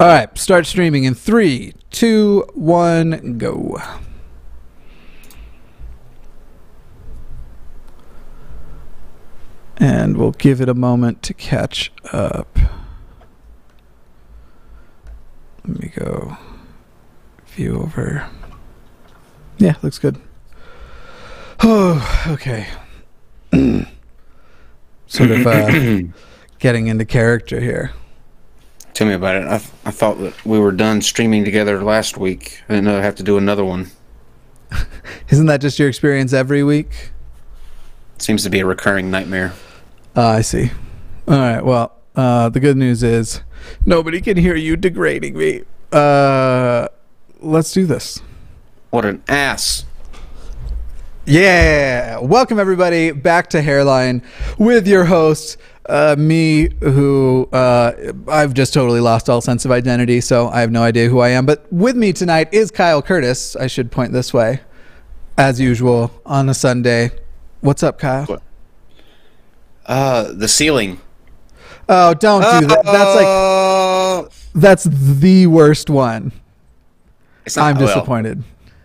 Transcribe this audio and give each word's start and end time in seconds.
All 0.00 0.08
right, 0.08 0.36
start 0.36 0.66
streaming 0.66 1.04
in 1.04 1.14
three, 1.14 1.72
two, 1.90 2.44
one, 2.54 3.38
go. 3.38 3.80
And 9.76 10.16
we'll 10.16 10.32
give 10.32 10.60
it 10.60 10.68
a 10.68 10.74
moment 10.74 11.22
to 11.22 11.34
catch 11.34 11.92
up. 12.12 12.58
Let 15.64 15.80
me 15.80 15.92
go 15.94 16.38
view 17.46 17.80
over. 17.80 18.28
Yeah, 19.58 19.76
looks 19.80 20.00
good. 20.00 20.20
Oh, 21.62 22.24
okay. 22.32 22.66
sort 25.06 25.30
of 25.30 25.46
uh, 25.46 26.00
getting 26.58 26.88
into 26.88 27.04
character 27.04 27.60
here. 27.60 27.92
Tell 28.94 29.08
me 29.08 29.14
about 29.14 29.34
it. 29.34 29.46
I, 29.46 29.56
I 29.56 29.90
thought 29.90 30.18
that 30.20 30.46
we 30.46 30.58
were 30.58 30.70
done 30.70 31.02
streaming 31.02 31.44
together 31.44 31.82
last 31.82 32.16
week. 32.16 32.62
I 32.68 32.74
didn't 32.74 32.84
know 32.84 32.96
I'd 32.96 33.02
have 33.02 33.16
to 33.16 33.24
do 33.24 33.36
another 33.36 33.64
one. 33.64 33.90
Isn't 35.28 35.46
that 35.46 35.60
just 35.60 35.80
your 35.80 35.88
experience 35.88 36.32
every 36.32 36.62
week? 36.62 37.10
Seems 38.18 38.44
to 38.44 38.50
be 38.50 38.60
a 38.60 38.66
recurring 38.66 39.10
nightmare. 39.10 39.52
Uh, 40.16 40.26
I 40.28 40.40
see. 40.42 40.70
All 41.26 41.36
right. 41.36 41.64
Well, 41.64 41.92
uh, 42.14 42.48
the 42.50 42.60
good 42.60 42.76
news 42.76 43.02
is 43.02 43.40
nobody 43.84 44.20
can 44.20 44.36
hear 44.36 44.54
you 44.54 44.76
degrading 44.76 45.36
me. 45.36 45.64
Uh, 45.90 46.86
let's 47.40 47.72
do 47.72 47.86
this. 47.86 48.22
What 48.90 49.04
an 49.04 49.24
ass. 49.26 49.84
Yeah. 51.26 52.18
Welcome, 52.18 52.60
everybody, 52.60 53.10
back 53.10 53.50
to 53.50 53.62
Hairline 53.62 54.22
with 54.58 54.86
your 54.86 55.06
host, 55.06 55.56
uh, 55.86 56.16
me, 56.18 56.68
who 56.80 57.48
uh, 57.52 58.12
I've 58.28 58.54
just 58.54 58.72
totally 58.72 59.00
lost 59.00 59.28
all 59.28 59.40
sense 59.40 59.64
of 59.64 59.70
identity, 59.70 60.20
so 60.20 60.48
I 60.48 60.60
have 60.60 60.70
no 60.70 60.82
idea 60.82 61.08
who 61.08 61.20
I 61.20 61.30
am. 61.30 61.46
But 61.46 61.70
with 61.72 61.96
me 61.96 62.12
tonight 62.12 62.48
is 62.52 62.70
Kyle 62.70 63.02
Curtis. 63.02 63.56
I 63.56 63.66
should 63.66 63.90
point 63.90 64.12
this 64.12 64.32
way, 64.32 64.60
as 65.36 65.60
usual, 65.60 66.10
on 66.24 66.48
a 66.48 66.54
Sunday. 66.54 67.10
What's 67.60 67.82
up, 67.82 67.98
Kyle? 67.98 68.40
Uh, 69.86 70.32
the 70.32 70.48
ceiling. 70.48 71.00
Oh, 71.88 72.14
don't 72.14 72.40
do 72.60 72.66
that. 72.66 72.84
That's 72.84 74.24
like 74.24 74.32
that's 74.54 74.84
the 74.84 75.46
worst 75.46 75.90
one. 75.90 76.32
Not, 77.46 77.58
I'm 77.58 77.76
well, 77.76 77.86
disappointed. 77.86 78.42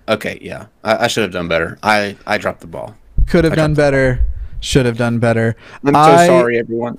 okay, 0.09 0.37
yeah. 0.41 0.65
I, 0.83 1.05
I 1.05 1.07
should 1.07 1.23
have 1.23 1.31
done 1.31 1.47
better. 1.47 1.79
I, 1.81 2.17
I 2.27 2.37
dropped 2.37 2.59
the 2.59 2.67
ball. 2.67 2.95
Could 3.27 3.45
have 3.45 3.53
I 3.53 3.55
done 3.55 3.73
better. 3.73 4.25
Should 4.61 4.85
have 4.85 4.97
done 4.97 5.19
better. 5.19 5.55
I'm 5.83 5.93
so 5.93 5.99
I- 5.99 6.27
sorry, 6.27 6.59
everyone. 6.59 6.97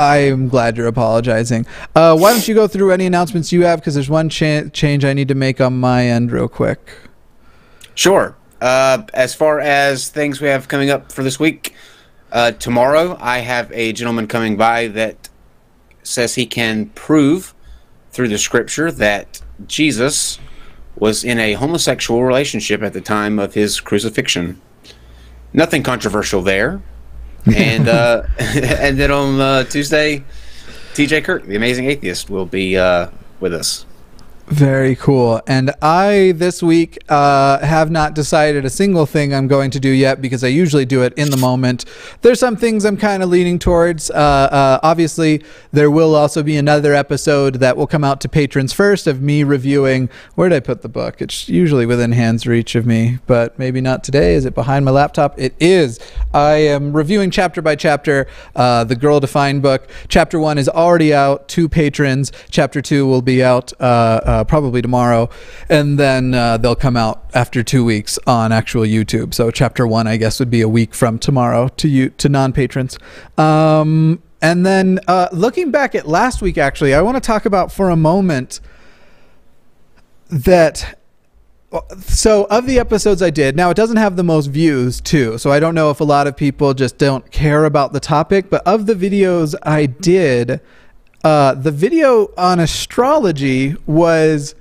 I 0.00 0.18
am 0.18 0.48
glad 0.48 0.76
you're 0.76 0.86
apologizing. 0.86 1.66
Uh, 1.92 2.16
why 2.16 2.30
don't 2.32 2.46
you 2.46 2.54
go 2.54 2.68
through 2.68 2.92
any 2.92 3.04
announcements 3.04 3.50
you 3.50 3.64
have? 3.64 3.80
Because 3.80 3.94
there's 3.94 4.08
one 4.08 4.28
cha- 4.28 4.68
change 4.72 5.04
I 5.04 5.12
need 5.12 5.26
to 5.26 5.34
make 5.34 5.60
on 5.60 5.80
my 5.80 6.06
end, 6.06 6.30
real 6.30 6.46
quick. 6.48 6.88
Sure. 7.96 8.36
Uh, 8.60 9.02
as 9.12 9.34
far 9.34 9.58
as 9.58 10.08
things 10.08 10.40
we 10.40 10.46
have 10.46 10.68
coming 10.68 10.88
up 10.88 11.10
for 11.10 11.24
this 11.24 11.40
week, 11.40 11.74
uh, 12.30 12.52
tomorrow 12.52 13.16
I 13.20 13.38
have 13.38 13.72
a 13.72 13.92
gentleman 13.92 14.28
coming 14.28 14.56
by 14.56 14.86
that 14.88 15.28
says 16.04 16.36
he 16.36 16.46
can 16.46 16.86
prove 16.90 17.52
through 18.12 18.28
the 18.28 18.38
scripture 18.38 18.92
that 18.92 19.40
Jesus 19.66 20.38
was 20.96 21.24
in 21.24 21.40
a 21.40 21.54
homosexual 21.54 22.22
relationship 22.22 22.82
at 22.82 22.92
the 22.92 23.00
time 23.00 23.40
of 23.40 23.54
his 23.54 23.80
crucifixion. 23.80 24.60
Nothing 25.58 25.82
controversial 25.82 26.40
there. 26.40 26.80
And 27.56 27.88
uh, 27.88 28.24
and 28.38 28.98
then 28.98 29.10
on 29.10 29.40
uh, 29.40 29.64
Tuesday, 29.64 30.22
T.J. 30.92 31.22
Kirk, 31.22 31.46
the 31.46 31.56
amazing 31.56 31.86
atheist, 31.86 32.28
will 32.28 32.44
be 32.44 32.76
uh, 32.76 33.08
with 33.40 33.54
us. 33.54 33.86
Very 34.50 34.96
cool. 34.96 35.42
And 35.46 35.72
I, 35.82 36.32
this 36.34 36.62
week, 36.62 36.98
uh, 37.10 37.58
have 37.58 37.90
not 37.90 38.14
decided 38.14 38.64
a 38.64 38.70
single 38.70 39.04
thing 39.04 39.34
I'm 39.34 39.46
going 39.46 39.70
to 39.72 39.78
do 39.78 39.90
yet 39.90 40.22
because 40.22 40.42
I 40.42 40.48
usually 40.48 40.86
do 40.86 41.02
it 41.02 41.12
in 41.18 41.30
the 41.30 41.36
moment. 41.36 41.84
There's 42.22 42.40
some 42.40 42.56
things 42.56 42.86
I'm 42.86 42.96
kind 42.96 43.22
of 43.22 43.28
leaning 43.28 43.58
towards. 43.58 44.10
Uh, 44.10 44.14
uh, 44.14 44.80
obviously, 44.82 45.44
there 45.70 45.90
will 45.90 46.14
also 46.14 46.42
be 46.42 46.56
another 46.56 46.94
episode 46.94 47.56
that 47.56 47.76
will 47.76 47.86
come 47.86 48.02
out 48.02 48.22
to 48.22 48.28
patrons 48.28 48.72
first 48.72 49.06
of 49.06 49.20
me 49.20 49.44
reviewing. 49.44 50.08
Where 50.34 50.48
did 50.48 50.56
I 50.56 50.60
put 50.60 50.80
the 50.80 50.88
book? 50.88 51.20
It's 51.20 51.48
usually 51.48 51.84
within 51.84 52.12
hand's 52.12 52.46
reach 52.46 52.74
of 52.74 52.86
me, 52.86 53.18
but 53.26 53.58
maybe 53.58 53.82
not 53.82 54.02
today. 54.02 54.32
Is 54.32 54.46
it 54.46 54.54
behind 54.54 54.86
my 54.86 54.92
laptop? 54.92 55.38
It 55.38 55.54
is. 55.60 56.00
I 56.32 56.54
am 56.54 56.96
reviewing 56.96 57.30
chapter 57.30 57.60
by 57.60 57.76
chapter 57.76 58.26
uh, 58.56 58.84
the 58.84 58.96
Girl 58.96 59.20
Defined 59.20 59.60
book. 59.60 59.88
Chapter 60.08 60.40
one 60.40 60.56
is 60.56 60.70
already 60.70 61.12
out 61.12 61.48
to 61.48 61.68
patrons. 61.68 62.32
Chapter 62.50 62.80
two 62.80 63.06
will 63.06 63.22
be 63.22 63.44
out 63.44 63.74
uh, 64.38 64.44
probably 64.44 64.80
tomorrow, 64.80 65.28
and 65.68 65.98
then 65.98 66.34
uh, 66.34 66.56
they'll 66.56 66.76
come 66.76 66.96
out 66.96 67.24
after 67.34 67.62
two 67.62 67.84
weeks 67.84 68.18
on 68.26 68.52
actual 68.52 68.82
YouTube. 68.82 69.34
So 69.34 69.50
chapter 69.50 69.86
one, 69.86 70.06
I 70.06 70.16
guess, 70.16 70.38
would 70.38 70.50
be 70.50 70.60
a 70.60 70.68
week 70.68 70.94
from 70.94 71.18
tomorrow 71.18 71.68
to 71.68 71.88
you 71.88 72.10
to 72.10 72.28
non 72.28 72.52
patrons. 72.52 72.98
Um, 73.36 74.22
and 74.40 74.64
then 74.64 75.00
uh, 75.08 75.28
looking 75.32 75.70
back 75.70 75.94
at 75.94 76.06
last 76.06 76.40
week, 76.42 76.58
actually, 76.58 76.94
I 76.94 77.02
want 77.02 77.16
to 77.16 77.20
talk 77.20 77.44
about 77.44 77.72
for 77.72 77.90
a 77.90 77.96
moment 77.96 78.60
that 80.30 80.98
so 82.00 82.44
of 82.44 82.66
the 82.66 82.78
episodes 82.78 83.20
I 83.20 83.30
did, 83.30 83.56
now 83.56 83.70
it 83.70 83.76
doesn't 83.76 83.98
have 83.98 84.16
the 84.16 84.24
most 84.24 84.46
views 84.46 85.00
too. 85.00 85.36
So 85.38 85.50
I 85.50 85.60
don't 85.60 85.74
know 85.74 85.90
if 85.90 86.00
a 86.00 86.04
lot 86.04 86.26
of 86.26 86.36
people 86.36 86.72
just 86.72 86.96
don't 86.96 87.30
care 87.30 87.64
about 87.64 87.92
the 87.92 88.00
topic, 88.00 88.48
but 88.48 88.66
of 88.66 88.86
the 88.86 88.94
videos 88.94 89.54
I 89.62 89.86
did, 89.86 90.60
uh, 91.24 91.54
the 91.54 91.70
video 91.70 92.30
on 92.36 92.60
astrology 92.60 93.76
was 93.86 94.54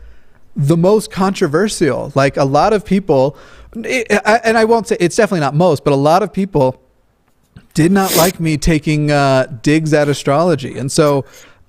the 0.56 0.76
most 0.78 1.12
controversial. 1.12 2.12
Like 2.16 2.38
a 2.38 2.44
lot 2.46 2.74
of 2.74 2.84
people, 2.84 3.38
it, 3.76 4.08
I- 4.26 4.42
and 4.44 4.58
I 4.58 4.66
won't 4.66 4.88
say 4.88 4.98
it's 5.00 5.16
definitely 5.16 5.42
not 5.42 5.56
most, 5.56 5.84
but 5.84 5.94
a 5.94 5.98
lot 5.98 6.24
of 6.24 6.34
people 6.34 6.82
did 7.74 7.92
not 7.92 8.16
like 8.18 8.40
me 8.40 8.58
taking 8.58 9.12
uh, 9.12 9.46
digs 9.62 9.94
at 9.94 10.08
astrology, 10.10 10.78
and 10.80 10.92
so 10.92 11.26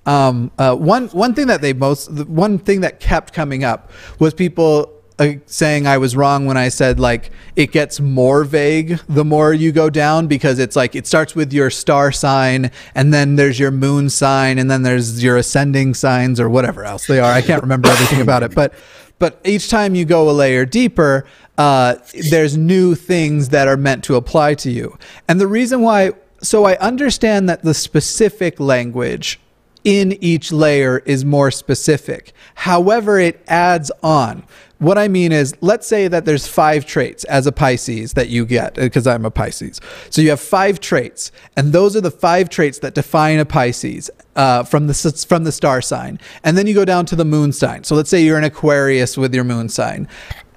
um, 0.07 0.49
uh, 0.57 0.75
one 0.75 1.07
one 1.09 1.35
thing 1.35 1.47
that 1.47 1.61
they 1.61 1.71
most 1.73 2.09
one 2.27 2.57
thing 2.57 2.81
that 2.81 2.99
kept 2.99 3.31
coming 3.31 3.63
up 3.63 3.91
was 4.17 4.33
people 4.33 4.91
uh, 5.19 5.33
saying 5.45 5.85
I 5.85 5.97
was 5.97 6.15
wrong 6.15 6.45
when 6.45 6.57
I 6.57 6.69
said 6.69 6.99
like 6.99 7.31
it 7.55 7.71
gets 7.71 7.99
more 7.99 8.43
vague 8.43 8.99
the 9.07 9.25
more 9.25 9.53
you 9.53 9.71
go 9.71 9.89
down 9.89 10.27
because 10.27 10.59
it's 10.59 10.75
like 10.75 10.95
it 10.95 11.05
starts 11.05 11.35
with 11.35 11.51
your 11.51 11.69
star 11.69 12.11
sign 12.11 12.71
and 12.95 13.13
then 13.13 13.35
there's 13.35 13.59
your 13.59 13.71
moon 13.71 14.09
sign 14.09 14.57
and 14.57 14.71
then 14.71 14.83
there's 14.83 15.21
your 15.23 15.37
ascending 15.37 15.93
signs 15.93 16.39
or 16.39 16.49
whatever 16.49 16.85
else 16.85 17.05
they 17.05 17.19
are. 17.19 17.31
I 17.31 17.41
can't 17.41 17.61
remember 17.61 17.89
everything 17.89 18.21
about 18.21 18.43
it, 18.43 18.55
but 18.55 18.73
but 19.19 19.41
each 19.43 19.69
time 19.69 19.93
you 19.93 20.05
go 20.05 20.29
a 20.29 20.31
layer 20.31 20.65
deeper, 20.65 21.25
uh, 21.57 21.95
there's 22.31 22.57
new 22.57 22.95
things 22.95 23.49
that 23.49 23.67
are 23.67 23.75
meant 23.75 24.05
to 24.05 24.15
apply 24.15 24.53
to 24.55 24.71
you. 24.71 24.97
And 25.27 25.41
the 25.41 25.47
reason 25.47 25.81
why, 25.81 26.13
so 26.41 26.63
I 26.63 26.77
understand 26.77 27.49
that 27.49 27.63
the 27.63 27.73
specific 27.73 28.61
language 28.61 29.39
in 29.83 30.13
each 30.23 30.51
layer 30.51 30.99
is 30.99 31.25
more 31.25 31.51
specific. 31.51 32.31
However, 32.55 33.19
it 33.19 33.43
adds 33.47 33.91
on. 34.01 34.43
What 34.79 34.97
I 34.97 35.09
mean 35.09 35.33
is, 35.33 35.53
let's 35.59 35.85
say 35.85 36.07
that 36.07 36.23
there's 36.23 36.47
five 36.47 36.85
traits 36.85 37.25
as 37.25 37.45
a 37.45 37.51
Pisces 37.51 38.13
that 38.13 38.29
you 38.29 38.45
get, 38.45 38.75
because 38.75 39.05
I'm 39.05 39.25
a 39.25 39.31
Pisces. 39.31 39.81
So 40.09 40.21
you 40.21 40.29
have 40.29 40.39
five 40.39 40.79
traits, 40.79 41.33
and 41.57 41.73
those 41.73 41.97
are 41.97 42.01
the 42.01 42.11
five 42.11 42.49
traits 42.49 42.79
that 42.79 42.95
define 42.95 43.39
a 43.39 43.45
Pisces 43.45 44.09
uh, 44.37 44.63
from 44.63 44.87
the 44.87 45.25
from 45.27 45.43
the 45.43 45.51
star 45.51 45.81
sign. 45.81 46.17
And 46.45 46.57
then 46.57 46.65
you 46.65 46.73
go 46.73 46.85
down 46.85 47.05
to 47.07 47.17
the 47.17 47.25
moon 47.25 47.51
sign. 47.51 47.83
So 47.83 47.93
let's 47.93 48.09
say 48.09 48.23
you're 48.23 48.37
an 48.37 48.45
Aquarius 48.45 49.17
with 49.17 49.35
your 49.35 49.43
moon 49.43 49.67
sign. 49.67 50.07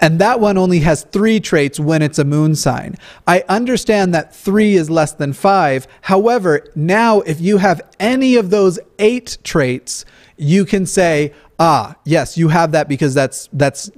And 0.00 0.18
that 0.20 0.38
one 0.38 0.56
only 0.56 0.80
has 0.80 1.02
three 1.04 1.40
traits 1.40 1.80
when 1.80 2.00
it's 2.00 2.18
a 2.18 2.24
moon 2.24 2.54
sign. 2.54 2.96
I 3.26 3.44
understand 3.48 4.14
that 4.14 4.34
three 4.34 4.74
is 4.74 4.88
less 4.88 5.12
than 5.12 5.32
five. 5.32 5.88
However, 6.00 6.68
now 6.76 7.20
if 7.20 7.40
you 7.40 7.58
have 7.58 7.80
any 7.98 8.36
of 8.36 8.50
those 8.50 8.78
eight 8.98 9.38
traits, 9.42 10.04
you 10.36 10.64
can 10.64 10.86
say, 10.86 11.32
ah, 11.62 11.94
yes, 12.04 12.36
you 12.36 12.48
have 12.48 12.72
that 12.72 12.88
because 12.88 13.14
that's 13.14 13.48
that's 13.52 13.88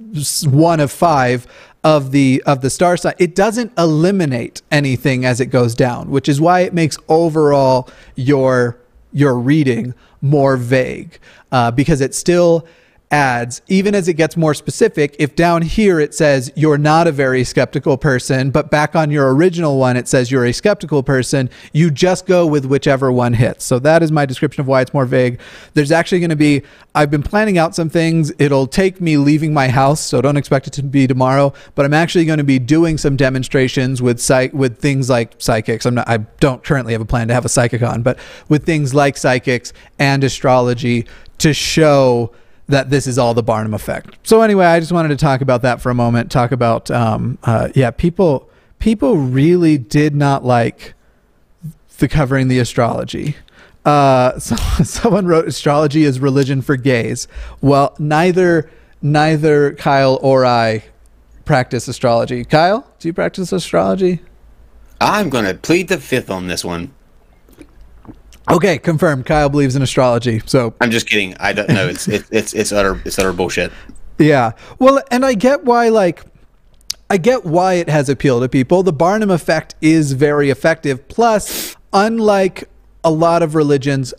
one 0.45 0.79
of 0.79 0.91
five 0.91 1.47
of 1.83 2.11
the 2.11 2.41
of 2.45 2.61
the 2.61 2.69
star 2.69 2.95
sign. 2.95 3.15
It 3.17 3.33
doesn't 3.33 3.73
eliminate 3.77 4.61
anything 4.71 5.25
as 5.25 5.41
it 5.41 5.47
goes 5.47 5.73
down, 5.73 6.11
which 6.11 6.29
is 6.29 6.39
why 6.39 6.59
it 6.59 6.75
makes 6.75 6.95
overall 7.09 7.89
your 8.15 8.77
your 9.11 9.39
reading 9.39 9.95
more 10.21 10.57
vague 10.57 11.17
uh, 11.51 11.71
because 11.71 12.01
it 12.01 12.13
still 12.13 12.67
adds, 13.15 13.61
even 13.69 13.95
as 13.95 14.09
it 14.09 14.15
gets 14.15 14.35
more 14.35 14.53
specific, 14.53 15.15
if 15.19 15.37
down 15.37 15.61
here 15.61 16.01
it 16.01 16.13
says 16.13 16.51
you're 16.53 16.77
not 16.77 17.07
a 17.07 17.13
very 17.13 17.45
skeptical 17.45 17.97
person, 17.97 18.51
but 18.51 18.69
back 18.69 18.93
on 18.93 19.09
your 19.09 19.33
original 19.33 19.79
one 19.79 19.95
it 19.95 20.05
says 20.05 20.29
you're 20.29 20.43
a 20.43 20.51
skeptical 20.51 21.01
person, 21.01 21.49
you 21.71 21.89
just 21.89 22.25
go 22.25 22.45
with 22.45 22.65
whichever 22.65 23.09
one 23.13 23.31
hits. 23.31 23.63
So 23.63 23.79
that 23.79 24.03
is 24.03 24.11
my 24.11 24.25
description 24.25 24.59
of 24.59 24.67
why 24.67 24.81
it's 24.81 24.93
more 24.93 25.05
vague. 25.05 25.39
There's 25.75 25.93
actually 25.93 26.19
going 26.19 26.31
to 26.31 26.35
be, 26.35 26.63
I've 26.93 27.09
been 27.09 27.23
planning 27.23 27.57
out 27.57 27.73
some 27.73 27.89
things. 27.89 28.33
It'll 28.37 28.67
take 28.67 28.99
me 28.99 29.15
leaving 29.15 29.53
my 29.53 29.69
house, 29.69 30.01
so 30.01 30.21
don't 30.21 30.35
expect 30.35 30.67
it 30.67 30.73
to 30.73 30.83
be 30.83 31.07
tomorrow, 31.07 31.53
but 31.73 31.85
I'm 31.85 31.93
actually 31.93 32.25
going 32.25 32.39
to 32.39 32.43
be 32.43 32.59
doing 32.59 32.97
some 32.97 33.15
demonstrations 33.15 34.01
with 34.01 34.19
psych, 34.19 34.51
with 34.51 34.79
things 34.79 35.09
like 35.09 35.35
psychics. 35.37 35.85
I'm 35.85 35.95
not, 35.95 36.09
I 36.09 36.17
don't 36.41 36.61
currently 36.65 36.91
have 36.91 37.01
a 37.01 37.05
plan 37.05 37.29
to 37.29 37.33
have 37.33 37.45
a 37.45 37.49
psychic 37.49 37.81
on, 37.81 38.01
but 38.01 38.19
with 38.49 38.65
things 38.65 38.93
like 38.93 39.15
psychics 39.15 39.71
and 39.97 40.21
astrology 40.21 41.07
to 41.37 41.53
show 41.53 42.33
that 42.67 42.89
this 42.89 43.07
is 43.07 43.17
all 43.17 43.33
the 43.33 43.43
Barnum 43.43 43.73
effect. 43.73 44.17
So 44.23 44.41
anyway, 44.41 44.65
I 44.65 44.79
just 44.79 44.91
wanted 44.91 45.09
to 45.09 45.17
talk 45.17 45.41
about 45.41 45.61
that 45.61 45.81
for 45.81 45.89
a 45.89 45.93
moment. 45.93 46.31
Talk 46.31 46.51
about 46.51 46.89
um, 46.91 47.37
uh, 47.43 47.69
yeah, 47.75 47.91
people 47.91 48.49
people 48.79 49.17
really 49.17 49.77
did 49.77 50.15
not 50.15 50.43
like 50.43 50.93
the 51.97 52.07
covering 52.07 52.47
the 52.47 52.59
astrology. 52.59 53.35
Uh, 53.85 54.37
so, 54.39 54.55
someone 54.83 55.25
wrote 55.25 55.47
astrology 55.47 56.03
is 56.03 56.19
religion 56.19 56.61
for 56.61 56.75
gays. 56.75 57.27
Well, 57.61 57.95
neither 57.99 58.69
neither 59.01 59.73
Kyle 59.75 60.17
or 60.21 60.45
I 60.45 60.83
practice 61.45 61.87
astrology. 61.87 62.43
Kyle, 62.43 62.91
do 62.99 63.07
you 63.07 63.13
practice 63.13 63.51
astrology? 63.51 64.21
I'm 64.99 65.29
going 65.29 65.45
to 65.45 65.53
plead 65.53 65.89
the 65.89 65.99
fifth 65.99 66.29
on 66.29 66.47
this 66.47 66.65
one. 66.65 66.93
Okay, 68.49 68.77
confirmed. 68.77 69.25
Kyle 69.25 69.49
believes 69.49 69.75
in 69.75 69.81
astrology. 69.81 70.41
So 70.45 70.73
I'm 70.81 70.91
just 70.91 71.07
kidding. 71.07 71.35
I 71.39 71.53
don't 71.53 71.69
know. 71.69 71.87
It's 71.87 72.07
it's 72.07 72.29
it's 72.31 72.53
it's 72.53 72.71
utter 72.71 73.01
it's 73.05 73.17
utter 73.17 73.33
bullshit. 73.33 73.71
Yeah. 74.17 74.51
Well, 74.79 75.01
and 75.11 75.25
I 75.25 75.33
get 75.33 75.63
why 75.65 75.89
like 75.89 76.23
I 77.09 77.17
get 77.17 77.45
why 77.45 77.75
it 77.75 77.89
has 77.89 78.09
appeal 78.09 78.39
to 78.41 78.49
people. 78.49 78.83
The 78.83 78.93
Barnum 78.93 79.31
effect 79.31 79.75
is 79.81 80.13
very 80.13 80.49
effective. 80.49 81.07
Plus, 81.07 81.75
unlike 81.93 82.69
a 83.03 83.11
lot 83.11 83.43
of 83.43 83.55
religions, 83.55 84.13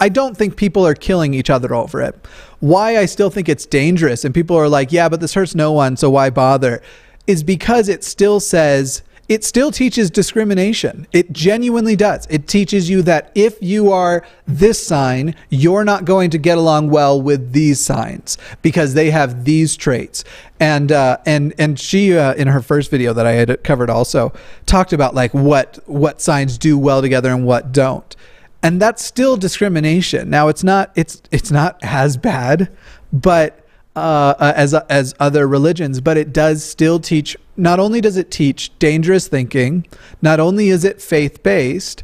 I 0.00 0.08
don't 0.08 0.36
think 0.36 0.56
people 0.56 0.86
are 0.86 0.94
killing 0.94 1.34
each 1.34 1.50
other 1.50 1.74
over 1.74 2.02
it. 2.02 2.14
Why 2.60 2.98
I 2.98 3.06
still 3.06 3.30
think 3.30 3.48
it's 3.48 3.66
dangerous 3.66 4.24
and 4.24 4.34
people 4.34 4.56
are 4.56 4.68
like, 4.68 4.92
"Yeah, 4.92 5.08
but 5.08 5.20
this 5.20 5.34
hurts 5.34 5.54
no 5.54 5.72
one, 5.72 5.96
so 5.96 6.10
why 6.10 6.30
bother?" 6.30 6.82
is 7.26 7.42
because 7.42 7.88
it 7.88 8.04
still 8.04 8.38
says 8.38 9.02
it 9.28 9.42
still 9.44 9.72
teaches 9.72 10.10
discrimination. 10.10 11.06
It 11.12 11.32
genuinely 11.32 11.96
does. 11.96 12.26
It 12.30 12.46
teaches 12.46 12.88
you 12.88 13.02
that 13.02 13.32
if 13.34 13.60
you 13.60 13.90
are 13.90 14.24
this 14.46 14.84
sign, 14.84 15.34
you're 15.50 15.84
not 15.84 16.04
going 16.04 16.30
to 16.30 16.38
get 16.38 16.58
along 16.58 16.90
well 16.90 17.20
with 17.20 17.52
these 17.52 17.80
signs 17.80 18.38
because 18.62 18.94
they 18.94 19.10
have 19.10 19.44
these 19.44 19.76
traits. 19.76 20.24
And 20.60 20.92
uh, 20.92 21.18
and 21.26 21.54
and 21.58 21.78
she 21.78 22.16
uh, 22.16 22.34
in 22.34 22.48
her 22.48 22.60
first 22.60 22.90
video 22.90 23.12
that 23.12 23.26
I 23.26 23.32
had 23.32 23.64
covered 23.64 23.90
also 23.90 24.32
talked 24.64 24.92
about 24.92 25.14
like 25.14 25.34
what 25.34 25.80
what 25.86 26.20
signs 26.20 26.56
do 26.56 26.78
well 26.78 27.02
together 27.02 27.30
and 27.30 27.44
what 27.44 27.72
don't. 27.72 28.14
And 28.62 28.80
that's 28.80 29.04
still 29.04 29.36
discrimination. 29.36 30.30
Now 30.30 30.48
it's 30.48 30.64
not 30.64 30.92
it's 30.94 31.20
it's 31.32 31.50
not 31.50 31.78
as 31.82 32.16
bad, 32.16 32.70
but 33.12 33.65
uh, 33.96 34.34
uh, 34.38 34.52
as 34.54 34.74
as 34.74 35.14
other 35.18 35.48
religions, 35.48 36.00
but 36.00 36.16
it 36.16 36.32
does 36.32 36.62
still 36.62 37.00
teach. 37.00 37.36
Not 37.56 37.80
only 37.80 38.00
does 38.02 38.16
it 38.16 38.30
teach 38.30 38.78
dangerous 38.78 39.26
thinking, 39.26 39.86
not 40.20 40.38
only 40.38 40.68
is 40.68 40.84
it 40.84 41.00
faith 41.00 41.42
based, 41.42 42.02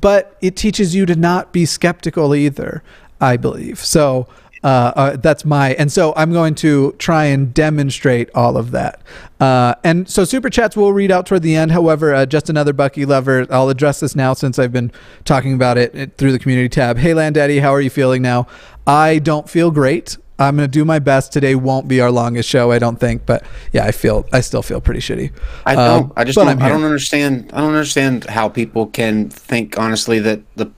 but 0.00 0.36
it 0.40 0.56
teaches 0.56 0.94
you 0.94 1.04
to 1.06 1.14
not 1.14 1.52
be 1.52 1.66
skeptical 1.66 2.34
either. 2.34 2.82
I 3.20 3.36
believe 3.36 3.78
so. 3.78 4.26
Uh, 4.62 4.92
uh, 4.96 5.16
that's 5.18 5.44
my 5.44 5.74
and 5.74 5.92
so 5.92 6.14
I'm 6.16 6.32
going 6.32 6.54
to 6.54 6.92
try 6.92 7.26
and 7.26 7.52
demonstrate 7.52 8.30
all 8.34 8.56
of 8.56 8.70
that. 8.70 9.02
Uh, 9.38 9.74
and 9.84 10.08
so 10.08 10.24
super 10.24 10.48
chats 10.48 10.74
will 10.74 10.94
read 10.94 11.10
out 11.10 11.26
toward 11.26 11.42
the 11.42 11.54
end. 11.54 11.70
However, 11.70 12.14
uh, 12.14 12.24
just 12.24 12.48
another 12.48 12.72
Bucky 12.72 13.04
lover. 13.04 13.46
I'll 13.50 13.68
address 13.68 14.00
this 14.00 14.16
now 14.16 14.32
since 14.32 14.58
I've 14.58 14.72
been 14.72 14.90
talking 15.26 15.52
about 15.52 15.76
it, 15.76 15.94
it 15.94 16.16
through 16.16 16.32
the 16.32 16.38
community 16.38 16.70
tab. 16.70 16.96
Hey, 16.96 17.12
Land 17.12 17.34
Daddy, 17.34 17.58
how 17.58 17.74
are 17.74 17.80
you 17.82 17.90
feeling 17.90 18.22
now? 18.22 18.46
I 18.86 19.18
don't 19.18 19.50
feel 19.50 19.70
great. 19.70 20.16
I'm 20.38 20.56
gonna 20.56 20.68
do 20.68 20.84
my 20.84 20.98
best. 20.98 21.32
Today 21.32 21.54
won't 21.54 21.86
be 21.86 22.00
our 22.00 22.10
longest 22.10 22.48
show, 22.48 22.72
I 22.72 22.78
don't 22.78 22.98
think, 22.98 23.24
but 23.24 23.44
yeah, 23.72 23.84
I 23.84 23.92
feel 23.92 24.26
I 24.32 24.40
still 24.40 24.62
feel 24.62 24.80
pretty 24.80 25.00
shitty. 25.00 25.32
I 25.64 25.74
don't. 25.74 26.04
Um, 26.04 26.12
I 26.16 26.24
just 26.24 26.36
don't. 26.36 26.60
I 26.60 26.68
don't 26.68 26.82
understand. 26.82 27.50
I 27.52 27.60
don't 27.60 27.70
understand 27.70 28.24
how 28.24 28.48
people 28.48 28.86
can 28.86 29.30
think 29.30 29.78
honestly 29.78 30.18
that 30.20 30.40
the 30.56 30.70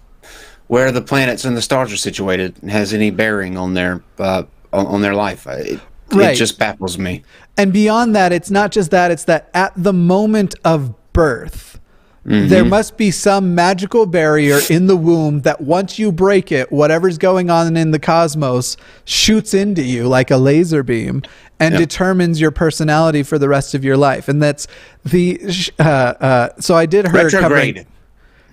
where 0.66 0.92
the 0.92 1.00
planets 1.00 1.44
and 1.44 1.56
the 1.56 1.62
stars 1.62 1.92
are 1.92 1.96
situated 1.96 2.56
has 2.68 2.92
any 2.92 3.10
bearing 3.10 3.56
on 3.56 3.74
their 3.74 4.02
uh, 4.18 4.42
on, 4.72 4.86
on, 4.86 5.00
their 5.00 5.14
life. 5.14 5.46
It, 5.46 5.80
right. 6.12 6.32
it 6.32 6.36
just 6.36 6.58
baffles 6.58 6.98
me. 6.98 7.24
And 7.56 7.72
beyond 7.72 8.14
that, 8.14 8.32
it's 8.32 8.50
not 8.50 8.72
just 8.72 8.90
that; 8.90 9.10
it's 9.10 9.24
that 9.24 9.48
at 9.54 9.72
the 9.76 9.92
moment 9.92 10.54
of 10.64 10.94
birth 11.12 11.80
Mm-hmm. 12.26 12.48
There 12.48 12.64
must 12.64 12.96
be 12.96 13.12
some 13.12 13.54
magical 13.54 14.04
barrier 14.04 14.58
in 14.68 14.88
the 14.88 14.96
womb 14.96 15.42
that 15.42 15.60
once 15.60 15.96
you 15.96 16.10
break 16.10 16.50
it, 16.50 16.72
whatever's 16.72 17.18
going 17.18 17.50
on 17.50 17.76
in 17.76 17.92
the 17.92 18.00
cosmos 18.00 18.76
shoots 19.04 19.54
into 19.54 19.82
you 19.82 20.08
like 20.08 20.32
a 20.32 20.36
laser 20.36 20.82
beam 20.82 21.22
and 21.60 21.74
yep. 21.74 21.78
determines 21.78 22.40
your 22.40 22.50
personality 22.50 23.22
for 23.22 23.38
the 23.38 23.48
rest 23.48 23.74
of 23.74 23.84
your 23.84 23.96
life. 23.96 24.28
And 24.28 24.42
that's 24.42 24.66
the 25.04 25.40
uh, 25.78 25.82
uh, 25.82 26.48
so 26.58 26.74
I 26.74 26.86
did 26.86 27.06
her 27.06 27.12
retrograde. 27.12 27.76
Covering, 27.76 27.86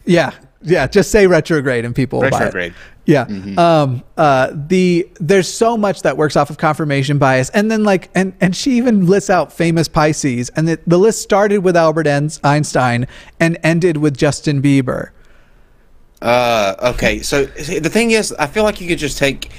yeah, 0.05 0.33
yeah. 0.61 0.85
Just 0.85 1.09
say 1.09 1.25
retrograde 1.25 1.83
and 1.83 1.95
people 1.95 2.21
retrograde. 2.21 2.75
Yeah. 3.05 3.25
Mm-hmm. 3.25 3.59
Um, 3.59 4.03
uh, 4.17 4.51
the 4.53 5.09
there's 5.19 5.51
so 5.51 5.75
much 5.75 6.03
that 6.03 6.15
works 6.15 6.35
off 6.35 6.49
of 6.49 6.57
confirmation 6.57 7.17
bias, 7.17 7.49
and 7.49 7.69
then 7.69 7.83
like, 7.83 8.09
and 8.15 8.33
and 8.39 8.55
she 8.55 8.77
even 8.77 9.07
lists 9.07 9.29
out 9.29 9.51
famous 9.51 9.87
Pisces, 9.87 10.49
and 10.55 10.67
the, 10.67 10.79
the 10.87 10.97
list 10.97 11.21
started 11.21 11.59
with 11.59 11.75
Albert 11.75 12.07
Einstein 12.43 13.07
and 13.39 13.57
ended 13.63 13.97
with 13.97 14.17
Justin 14.17 14.61
Bieber. 14.61 15.09
Uh, 16.21 16.75
okay. 16.93 17.19
So 17.19 17.45
the 17.45 17.89
thing 17.89 18.11
is, 18.11 18.31
I 18.39 18.47
feel 18.47 18.63
like 18.63 18.79
you 18.79 18.87
could 18.87 18.99
just 18.99 19.17
take 19.17 19.51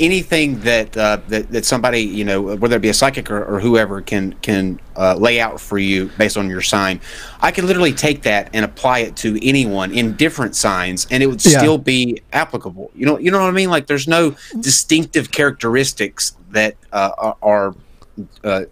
anything 0.00 0.60
that 0.60 0.96
uh, 0.96 1.18
that 1.28 1.50
that 1.50 1.64
somebody 1.64 2.00
you 2.00 2.24
know 2.24 2.42
whether 2.56 2.76
it 2.76 2.82
be 2.82 2.88
a 2.88 2.94
psychic 2.94 3.30
or, 3.30 3.44
or 3.44 3.60
whoever 3.60 4.00
can 4.00 4.32
can 4.42 4.80
uh, 4.96 5.14
lay 5.14 5.40
out 5.40 5.60
for 5.60 5.78
you 5.78 6.10
based 6.18 6.36
on 6.36 6.48
your 6.48 6.62
sign 6.62 7.00
i 7.40 7.50
can 7.50 7.66
literally 7.66 7.92
take 7.92 8.22
that 8.22 8.50
and 8.52 8.64
apply 8.64 9.00
it 9.00 9.16
to 9.16 9.38
anyone 9.46 9.92
in 9.92 10.14
different 10.16 10.54
signs 10.56 11.06
and 11.10 11.22
it 11.22 11.26
would 11.26 11.44
yeah. 11.44 11.58
still 11.58 11.78
be 11.78 12.20
applicable. 12.32 12.90
You 12.94 13.06
know 13.06 13.18
you 13.18 13.30
know 13.30 13.40
what 13.40 13.48
i 13.48 13.52
mean? 13.52 13.70
Like 13.70 13.86
there's 13.86 14.08
no 14.08 14.36
distinctive 14.60 15.30
characteristics 15.30 16.36
that 16.50 16.76
uh, 16.92 17.34
are 17.42 17.74
uh, 18.42 18.64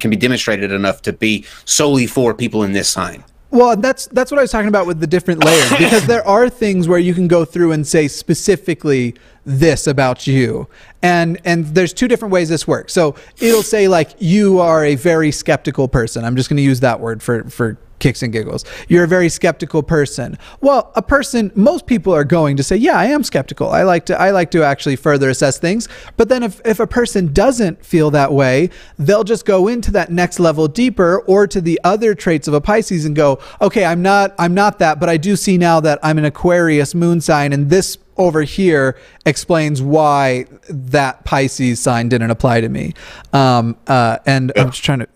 can 0.00 0.10
be 0.10 0.16
demonstrated 0.16 0.72
enough 0.72 1.02
to 1.02 1.12
be 1.12 1.44
solely 1.64 2.06
for 2.06 2.34
people 2.34 2.62
in 2.62 2.72
this 2.72 2.88
sign 2.88 3.24
well, 3.50 3.76
that's 3.76 4.06
that's 4.08 4.30
what 4.30 4.38
I 4.38 4.42
was 4.42 4.50
talking 4.50 4.68
about 4.68 4.86
with 4.86 5.00
the 5.00 5.06
different 5.06 5.42
layers 5.42 5.70
because 5.78 6.06
there 6.06 6.26
are 6.26 6.50
things 6.50 6.86
where 6.86 6.98
you 6.98 7.14
can 7.14 7.28
go 7.28 7.44
through 7.44 7.72
and 7.72 7.86
say 7.86 8.06
specifically 8.08 9.14
this 9.46 9.86
about 9.86 10.26
you. 10.26 10.68
And 11.02 11.40
and 11.44 11.66
there's 11.66 11.94
two 11.94 12.08
different 12.08 12.32
ways 12.32 12.50
this 12.50 12.68
works. 12.68 12.92
So 12.92 13.14
it'll 13.40 13.62
say 13.62 13.88
like 13.88 14.10
you 14.18 14.60
are 14.60 14.84
a 14.84 14.96
very 14.96 15.32
skeptical 15.32 15.88
person. 15.88 16.24
I'm 16.24 16.36
just 16.36 16.50
going 16.50 16.58
to 16.58 16.62
use 16.62 16.80
that 16.80 17.00
word 17.00 17.22
for 17.22 17.44
for 17.44 17.78
kicks 17.98 18.22
and 18.22 18.32
giggles. 18.32 18.64
You're 18.88 19.04
a 19.04 19.08
very 19.08 19.28
skeptical 19.28 19.82
person. 19.82 20.38
Well, 20.60 20.92
a 20.94 21.02
person 21.02 21.52
most 21.54 21.86
people 21.86 22.14
are 22.14 22.24
going 22.24 22.56
to 22.56 22.62
say, 22.62 22.76
"Yeah, 22.76 22.96
I 22.96 23.06
am 23.06 23.24
skeptical. 23.24 23.70
I 23.70 23.82
like 23.82 24.06
to 24.06 24.20
I 24.20 24.30
like 24.30 24.50
to 24.52 24.62
actually 24.62 24.96
further 24.96 25.30
assess 25.30 25.58
things." 25.58 25.88
But 26.16 26.28
then 26.28 26.42
if 26.42 26.60
if 26.64 26.80
a 26.80 26.86
person 26.86 27.32
doesn't 27.32 27.84
feel 27.84 28.10
that 28.12 28.32
way, 28.32 28.70
they'll 28.98 29.24
just 29.24 29.44
go 29.44 29.68
into 29.68 29.90
that 29.92 30.10
next 30.10 30.38
level 30.40 30.68
deeper 30.68 31.20
or 31.20 31.46
to 31.46 31.60
the 31.60 31.80
other 31.84 32.14
traits 32.14 32.48
of 32.48 32.54
a 32.54 32.60
Pisces 32.60 33.04
and 33.04 33.14
go, 33.16 33.38
"Okay, 33.60 33.84
I'm 33.84 34.02
not 34.02 34.34
I'm 34.38 34.54
not 34.54 34.78
that, 34.78 35.00
but 35.00 35.08
I 35.08 35.16
do 35.16 35.36
see 35.36 35.58
now 35.58 35.80
that 35.80 35.98
I'm 36.02 36.18
an 36.18 36.24
Aquarius 36.24 36.94
moon 36.94 37.20
sign 37.20 37.52
and 37.52 37.70
this 37.70 37.98
over 38.16 38.42
here 38.42 38.96
explains 39.26 39.80
why 39.80 40.44
that 40.68 41.24
Pisces 41.24 41.78
sign 41.80 42.08
didn't 42.08 42.30
apply 42.30 42.60
to 42.60 42.68
me." 42.68 42.94
Um, 43.32 43.76
uh, 43.86 44.18
and 44.26 44.52
I'm 44.56 44.70
just 44.70 44.84
trying 44.84 45.00
to 45.00 45.08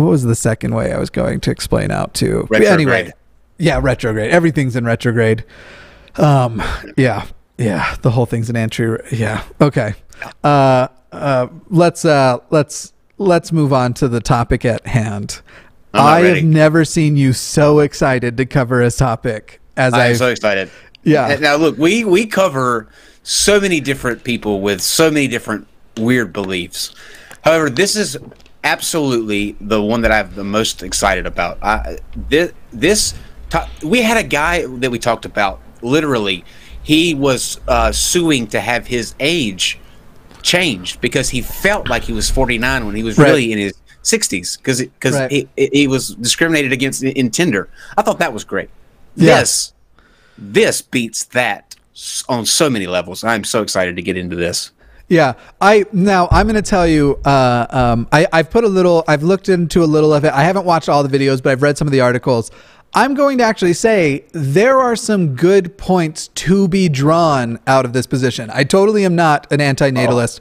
what 0.00 0.10
was 0.10 0.24
the 0.24 0.34
second 0.34 0.74
way 0.74 0.92
I 0.92 0.98
was 0.98 1.10
going 1.10 1.40
to 1.40 1.50
explain 1.50 1.90
out 1.90 2.14
to? 2.14 2.46
Retrograde. 2.50 2.68
Anyway, 2.68 3.12
yeah, 3.58 3.78
retrograde. 3.82 4.30
Everything's 4.30 4.76
in 4.76 4.84
retrograde. 4.84 5.44
Um, 6.16 6.62
yeah, 6.96 7.26
yeah. 7.58 7.96
The 8.02 8.10
whole 8.10 8.26
thing's 8.26 8.50
an 8.50 8.56
entry. 8.56 8.98
Yeah. 9.12 9.44
Okay. 9.60 9.94
Uh, 10.42 10.88
uh, 11.12 11.48
let's 11.68 12.04
uh, 12.04 12.38
let's 12.50 12.92
let's 13.18 13.52
move 13.52 13.72
on 13.72 13.94
to 13.94 14.08
the 14.08 14.20
topic 14.20 14.64
at 14.64 14.86
hand. 14.86 15.42
I 15.92 16.22
ready. 16.22 16.40
have 16.40 16.48
never 16.48 16.84
seen 16.84 17.16
you 17.16 17.32
so 17.32 17.80
excited 17.80 18.36
to 18.36 18.46
cover 18.46 18.80
a 18.80 18.90
topic 18.90 19.60
as 19.76 19.92
I'm 19.92 20.14
so 20.14 20.28
excited. 20.28 20.70
Yeah. 21.02 21.36
Now 21.40 21.56
look, 21.56 21.76
we 21.78 22.04
we 22.04 22.26
cover 22.26 22.88
so 23.22 23.60
many 23.60 23.80
different 23.80 24.24
people 24.24 24.60
with 24.60 24.80
so 24.80 25.10
many 25.10 25.28
different 25.28 25.66
weird 25.96 26.32
beliefs. 26.32 26.94
However, 27.42 27.70
this 27.70 27.96
is 27.96 28.18
absolutely 28.64 29.56
the 29.60 29.82
one 29.82 30.02
that 30.02 30.12
I'm 30.12 30.34
the 30.34 30.44
most 30.44 30.82
excited 30.82 31.26
about. 31.26 31.58
I, 31.62 31.98
this, 32.14 32.52
this 32.72 33.14
we 33.82 34.02
had 34.02 34.16
a 34.16 34.26
guy 34.26 34.66
that 34.66 34.90
we 34.90 34.98
talked 34.98 35.24
about. 35.24 35.60
Literally, 35.82 36.44
he 36.82 37.14
was 37.14 37.60
uh, 37.68 37.92
suing 37.92 38.46
to 38.48 38.60
have 38.60 38.86
his 38.86 39.14
age 39.20 39.78
changed 40.42 41.00
because 41.00 41.30
he 41.30 41.42
felt 41.42 41.88
like 41.88 42.02
he 42.02 42.12
was 42.12 42.30
49 42.30 42.86
when 42.86 42.94
he 42.94 43.02
was 43.02 43.18
right. 43.18 43.26
really 43.26 43.52
in 43.52 43.58
his 43.58 43.74
60s 44.02 44.56
because 44.56 44.80
because 44.80 45.14
right. 45.14 45.30
he, 45.30 45.48
he 45.56 45.86
was 45.86 46.14
discriminated 46.14 46.72
against 46.72 47.02
in 47.02 47.30
Tinder. 47.30 47.68
I 47.96 48.02
thought 48.02 48.18
that 48.18 48.32
was 48.32 48.44
great. 48.44 48.70
Yeah. 49.16 49.40
This 49.40 49.74
this 50.38 50.80
beats 50.80 51.24
that 51.26 51.76
on 52.28 52.46
so 52.46 52.70
many 52.70 52.86
levels. 52.86 53.22
I'm 53.24 53.44
so 53.44 53.62
excited 53.62 53.96
to 53.96 54.02
get 54.02 54.16
into 54.16 54.36
this. 54.36 54.70
Yeah, 55.10 55.32
I 55.60 55.84
now 55.92 56.28
I'm 56.30 56.46
going 56.46 56.54
to 56.54 56.62
tell 56.62 56.86
you. 56.86 57.18
Uh, 57.24 57.66
um, 57.68 58.08
I 58.12 58.28
I've 58.32 58.48
put 58.48 58.62
a 58.62 58.68
little. 58.68 59.02
I've 59.08 59.24
looked 59.24 59.48
into 59.48 59.82
a 59.82 59.84
little 59.84 60.14
of 60.14 60.24
it. 60.24 60.32
I 60.32 60.44
haven't 60.44 60.64
watched 60.64 60.88
all 60.88 61.02
the 61.02 61.18
videos, 61.18 61.42
but 61.42 61.50
I've 61.50 61.62
read 61.62 61.76
some 61.76 61.88
of 61.88 61.92
the 61.92 62.00
articles. 62.00 62.52
I'm 62.94 63.14
going 63.14 63.38
to 63.38 63.44
actually 63.44 63.72
say 63.72 64.24
there 64.32 64.78
are 64.78 64.94
some 64.94 65.34
good 65.34 65.76
points 65.76 66.28
to 66.28 66.68
be 66.68 66.88
drawn 66.88 67.58
out 67.66 67.84
of 67.84 67.92
this 67.92 68.06
position. 68.06 68.50
I 68.52 68.62
totally 68.62 69.04
am 69.04 69.16
not 69.16 69.50
an 69.52 69.58
antinatalist. 69.58 70.40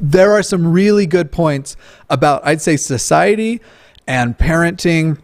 There 0.00 0.32
are 0.32 0.42
some 0.42 0.72
really 0.72 1.06
good 1.06 1.30
points 1.30 1.76
about, 2.08 2.44
I'd 2.44 2.60
say, 2.60 2.76
society 2.76 3.60
and 4.06 4.38
parenting 4.38 5.18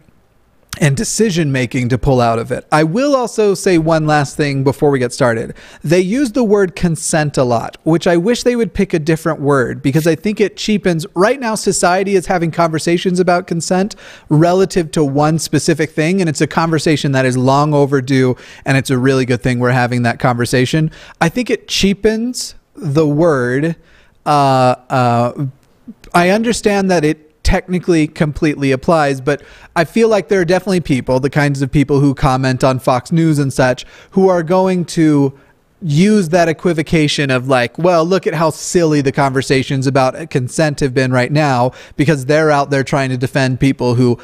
and 0.79 0.95
decision 0.95 1.51
making 1.51 1.89
to 1.89 1.97
pull 1.97 2.21
out 2.21 2.39
of 2.39 2.51
it. 2.51 2.65
I 2.71 2.83
will 2.83 3.15
also 3.15 3.53
say 3.53 3.77
one 3.77 4.07
last 4.07 4.37
thing 4.37 4.63
before 4.63 4.89
we 4.89 4.99
get 4.99 5.13
started. 5.13 5.53
They 5.83 5.99
use 5.99 6.31
the 6.31 6.43
word 6.43 6.75
consent 6.75 7.37
a 7.37 7.43
lot, 7.43 7.77
which 7.83 8.07
I 8.07 8.17
wish 8.17 8.43
they 8.43 8.55
would 8.55 8.73
pick 8.73 8.93
a 8.93 8.99
different 8.99 9.41
word 9.41 9.81
because 9.81 10.07
I 10.07 10.15
think 10.15 10.39
it 10.39 10.55
cheapens. 10.55 11.05
Right 11.15 11.39
now, 11.39 11.55
society 11.55 12.15
is 12.15 12.27
having 12.27 12.51
conversations 12.51 13.19
about 13.19 13.45
consent 13.45 13.95
relative 14.29 14.91
to 14.91 15.03
one 15.03 15.37
specific 15.37 15.91
thing, 15.91 16.21
and 16.21 16.29
it's 16.29 16.41
a 16.41 16.47
conversation 16.47 17.11
that 17.11 17.25
is 17.25 17.37
long 17.37 17.73
overdue, 17.73 18.35
and 18.65 18.77
it's 18.77 18.89
a 18.89 18.97
really 18.97 19.25
good 19.25 19.41
thing 19.41 19.59
we're 19.59 19.71
having 19.71 20.03
that 20.03 20.19
conversation. 20.19 20.91
I 21.19 21.29
think 21.29 21.49
it 21.49 21.67
cheapens 21.67 22.55
the 22.75 23.07
word. 23.07 23.75
Uh, 24.25 24.75
uh, 24.89 25.45
I 26.13 26.29
understand 26.29 26.89
that 26.89 27.03
it 27.03 27.28
technically 27.49 28.05
completely 28.05 28.71
applies, 28.71 29.19
but 29.19 29.41
I 29.75 29.83
feel 29.83 30.07
like 30.07 30.27
there 30.27 30.39
are 30.39 30.45
definitely 30.45 30.81
people, 30.81 31.19
the 31.19 31.31
kinds 31.31 31.63
of 31.63 31.71
people 31.71 31.99
who 31.99 32.13
comment 32.13 32.63
on 32.63 32.77
Fox 32.77 33.11
News 33.11 33.39
and 33.39 33.51
such, 33.51 33.87
who 34.11 34.29
are 34.29 34.43
going 34.43 34.85
to 34.85 35.33
use 35.81 36.29
that 36.29 36.47
equivocation 36.47 37.31
of 37.31 37.47
like, 37.47 37.75
well, 37.79 38.05
look 38.05 38.27
at 38.27 38.35
how 38.35 38.51
silly 38.51 39.01
the 39.01 39.11
conversations 39.11 39.87
about 39.87 40.29
consent 40.29 40.79
have 40.79 40.93
been 40.93 41.11
right 41.11 41.31
now 41.31 41.71
because 41.97 42.27
they're 42.27 42.51
out 42.51 42.69
there 42.69 42.83
trying 42.83 43.09
to 43.09 43.17
defend 43.17 43.59
people 43.59 43.95
who 43.95 44.19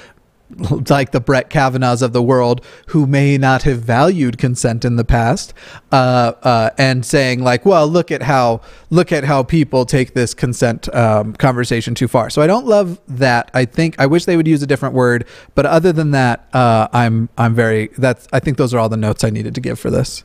like 0.89 1.11
the 1.11 1.19
Brett 1.19 1.49
Kavanaughs 1.49 2.01
of 2.01 2.13
the 2.13 2.21
world 2.21 2.63
who 2.87 3.07
may 3.07 3.37
not 3.37 3.63
have 3.63 3.81
valued 3.81 4.37
consent 4.37 4.85
in 4.85 4.95
the 4.95 5.03
past, 5.03 5.53
uh, 5.91 6.33
uh, 6.43 6.69
and 6.77 7.05
saying 7.05 7.43
like, 7.43 7.65
well, 7.65 7.87
look 7.87 8.11
at 8.11 8.21
how 8.21 8.61
look 8.89 9.11
at 9.11 9.23
how 9.23 9.43
people 9.43 9.85
take 9.85 10.13
this 10.13 10.33
consent 10.33 10.93
um, 10.95 11.33
conversation 11.33 11.95
too 11.95 12.07
far. 12.07 12.29
So 12.29 12.41
I 12.41 12.47
don't 12.47 12.65
love 12.65 12.99
that. 13.07 13.49
I 13.53 13.65
think 13.65 13.95
I 13.99 14.05
wish 14.05 14.25
they 14.25 14.37
would 14.37 14.47
use 14.47 14.61
a 14.61 14.67
different 14.67 14.93
word. 14.93 15.27
But 15.55 15.65
other 15.65 15.91
than 15.91 16.11
that, 16.11 16.47
uh, 16.53 16.87
I'm 16.93 17.29
I'm 17.37 17.55
very 17.55 17.89
that's 17.97 18.27
I 18.31 18.39
think 18.39 18.57
those 18.57 18.73
are 18.73 18.79
all 18.79 18.89
the 18.89 18.97
notes 18.97 19.23
I 19.23 19.29
needed 19.29 19.55
to 19.55 19.61
give 19.61 19.79
for 19.79 19.89
this. 19.89 20.23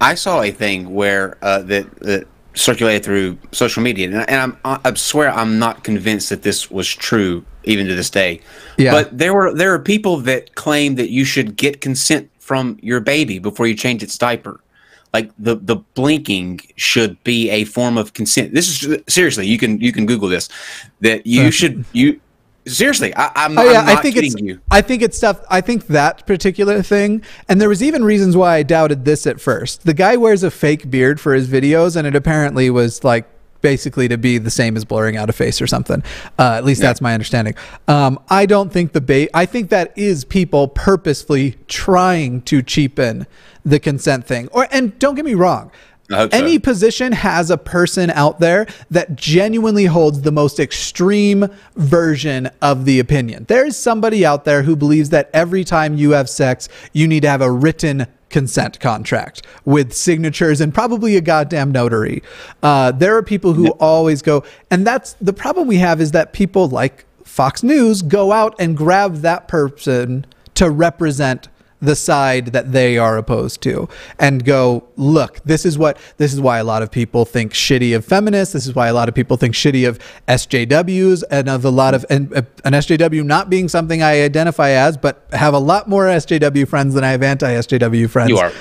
I 0.00 0.14
saw 0.14 0.42
a 0.42 0.50
thing 0.50 0.92
where 0.94 1.38
uh, 1.40 1.62
that 1.62 2.00
that 2.00 2.26
circulated 2.54 3.04
through 3.04 3.38
social 3.52 3.82
media, 3.82 4.06
and, 4.06 4.28
and 4.28 4.56
I'm 4.64 4.80
I 4.84 4.94
swear 4.94 5.30
I'm 5.30 5.58
not 5.58 5.84
convinced 5.84 6.28
that 6.30 6.42
this 6.42 6.70
was 6.70 6.88
true 6.88 7.44
even 7.64 7.86
to 7.86 7.94
this 7.94 8.10
day. 8.10 8.40
Yeah. 8.78 8.92
But 8.92 9.16
there 9.16 9.34
were 9.34 9.54
there 9.54 9.72
are 9.74 9.78
people 9.78 10.18
that 10.18 10.54
claim 10.54 10.94
that 10.96 11.10
you 11.10 11.24
should 11.24 11.56
get 11.56 11.80
consent 11.80 12.30
from 12.38 12.78
your 12.82 13.00
baby 13.00 13.38
before 13.38 13.66
you 13.66 13.74
change 13.74 14.02
its 14.02 14.16
diaper. 14.18 14.60
Like 15.12 15.30
the 15.38 15.56
the 15.56 15.76
blinking 15.76 16.60
should 16.76 17.22
be 17.24 17.50
a 17.50 17.64
form 17.64 17.96
of 17.96 18.14
consent. 18.14 18.52
This 18.52 18.82
is 18.82 18.98
seriously, 19.08 19.46
you 19.46 19.58
can 19.58 19.80
you 19.80 19.92
can 19.92 20.06
Google 20.06 20.28
this. 20.28 20.48
That 21.00 21.26
you 21.26 21.50
should 21.50 21.84
you 21.92 22.20
seriously 22.66 23.14
I, 23.14 23.30
am 23.44 23.58
oh, 23.58 23.70
yeah, 23.70 23.84
i 23.86 23.96
think 23.96 24.16
it's 24.16 24.34
you. 24.40 24.60
i 24.70 24.80
think 24.80 25.02
it's 25.02 25.16
stuff 25.16 25.40
i 25.50 25.60
think 25.60 25.86
that 25.88 26.26
particular 26.26 26.82
thing 26.82 27.22
and 27.48 27.60
there 27.60 27.68
was 27.68 27.82
even 27.82 28.04
reasons 28.04 28.36
why 28.36 28.56
i 28.56 28.62
doubted 28.62 29.04
this 29.04 29.26
at 29.26 29.40
first 29.40 29.84
the 29.84 29.94
guy 29.94 30.16
wears 30.16 30.42
a 30.42 30.50
fake 30.50 30.90
beard 30.90 31.20
for 31.20 31.34
his 31.34 31.48
videos 31.48 31.96
and 31.96 32.06
it 32.06 32.16
apparently 32.16 32.70
was 32.70 33.04
like 33.04 33.28
basically 33.64 34.08
to 34.08 34.18
be 34.18 34.36
the 34.36 34.50
same 34.50 34.76
as 34.76 34.84
blurring 34.84 35.16
out 35.16 35.30
a 35.30 35.32
face 35.32 35.62
or 35.62 35.66
something. 35.66 36.02
Uh, 36.38 36.52
at 36.52 36.66
least 36.66 36.82
yeah. 36.82 36.88
that's 36.88 37.00
my 37.00 37.14
understanding. 37.14 37.54
Um, 37.88 38.20
I 38.28 38.44
don't 38.44 38.70
think 38.70 38.92
the 38.92 39.00
bait. 39.00 39.30
I 39.32 39.46
think 39.46 39.70
that 39.70 39.96
is 39.96 40.22
people 40.22 40.68
purposefully 40.68 41.56
trying 41.66 42.42
to 42.42 42.62
cheapen 42.62 43.26
the 43.64 43.80
consent 43.80 44.26
thing. 44.26 44.48
Or 44.52 44.68
and 44.70 44.96
don't 44.98 45.14
get 45.14 45.24
me 45.24 45.32
wrong. 45.32 45.72
Any 46.10 46.54
so. 46.54 46.60
position 46.60 47.12
has 47.12 47.50
a 47.50 47.56
person 47.56 48.10
out 48.10 48.38
there 48.38 48.66
that 48.90 49.16
genuinely 49.16 49.86
holds 49.86 50.20
the 50.20 50.32
most 50.32 50.60
extreme 50.60 51.48
version 51.76 52.50
of 52.60 52.84
the 52.84 53.00
opinion. 53.00 53.44
There 53.48 53.64
is 53.64 53.76
somebody 53.76 54.24
out 54.24 54.44
there 54.44 54.62
who 54.62 54.76
believes 54.76 55.10
that 55.10 55.30
every 55.32 55.64
time 55.64 55.96
you 55.96 56.10
have 56.10 56.28
sex, 56.28 56.68
you 56.92 57.08
need 57.08 57.20
to 57.20 57.28
have 57.28 57.40
a 57.40 57.50
written 57.50 58.06
consent 58.28 58.80
contract 58.80 59.46
with 59.64 59.92
signatures 59.92 60.60
and 60.60 60.74
probably 60.74 61.16
a 61.16 61.20
goddamn 61.20 61.70
notary. 61.70 62.22
Uh, 62.62 62.90
there 62.90 63.16
are 63.16 63.22
people 63.22 63.52
who 63.52 63.68
always 63.72 64.22
go, 64.22 64.44
and 64.70 64.86
that's 64.86 65.12
the 65.20 65.32
problem 65.32 65.68
we 65.68 65.76
have 65.76 66.00
is 66.00 66.10
that 66.10 66.32
people 66.32 66.68
like 66.68 67.06
Fox 67.22 67.62
News 67.62 68.02
go 68.02 68.32
out 68.32 68.54
and 68.58 68.76
grab 68.76 69.16
that 69.18 69.48
person 69.48 70.26
to 70.54 70.70
represent 70.70 71.48
the 71.84 71.96
side 71.96 72.46
that 72.46 72.72
they 72.72 72.98
are 72.98 73.16
opposed 73.16 73.60
to 73.62 73.88
and 74.18 74.44
go 74.44 74.84
look 74.96 75.40
this 75.44 75.64
is 75.64 75.78
what 75.78 75.98
this 76.16 76.32
is 76.32 76.40
why 76.40 76.58
a 76.58 76.64
lot 76.64 76.82
of 76.82 76.90
people 76.90 77.24
think 77.24 77.52
shitty 77.52 77.94
of 77.96 78.04
feminists 78.04 78.52
this 78.52 78.66
is 78.66 78.74
why 78.74 78.88
a 78.88 78.94
lot 78.94 79.08
of 79.08 79.14
people 79.14 79.36
think 79.36 79.54
shitty 79.54 79.88
of 79.88 79.98
SJWs 80.28 81.22
and 81.30 81.48
of 81.48 81.64
a 81.64 81.70
lot 81.70 81.94
of 81.94 82.04
and, 82.10 82.32
uh, 82.34 82.42
an 82.64 82.72
SJW 82.72 83.24
not 83.24 83.50
being 83.50 83.68
something 83.68 84.02
I 84.02 84.22
identify 84.22 84.70
as 84.70 84.96
but 84.96 85.26
have 85.32 85.54
a 85.54 85.58
lot 85.58 85.88
more 85.88 86.04
SJW 86.04 86.66
friends 86.68 86.94
than 86.94 87.04
I 87.04 87.10
have 87.10 87.22
anti-SJW 87.22 88.08
friends 88.10 88.30
you 88.30 88.38
are, 88.38 88.52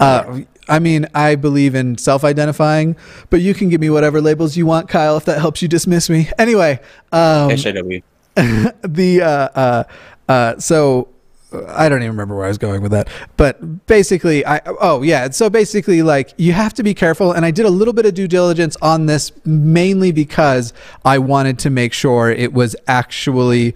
uh, 0.00 0.40
I 0.68 0.78
mean, 0.78 1.06
I 1.14 1.36
believe 1.36 1.74
in 1.74 1.96
self-identifying, 1.96 2.96
but 3.30 3.40
you 3.40 3.54
can 3.54 3.68
give 3.68 3.80
me 3.80 3.90
whatever 3.90 4.20
labels 4.20 4.56
you 4.56 4.66
want, 4.66 4.88
Kyle, 4.88 5.16
if 5.16 5.24
that 5.26 5.38
helps 5.38 5.62
you 5.62 5.68
dismiss 5.68 6.10
me. 6.10 6.28
Anyway, 6.38 6.80
um, 7.12 7.50
SJW. 7.50 8.02
the 8.82 9.22
uh, 9.22 9.28
uh, 9.28 9.84
uh, 10.28 10.58
so 10.58 11.08
I 11.52 11.88
don't 11.88 12.02
even 12.02 12.10
remember 12.10 12.34
where 12.34 12.44
I 12.44 12.48
was 12.48 12.58
going 12.58 12.82
with 12.82 12.90
that. 12.92 13.08
But 13.36 13.86
basically, 13.86 14.44
I 14.44 14.60
oh 14.66 15.02
yeah. 15.02 15.30
So 15.30 15.48
basically, 15.48 16.02
like 16.02 16.34
you 16.36 16.52
have 16.52 16.74
to 16.74 16.82
be 16.82 16.92
careful. 16.92 17.32
And 17.32 17.44
I 17.44 17.50
did 17.50 17.66
a 17.66 17.70
little 17.70 17.94
bit 17.94 18.04
of 18.04 18.14
due 18.14 18.26
diligence 18.26 18.76
on 18.82 19.06
this 19.06 19.32
mainly 19.44 20.10
because 20.12 20.72
I 21.04 21.18
wanted 21.18 21.58
to 21.60 21.70
make 21.70 21.92
sure 21.92 22.30
it 22.30 22.52
was 22.52 22.74
actually 22.88 23.74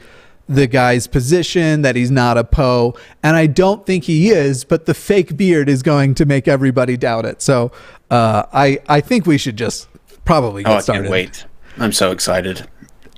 the 0.49 0.67
guy's 0.67 1.07
position 1.07 1.83
that 1.83 1.95
he's 1.95 2.11
not 2.11 2.37
a 2.37 2.43
Poe, 2.43 2.97
and 3.23 3.37
I 3.37 3.47
don't 3.47 3.87
think 3.87 4.05
he 4.05 4.31
is. 4.31 4.65
But 4.65 4.87
the 4.87 4.95
fake 4.95 5.37
beard 5.37 5.69
is 5.69 5.83
going 5.83 6.17
to 6.17 6.25
make 6.25 6.49
everybody 6.49 6.97
doubt 6.97 7.25
it. 7.25 7.41
So 7.41 7.71
uh, 8.11 8.47
I 8.53 8.81
I 8.89 9.01
think 9.01 9.27
we 9.27 9.39
should 9.39 9.57
just 9.57 9.89
probably 10.25 10.65
get 10.65 10.73
oh, 10.73 10.77
I 10.77 10.81
started. 10.81 11.03
Can't 11.03 11.13
wait! 11.13 11.47
I'm 11.79 11.93
so 11.93 12.11
excited. 12.11 12.69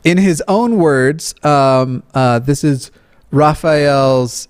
In 0.04 0.18
his 0.18 0.42
own 0.47 0.76
words, 0.76 1.35
um, 1.44 2.02
uh, 2.12 2.40
this 2.40 2.64
is 2.64 2.90
Raphael's 3.33 4.49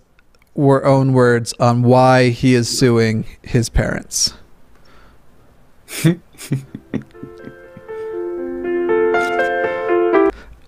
own 0.56 1.12
words 1.12 1.54
on 1.60 1.82
why 1.82 2.30
he 2.30 2.54
is 2.54 2.68
suing 2.68 3.24
his 3.42 3.68
parents. 3.68 4.34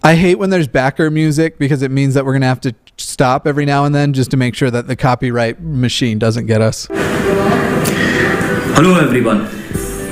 I 0.04 0.14
hate 0.14 0.36
when 0.36 0.50
there's 0.50 0.68
backer 0.68 1.10
music 1.10 1.58
because 1.58 1.82
it 1.82 1.90
means 1.90 2.14
that 2.14 2.24
we're 2.24 2.34
going 2.34 2.42
to 2.42 2.46
have 2.46 2.60
to 2.60 2.72
stop 2.96 3.48
every 3.48 3.64
now 3.64 3.84
and 3.84 3.92
then 3.92 4.12
just 4.12 4.30
to 4.30 4.36
make 4.36 4.54
sure 4.54 4.70
that 4.70 4.86
the 4.86 4.94
copyright 4.94 5.60
machine 5.60 6.20
doesn't 6.20 6.46
get 6.46 6.60
us. 6.60 6.86
Hello, 8.76 9.00
everyone. 9.00 9.46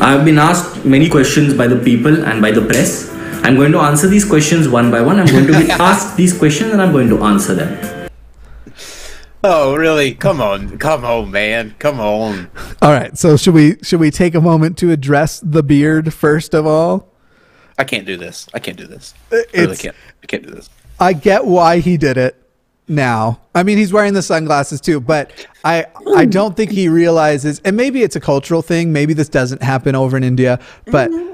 I've 0.02 0.24
been 0.24 0.38
asked 0.38 0.84
many 0.84 1.08
questions 1.08 1.54
by 1.54 1.68
the 1.68 1.78
people 1.78 2.24
and 2.24 2.42
by 2.42 2.50
the 2.50 2.62
press. 2.62 3.12
I'm 3.42 3.56
going 3.56 3.72
to 3.72 3.80
answer 3.80 4.06
these 4.06 4.24
questions 4.24 4.68
one 4.68 4.90
by 4.90 5.00
one. 5.00 5.18
I'm 5.18 5.26
going 5.26 5.46
to 5.46 5.58
be 5.58 5.70
asked 5.70 6.16
these 6.16 6.36
questions 6.36 6.72
and 6.72 6.80
I'm 6.80 6.92
going 6.92 7.08
to 7.08 7.22
answer 7.24 7.54
them. 7.54 8.08
Oh, 9.44 9.74
really? 9.74 10.14
Come 10.14 10.40
on, 10.40 10.78
come 10.78 11.04
on, 11.04 11.32
man, 11.32 11.74
come 11.80 11.98
on. 11.98 12.48
All 12.80 12.92
right. 12.92 13.18
So 13.18 13.36
should 13.36 13.54
we 13.54 13.76
should 13.82 13.98
we 13.98 14.12
take 14.12 14.36
a 14.36 14.40
moment 14.40 14.78
to 14.78 14.92
address 14.92 15.40
the 15.40 15.64
beard 15.64 16.14
first 16.14 16.54
of 16.54 16.64
all? 16.66 17.08
I 17.76 17.82
can't 17.82 18.06
do 18.06 18.16
this. 18.16 18.48
I 18.54 18.60
can't 18.60 18.76
do 18.76 18.86
this. 18.86 19.14
Uh, 19.32 19.38
I 19.54 19.60
really 19.60 19.76
can't. 19.76 19.96
I 20.22 20.26
can't 20.26 20.44
do 20.44 20.50
this. 20.50 20.70
I 21.00 21.12
get 21.12 21.44
why 21.44 21.80
he 21.80 21.96
did 21.96 22.16
it 22.16 22.36
now. 22.86 23.40
I 23.56 23.64
mean, 23.64 23.78
he's 23.78 23.92
wearing 23.92 24.14
the 24.14 24.22
sunglasses 24.22 24.80
too, 24.80 25.00
but 25.00 25.32
I 25.64 25.86
I 26.14 26.24
don't 26.24 26.56
think 26.56 26.70
he 26.70 26.88
realizes. 26.88 27.60
And 27.64 27.76
maybe 27.76 28.04
it's 28.04 28.14
a 28.14 28.20
cultural 28.20 28.62
thing. 28.62 28.92
Maybe 28.92 29.12
this 29.12 29.28
doesn't 29.28 29.62
happen 29.62 29.96
over 29.96 30.16
in 30.16 30.22
India, 30.22 30.60
but 30.86 31.10
mm-hmm. 31.10 31.31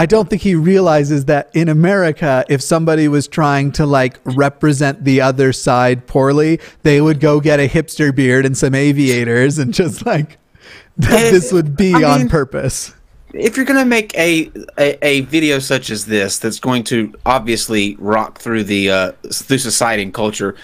I 0.00 0.06
don't 0.06 0.30
think 0.30 0.40
he 0.40 0.54
realizes 0.54 1.26
that 1.26 1.50
in 1.52 1.68
America, 1.68 2.42
if 2.48 2.62
somebody 2.62 3.06
was 3.06 3.28
trying 3.28 3.70
to 3.72 3.84
like 3.84 4.18
represent 4.24 5.04
the 5.04 5.20
other 5.20 5.52
side 5.52 6.06
poorly, 6.06 6.58
they 6.84 7.02
would 7.02 7.20
go 7.20 7.38
get 7.38 7.60
a 7.60 7.68
hipster 7.68 8.14
beard 8.14 8.46
and 8.46 8.56
some 8.56 8.74
aviators 8.74 9.58
and 9.58 9.74
just 9.74 10.06
like 10.06 10.38
that 10.96 11.30
this 11.30 11.52
would 11.52 11.76
be 11.76 11.92
I 11.92 12.14
on 12.14 12.18
mean, 12.20 12.28
purpose. 12.30 12.94
If 13.34 13.58
you're 13.58 13.66
going 13.66 13.78
to 13.78 13.84
make 13.84 14.16
a, 14.16 14.50
a, 14.78 15.06
a 15.06 15.20
video 15.20 15.58
such 15.58 15.90
as 15.90 16.06
this, 16.06 16.38
that's 16.38 16.60
going 16.60 16.84
to 16.84 17.14
obviously 17.26 17.96
rock 17.96 18.38
through 18.38 18.64
the 18.64 18.90
uh, 18.90 19.12
through 19.30 19.58
society 19.58 20.02
and 20.02 20.14
culture, 20.14 20.56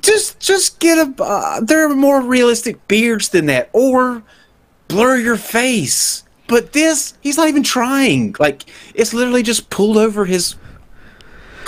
just 0.00 0.38
just 0.38 0.78
get 0.78 0.96
a. 0.96 1.12
Uh, 1.20 1.60
there 1.60 1.90
are 1.90 1.92
more 1.92 2.20
realistic 2.20 2.86
beards 2.86 3.30
than 3.30 3.46
that, 3.46 3.68
or 3.72 4.22
blur 4.86 5.16
your 5.16 5.36
face 5.36 6.22
but 6.48 6.72
this, 6.72 7.14
he's 7.20 7.36
not 7.36 7.48
even 7.48 7.62
trying. 7.62 8.34
Like 8.38 8.64
it's 8.94 9.14
literally 9.14 9.42
just 9.42 9.70
pulled 9.70 9.96
over 9.96 10.24
his 10.24 10.56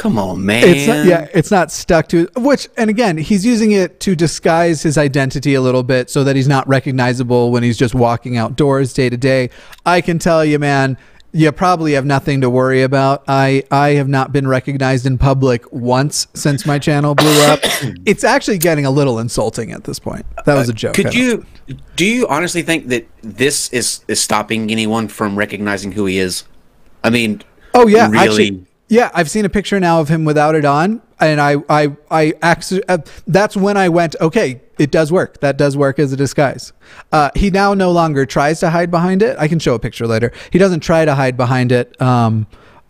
Come 0.01 0.19
on, 0.19 0.47
man. 0.47 0.65
It's 0.67 0.87
not, 0.87 1.05
yeah, 1.05 1.29
it's 1.35 1.51
not 1.51 1.71
stuck 1.71 2.09
to 2.09 2.27
which, 2.35 2.71
and 2.79 2.89
again, 2.89 3.19
he's 3.19 3.45
using 3.45 3.73
it 3.73 4.01
to 4.01 4.17
disguise 4.17 4.83
his 4.83 4.97
identity 4.97 5.53
a 5.53 5.61
little 5.61 5.83
bit 5.83 6.09
so 6.09 6.25
that 6.25 6.37
he's 6.37 6.49
not 6.49 6.67
recognizable 6.67 7.51
when 7.51 7.63
he's 7.63 7.77
just 7.77 7.95
walking 7.95 8.39
outdoors 8.39 8.95
day 8.95 9.11
to 9.11 9.19
day. 9.19 9.51
I 9.85 10.01
can 10.01 10.19
tell 10.19 10.43
you, 10.43 10.59
man, 10.59 10.97
you 11.33 11.53
probably 11.53 11.93
have 11.93 12.05
nothing 12.05 12.41
to 12.41 12.51
worry 12.51 12.83
about. 12.83 13.25
I 13.29 13.65
I 13.71 13.91
have 13.91 14.09
not 14.09 14.33
been 14.33 14.49
recognized 14.49 15.07
in 15.07 15.19
public 15.19 15.71
once 15.73 16.27
since 16.35 16.67
my 16.67 16.79
channel 16.79 17.15
blew 17.15 17.43
up. 17.43 17.61
it's 18.07 18.25
actually 18.25 18.59
getting 18.59 18.87
a 18.87 18.91
little 18.91 19.19
insulting 19.19 19.73
at 19.73 19.85
this 19.85 19.99
point. 19.99 20.27
That 20.47 20.55
was 20.55 20.69
a 20.69 20.73
uh, 20.73 20.77
joke. 20.77 20.95
Could 20.95 21.15
you 21.15 21.47
do 21.97 22.05
you 22.05 22.27
honestly 22.29 22.63
think 22.63 22.89
that 22.89 23.07
this 23.23 23.73
is 23.73 24.05
is 24.09 24.21
stopping 24.21 24.71
anyone 24.71 25.09
from 25.09 25.37
recognizing 25.37 25.93
who 25.93 26.07
he 26.07 26.19
is? 26.19 26.45
I 27.03 27.11
mean, 27.11 27.43
Oh 27.75 27.87
yeah, 27.87 28.09
really. 28.11 28.19
actually, 28.19 28.67
yeah. 28.91 29.11
I've 29.15 29.31
seen 29.31 29.45
a 29.45 29.49
picture 29.49 29.81
now 29.81 30.01
of 30.01 30.09
him 30.09 30.25
without 30.27 30.55
it 30.55 30.67
on, 30.67 31.01
and 31.19 31.41
I, 31.41 31.57
I, 31.69 31.97
I 32.11 32.35
uh, 32.43 32.99
that's 33.27 33.57
when 33.57 33.77
I 33.77 33.89
went, 33.89 34.17
okay, 34.21 34.61
it 34.79 34.91
does 34.91 35.13
work. 35.13 35.41
That 35.41 35.57
does 35.57 35.77
work 35.77 35.99
as 35.99 36.13
a 36.13 36.17
disguise. 36.17 36.73
Uh, 37.13 37.31
he 37.35 37.51
now 37.51 37.75
no 37.75 37.93
longer 37.93 38.27
tries 38.27 38.61
to 38.61 38.71
hide 38.71 38.91
behind 38.91 39.23
it. 39.23 39.37
I 39.39 39.47
can 39.47 39.59
show 39.59 39.75
a 39.75 39.79
picture 39.79 40.07
later. 40.07 40.33
He 40.51 40.59
doesn't 40.59 40.81
try 40.81 41.05
to 41.05 41.15
hide 41.15 41.37
behind 41.37 41.73
it. 41.73 42.01
Um, 42.01 42.47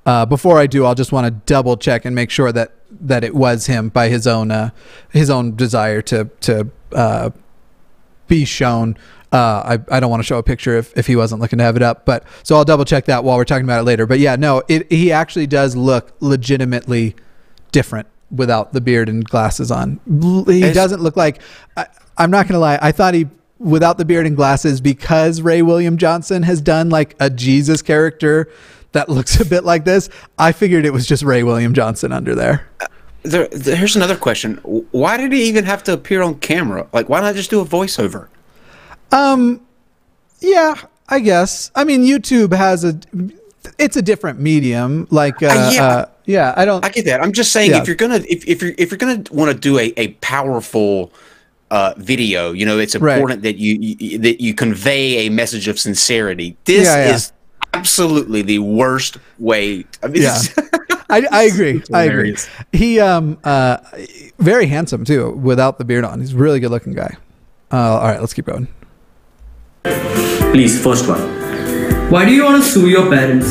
uh, 0.07 0.27
before 0.27 0.59
I 0.59 0.67
do, 0.67 0.85
I'll 0.85 0.95
just 0.95 1.13
want 1.13 1.27
to 1.27 1.31
double 1.31 1.77
check 1.77 2.05
and 2.05 2.15
make 2.15 2.31
sure 2.31 2.53
that 2.53 2.73
that 3.01 3.23
it 3.23 3.35
was 3.35 3.67
him 3.67 3.89
by 3.89 4.09
his 4.09 4.27
own 4.27 4.51
uh, 4.51 4.71
his 5.11 5.31
own 5.31 5.57
desire 5.57 6.01
to 6.03 6.31
to 6.41 6.71
uh, 6.93 7.31
be 8.27 8.45
shown. 8.45 8.97
Uh, 9.33 9.79
I, 9.91 9.97
I 9.97 10.01
don't 10.01 10.11
want 10.11 10.21
to 10.21 10.27
show 10.27 10.39
a 10.39 10.43
picture 10.43 10.77
if, 10.77 10.97
if 10.99 11.07
he 11.07 11.15
wasn't 11.15 11.41
looking 11.41 11.59
to 11.59 11.65
have 11.65 11.77
it 11.77 11.83
up, 11.83 12.05
but 12.05 12.25
so 12.43 12.57
I'll 12.57 12.65
double 12.65 12.85
check 12.85 13.05
that 13.05 13.23
while 13.23 13.37
we're 13.37 13.45
talking 13.45 13.63
about 13.65 13.79
it 13.81 13.85
later. 13.85 14.05
But 14.07 14.19
yeah, 14.19 14.35
no, 14.37 14.63
it 14.67 14.91
he 14.91 15.13
actually 15.13 15.47
does 15.47 15.77
look 15.77 16.13
legitimately 16.21 17.15
different 17.71 18.09
without 18.33 18.73
the 18.73 18.81
beard 18.81 19.09
and 19.09 19.25
glasses 19.25 19.71
on. 19.71 20.01
He 20.49 20.59
It's- 20.59 20.75
doesn't 20.75 21.01
look 21.01 21.17
like. 21.17 21.41
I, 21.77 21.87
I'm 22.19 22.31
not 22.33 22.49
gonna 22.49 22.59
lie. 22.59 22.79
I 22.83 22.91
thought 22.93 23.15
he 23.15 23.29
without 23.61 23.99
the 23.99 24.05
beard 24.05 24.27
and 24.27 24.35
glasses 24.35 24.81
because 24.81 25.41
Ray 25.43 25.63
William 25.63 25.97
Johnson 25.97 26.43
has 26.43 26.61
done 26.61 26.89
like 26.91 27.15
a 27.21 27.31
Jesus 27.31 27.83
character 27.83 28.51
that 28.93 29.09
looks 29.09 29.39
a 29.41 29.45
bit 29.45 29.63
like 29.65 29.85
this. 29.85 30.09
I 30.39 30.51
figured 30.51 30.85
it 30.85 30.93
was 30.93 31.07
just 31.07 31.23
Ray 31.23 31.45
William 31.45 31.73
Johnson 31.73 32.11
under 32.13 32.35
there. 32.35 32.67
There, 33.23 33.47
there- 33.49 33.77
here's 33.77 33.95
another 33.95 34.17
question: 34.17 34.57
Why 34.65 35.17
did 35.19 35.31
he 35.33 35.45
even 35.45 35.67
have 35.67 35.85
to 35.85 35.93
appear 35.93 36.21
on 36.23 36.41
camera? 36.41 36.89
Like, 36.93 37.09
why 37.09 37.21
not 37.21 37.37
just 37.37 37.51
do 37.51 37.61
a 37.61 37.65
voiceover? 37.65 38.27
Yeah, 39.13 40.75
I 41.09 41.21
guess. 41.21 41.71
I 41.75 41.85
mean, 41.85 42.03
YouTube 42.03 42.53
has 42.57 42.85
a. 42.85 42.99
It's 43.79 43.97
a 43.97 44.03
different 44.03 44.41
medium. 44.41 45.07
Like, 45.11 45.43
uh, 45.43 45.47
Uh, 45.49 45.71
yeah. 45.75 45.85
uh, 45.87 46.07
yeah. 46.25 46.55
I 46.57 46.65
don't. 46.65 46.85
I 46.85 46.89
get 46.89 47.05
that. 47.07 47.21
I'm 47.23 47.33
just 47.33 47.53
saying, 47.53 47.71
Yeah. 47.73 47.81
if 47.83 47.87
you're 47.87 47.97
gonna, 47.97 48.23
if, 48.29 48.47
if 48.49 48.63
you're 48.63 48.73
if 48.79 48.91
you're 48.91 48.99
gonna 48.99 49.23
want 49.31 49.53
to 49.53 49.59
do 49.59 49.79
a 49.79 49.93
a 49.97 50.09
powerful 50.21 51.13
uh, 51.71 51.95
video, 51.99 52.53
you 52.53 52.65
know, 52.65 52.79
it's 52.79 52.97
Right. 52.97 53.17
important 53.17 53.43
that 53.43 53.57
you, 53.57 53.77
you 53.81 54.19
that 54.19 54.41
you 54.41 54.55
convey 54.55 55.27
a 55.27 55.31
message 55.31 55.69
of 55.69 55.79
sincerity. 55.79 56.57
This 56.65 56.87
Yeah, 56.87 57.07
yeah. 57.07 57.15
is 57.15 57.33
absolutely 57.75 58.43
the 58.43 58.59
worst 58.61 59.19
way. 59.39 59.85
I 60.03 60.09
mean, 60.09 60.23
Yeah. 60.23 60.41
I, 61.11 61.27
I 61.31 61.43
agree. 61.43 61.83
I 61.93 62.05
agree. 62.05 62.37
He 62.73 62.99
um 63.01 63.37
uh 63.45 63.79
very 64.39 64.67
handsome 64.67 65.05
too 65.05 65.33
without 65.33 65.79
the 65.79 65.85
beard 65.85 66.05
on. 66.05 66.21
He's 66.21 66.33
a 66.33 66.37
really 66.37 66.61
good 66.61 66.71
looking 66.71 66.93
guy. 66.95 67.17
Uh, 67.73 67.77
all 67.99 68.09
right, 68.09 68.21
let's 68.21 68.33
keep 68.35 68.47
going. 68.47 68.69
Please, 69.85 70.83
first 70.83 71.09
one. 71.09 71.21
Why 72.11 72.25
do 72.25 72.33
you 72.33 72.45
want 72.45 72.63
to 72.63 72.69
sue 72.69 72.89
your 72.89 73.09
parents? 73.09 73.47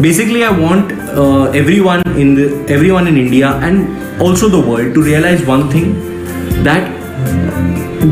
Basically, 0.00 0.44
I 0.44 0.50
want 0.50 0.92
uh, 0.92 1.50
everyone 1.50 2.02
in 2.18 2.34
the 2.34 2.66
everyone 2.68 3.06
in 3.06 3.16
India 3.16 3.50
and 3.50 4.20
also 4.20 4.48
the 4.48 4.60
world 4.60 4.94
to 4.94 5.02
realize 5.02 5.44
one 5.44 5.70
thing 5.70 5.94
that 6.64 6.88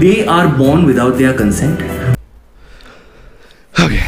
they 0.00 0.26
are 0.26 0.49
born 0.49 0.85
without 0.85 1.16
their 1.16 1.33
consent. 1.33 1.80
Okay. 3.80 4.02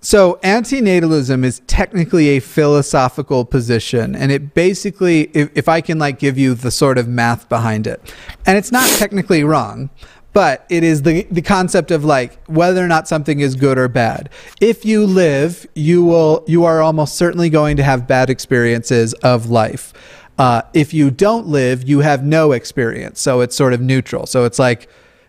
So, 0.00 0.38
antinatalism 0.42 1.44
is 1.44 1.62
technically 1.66 2.28
a 2.36 2.40
philosophical 2.40 3.46
position, 3.46 4.14
and 4.14 4.30
it 4.30 4.52
basically, 4.52 5.30
if, 5.32 5.50
if 5.54 5.66
I 5.66 5.80
can 5.80 5.98
like 5.98 6.18
give 6.18 6.36
you 6.36 6.54
the 6.54 6.70
sort 6.70 6.98
of 6.98 7.08
math 7.08 7.48
behind 7.48 7.86
it, 7.86 8.14
and 8.44 8.58
it's 8.58 8.70
not 8.70 8.86
technically 8.98 9.44
wrong, 9.44 9.88
but 10.34 10.66
it 10.68 10.84
is 10.84 11.02
the 11.02 11.22
the 11.30 11.40
concept 11.40 11.90
of 11.90 12.04
like 12.04 12.44
whether 12.46 12.84
or 12.84 12.88
not 12.88 13.08
something 13.08 13.40
is 13.40 13.54
good 13.54 13.78
or 13.78 13.88
bad. 13.88 14.28
If 14.60 14.84
you 14.84 15.06
live, 15.06 15.66
you 15.74 16.04
will 16.04 16.44
you 16.46 16.64
are 16.64 16.82
almost 16.82 17.14
certainly 17.14 17.48
going 17.48 17.78
to 17.78 17.82
have 17.82 18.06
bad 18.06 18.28
experiences 18.28 19.14
of 19.14 19.48
life. 19.48 19.94
Uh, 20.36 20.62
if 20.74 20.92
you 20.92 21.10
don't 21.12 21.46
live, 21.46 21.88
you 21.88 22.00
have 22.00 22.24
no 22.24 22.52
experience. 22.52 23.20
So 23.20 23.40
it's 23.40 23.54
sort 23.54 23.72
of 23.72 23.80
neutral. 23.80 24.26
So 24.26 24.44
it's 24.44 24.58
like 24.58 24.88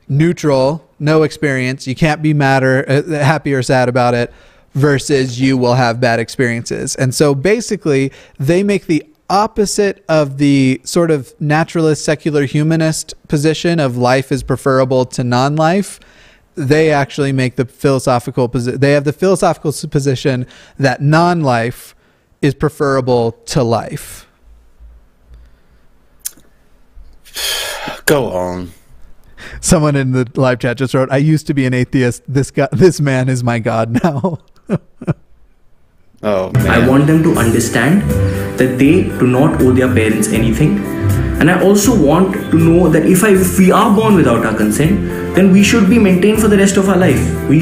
neutral, 0.10 0.90
no 0.98 1.22
experience. 1.22 1.86
You 1.86 1.94
can't 1.96 2.24
be 2.24 2.34
mad 2.34 2.64
or 2.64 2.90
uh, 2.90 3.04
happy 3.04 3.54
or 3.54 3.62
sad 3.62 3.88
about 3.88 4.16
it 4.16 4.34
versus 4.74 5.40
you 5.40 5.58
will 5.58 5.76
have 5.76 6.02
bad 6.02 6.20
experiences. 6.20 6.96
And 6.96 7.14
so 7.14 7.36
basically, 7.36 8.12
they 8.40 8.64
make 8.64 8.88
the 8.88 9.06
opposite 9.30 10.04
of 10.08 10.38
the 10.38 10.82
sort 10.84 11.12
of 11.12 11.34
naturalist, 11.40 12.04
secular 12.04 12.46
humanist 12.46 13.14
position 13.28 13.80
of 13.80 13.98
life 13.98 14.32
is 14.32 14.44
preferable 14.44 15.06
to 15.06 15.24
non 15.24 15.56
life. 15.56 16.00
They 16.56 16.92
actually 16.92 17.32
make 17.32 17.56
the 17.56 17.66
philosophical 17.66 18.48
position, 18.48 18.80
they 18.80 18.94
have 18.94 19.04
the 19.04 19.14
philosophical 19.14 19.74
position 19.90 20.48
that 20.78 21.02
non 21.02 21.42
life 21.42 21.96
is 22.42 22.54
preferable 22.54 23.34
to 23.46 23.64
life. 23.64 24.28
Go 28.06 28.32
on. 28.32 28.72
Someone 29.60 29.96
in 29.96 30.12
the 30.12 30.28
live 30.36 30.60
chat 30.60 30.78
just 30.78 30.94
wrote, 30.94 31.12
"I 31.12 31.18
used 31.18 31.48
to 31.48 31.54
be 31.54 31.66
an 31.66 31.74
atheist. 31.74 32.24
This 32.28 32.52
guy, 32.52 32.68
this 32.72 33.02
man 33.02 33.30
is 33.30 33.44
my 33.44 33.60
god 33.60 34.04
now." 34.04 34.40
Oh 36.26 36.52
man. 36.54 36.68
I 36.68 36.88
want 36.88 37.06
them 37.06 37.22
to 37.22 37.36
understand 37.38 38.02
that 38.60 38.80
they 38.80 39.04
do 39.04 39.28
not 39.28 39.62
owe 39.62 39.72
their 39.72 39.94
parents 39.94 40.30
anything. 40.30 40.80
And 41.40 41.52
I 41.52 41.62
also 41.62 41.96
want 41.96 42.34
to 42.34 42.58
know 42.58 42.90
that 42.90 43.06
if, 43.06 43.24
I, 43.24 43.30
if 43.30 43.60
we 43.60 43.72
are 43.72 43.96
born 43.96 44.16
without 44.16 44.44
our 44.44 44.56
consent, 44.56 45.36
then 45.36 45.52
we 45.52 45.64
should 45.64 45.88
be 45.88 46.00
maintained 46.00 46.42
for 46.42 46.48
the 46.48 46.58
rest 46.58 46.78
of 46.78 46.90
our 46.90 46.98
life. 46.98 47.22
We 47.48 47.62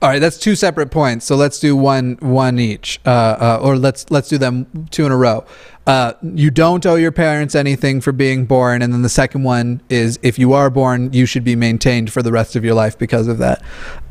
All 0.00 0.08
right, 0.08 0.18
that's 0.18 0.38
two 0.38 0.54
separate 0.54 0.90
points. 0.90 1.26
So 1.26 1.36
let's 1.36 1.60
do 1.60 1.76
one 1.76 2.16
one 2.20 2.58
each, 2.58 2.98
uh, 3.04 3.10
uh, 3.10 3.58
or 3.60 3.76
let's 3.76 4.10
let's 4.10 4.28
do 4.28 4.38
them 4.38 4.88
two 4.90 5.04
in 5.04 5.12
a 5.12 5.16
row. 5.16 5.44
Uh, 5.86 6.14
you 6.22 6.50
don't 6.50 6.84
owe 6.84 6.96
your 6.96 7.12
parents 7.12 7.54
anything 7.54 8.00
for 8.00 8.10
being 8.10 8.44
born, 8.44 8.82
and 8.82 8.92
then 8.92 9.02
the 9.02 9.08
second 9.08 9.44
one 9.44 9.80
is 9.88 10.18
if 10.22 10.36
you 10.38 10.52
are 10.52 10.68
born, 10.68 11.12
you 11.12 11.26
should 11.26 11.44
be 11.44 11.54
maintained 11.54 12.12
for 12.12 12.22
the 12.22 12.32
rest 12.32 12.56
of 12.56 12.64
your 12.64 12.74
life 12.74 12.98
because 12.98 13.28
of 13.28 13.38
that. 13.38 13.62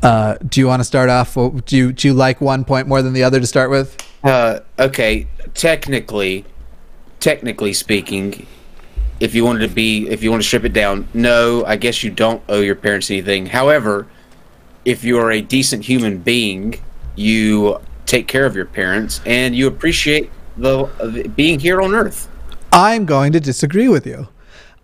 Uh, 0.02 0.36
do 0.48 0.60
you 0.60 0.66
want 0.66 0.80
to 0.80 0.84
start 0.84 1.10
off? 1.10 1.34
Do 1.34 1.76
you 1.76 1.92
do 1.92 2.08
you 2.08 2.14
like 2.14 2.40
one 2.40 2.64
point 2.64 2.88
more 2.88 3.02
than 3.02 3.12
the 3.12 3.22
other 3.22 3.40
to 3.40 3.46
start 3.46 3.70
with? 3.70 3.96
Uh, 4.24 4.60
okay, 4.78 5.26
technically, 5.52 6.46
technically 7.20 7.74
speaking, 7.74 8.46
if 9.20 9.34
you 9.34 9.44
wanted 9.44 9.68
to 9.68 9.74
be, 9.74 10.08
if 10.08 10.22
you 10.22 10.30
want 10.30 10.42
to 10.42 10.46
strip 10.46 10.64
it 10.64 10.72
down, 10.72 11.06
no, 11.12 11.62
I 11.66 11.76
guess 11.76 12.02
you 12.02 12.10
don't 12.10 12.42
owe 12.48 12.60
your 12.60 12.74
parents 12.74 13.10
anything. 13.10 13.46
However, 13.46 14.06
if 14.86 15.04
you 15.04 15.18
are 15.18 15.30
a 15.30 15.42
decent 15.42 15.84
human 15.84 16.18
being, 16.18 16.80
you 17.16 17.78
take 18.06 18.28
care 18.28 18.46
of 18.46 18.56
your 18.56 18.66
parents 18.66 19.20
and 19.26 19.54
you 19.54 19.66
appreciate 19.66 20.30
the 20.56 21.30
being 21.36 21.58
here 21.58 21.80
on 21.80 21.94
Earth. 21.94 22.28
I'm 22.72 23.06
going 23.06 23.32
to 23.32 23.40
disagree 23.40 23.88
with 23.88 24.06
you. 24.06 24.28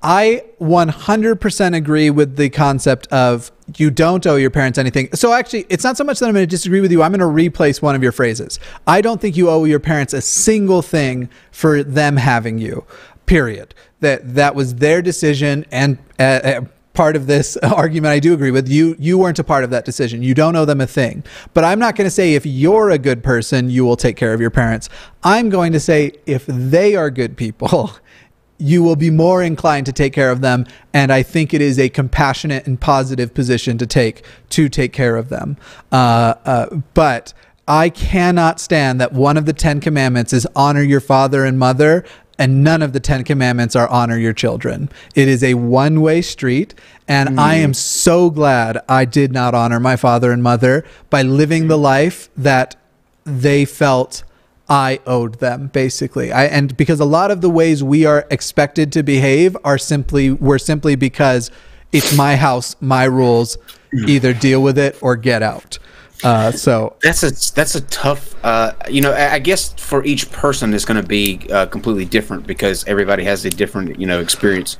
I 0.02 0.44
100% 0.61 1.76
agree 1.76 2.11
with 2.11 2.37
the 2.37 2.50
concept 2.50 3.06
of 3.08 3.52
you 3.76 3.90
don't 3.90 4.26
owe 4.26 4.35
your 4.35 4.50
parents 4.50 4.76
anything. 4.76 5.08
So 5.14 5.32
actually, 5.32 5.66
it's 5.68 5.85
not 5.85 5.96
so 5.96 6.02
much 6.02 6.18
that 6.18 6.26
I'm 6.26 6.35
going 6.35 6.42
to 6.42 6.50
disagree 6.50 6.80
with 6.80 6.90
you. 6.90 7.02
I'm 7.02 7.12
going 7.12 7.20
to 7.20 7.26
replace 7.26 7.80
one 7.80 7.94
of 7.94 8.02
your 8.02 8.11
phrases. 8.11 8.58
I 8.87 9.00
don't 9.00 9.20
think 9.20 9.37
you 9.37 9.48
owe 9.48 9.64
your 9.64 9.78
parents 9.78 10.12
a 10.12 10.20
single 10.20 10.82
thing 10.82 11.30
for 11.52 11.85
them 11.85 12.16
having 12.16 12.58
you. 12.58 12.85
Period. 13.26 13.74
That 14.00 14.35
that 14.35 14.56
was 14.56 14.76
their 14.76 15.00
decision 15.00 15.64
and 15.70 15.98
uh, 16.18 16.22
uh, 16.22 16.61
part 16.94 17.16
of 17.16 17.26
this 17.26 17.57
argument 17.62 18.12
I 18.12 18.20
do 18.20 18.35
agree 18.35 18.50
with. 18.50 18.68
You 18.68 18.96
you 18.98 19.18
weren't 19.18 19.38
a 19.38 19.44
part 19.44 19.64
of 19.64 19.70
that 19.70 19.85
decision. 19.85 20.22
You 20.22 20.35
don't 20.35 20.57
owe 20.57 20.64
them 20.64 20.81
a 20.81 20.87
thing. 20.87 21.24
But 21.55 21.64
I'm 21.64 21.78
not 21.78 21.96
going 21.96 22.07
to 22.07 22.11
say 22.11 22.35
if 22.35 22.46
you're 22.46 22.90
a 22.90 22.98
good 22.98 23.22
person, 23.22 23.70
you 23.70 23.85
will 23.85 23.96
take 23.96 24.16
care 24.16 24.35
of 24.35 24.40
your 24.40 24.50
parents. 24.50 24.88
I'm 25.22 25.48
going 25.48 25.72
to 25.72 25.81
say 25.81 26.12
if 26.26 26.46
they 26.46 26.94
are 26.94 27.11
good 27.11 27.37
people, 27.37 27.92
you 28.59 28.83
will 28.83 28.96
be 28.96 29.11
more 29.11 29.42
inclined 29.42 29.87
to 29.87 29.92
take 29.92 30.12
care 30.12 30.31
of 30.31 30.40
them. 30.40 30.66
And 30.94 31.12
I 31.12 31.22
think 31.22 31.52
it 31.52 31.61
is 31.61 31.78
a 31.78 31.88
compassionate 31.88 32.66
and 32.66 32.81
positive 32.81 33.35
position 33.35 33.76
to 33.78 33.87
take 33.87 34.24
to 34.50 34.68
take 34.68 34.92
care 34.92 35.16
of 35.16 35.28
them. 35.28 35.57
Uh, 35.90 36.35
uh, 36.44 36.76
but 36.94 37.33
I 37.66 37.90
cannot 37.90 38.61
stand 38.61 39.00
that 39.00 39.12
one 39.12 39.37
of 39.37 39.46
the 39.46 39.52
Ten 39.52 39.81
Commandments 39.81 40.33
is 40.33 40.46
honor 40.55 40.83
your 40.83 41.00
father 41.00 41.44
and 41.44 41.59
mother, 41.59 42.05
and 42.42 42.64
none 42.64 42.83
of 42.83 42.92
the 42.92 42.98
Ten 42.98 43.22
Commandments 43.22 43.76
are 43.76 43.87
honor 43.87 44.18
your 44.18 44.33
children. 44.33 44.90
It 45.14 45.28
is 45.28 45.44
a 45.44 45.55
one 45.55 46.00
way 46.00 46.20
street. 46.22 46.74
And 47.07 47.38
I 47.38 47.59
hmm. 47.59 47.64
am 47.64 47.74
so 47.74 48.31
glad 48.31 48.78
I 48.88 49.05
did 49.05 49.31
not 49.31 49.55
honor 49.55 49.78
my 49.78 49.94
father 49.94 50.33
and 50.33 50.42
mother 50.42 50.85
by 51.09 51.22
living 51.22 51.68
the 51.68 51.78
life 51.78 52.31
that 52.37 52.74
they 53.22 53.64
felt 53.64 54.24
I 54.68 54.98
owed 55.07 55.38
them 55.38 55.68
basically. 55.68 56.33
I 56.33 56.46
and 56.46 56.76
because 56.76 56.98
a 56.98 57.05
lot 57.05 57.31
of 57.31 57.42
the 57.42 57.50
ways 57.50 57.85
we 57.85 58.07
are 58.07 58.26
expected 58.28 58.90
to 58.94 59.05
behave 59.05 59.57
are 59.62 59.78
simply 59.78 60.33
were 60.33 60.59
simply 60.59 60.96
because 60.96 61.48
it's 61.92 62.16
my 62.16 62.35
house, 62.35 62.74
my 62.81 63.05
rules. 63.05 63.57
Hmm. 63.92 64.09
Either 64.09 64.33
deal 64.33 64.61
with 64.61 64.78
it 64.78 64.98
or 65.00 65.14
get 65.14 65.44
out. 65.44 65.78
Uh, 66.22 66.52
so 66.52 66.94
That's 67.02 67.22
a 67.22 67.30
that's 67.54 67.74
a 67.74 67.80
tough. 67.82 68.35
Uh, 68.44 68.72
you 68.88 69.00
know, 69.00 69.12
I 69.12 69.35
I 69.35 69.38
guess 69.38 69.72
for 69.74 70.04
each 70.04 70.30
person, 70.30 70.72
it's 70.74 70.85
going 70.85 71.00
to 71.00 71.06
be 71.06 71.40
uh, 71.50 71.66
completely 71.66 72.04
different 72.04 72.46
because 72.46 72.85
everybody 72.87 73.24
has 73.24 73.44
a 73.44 73.50
different 73.50 73.98
you 73.98 74.06
know 74.06 74.20
experience 74.20 74.76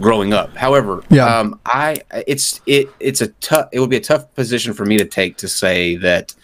growing 0.00 0.32
up. 0.32 0.54
However, 0.56 1.02
Yeah. 1.10 1.24
um, 1.26 1.58
I 1.66 2.02
it's 2.26 2.60
it 2.66 2.90
it's 3.00 3.20
a 3.22 3.28
tough. 3.40 3.68
It 3.72 3.80
would 3.80 3.90
be 3.90 3.96
a 3.96 4.00
tough 4.00 4.32
position 4.34 4.74
for 4.74 4.84
me 4.84 4.98
to 4.98 5.04
take 5.04 5.36
to 5.38 5.48
say 5.48 5.96
that. 5.96 6.34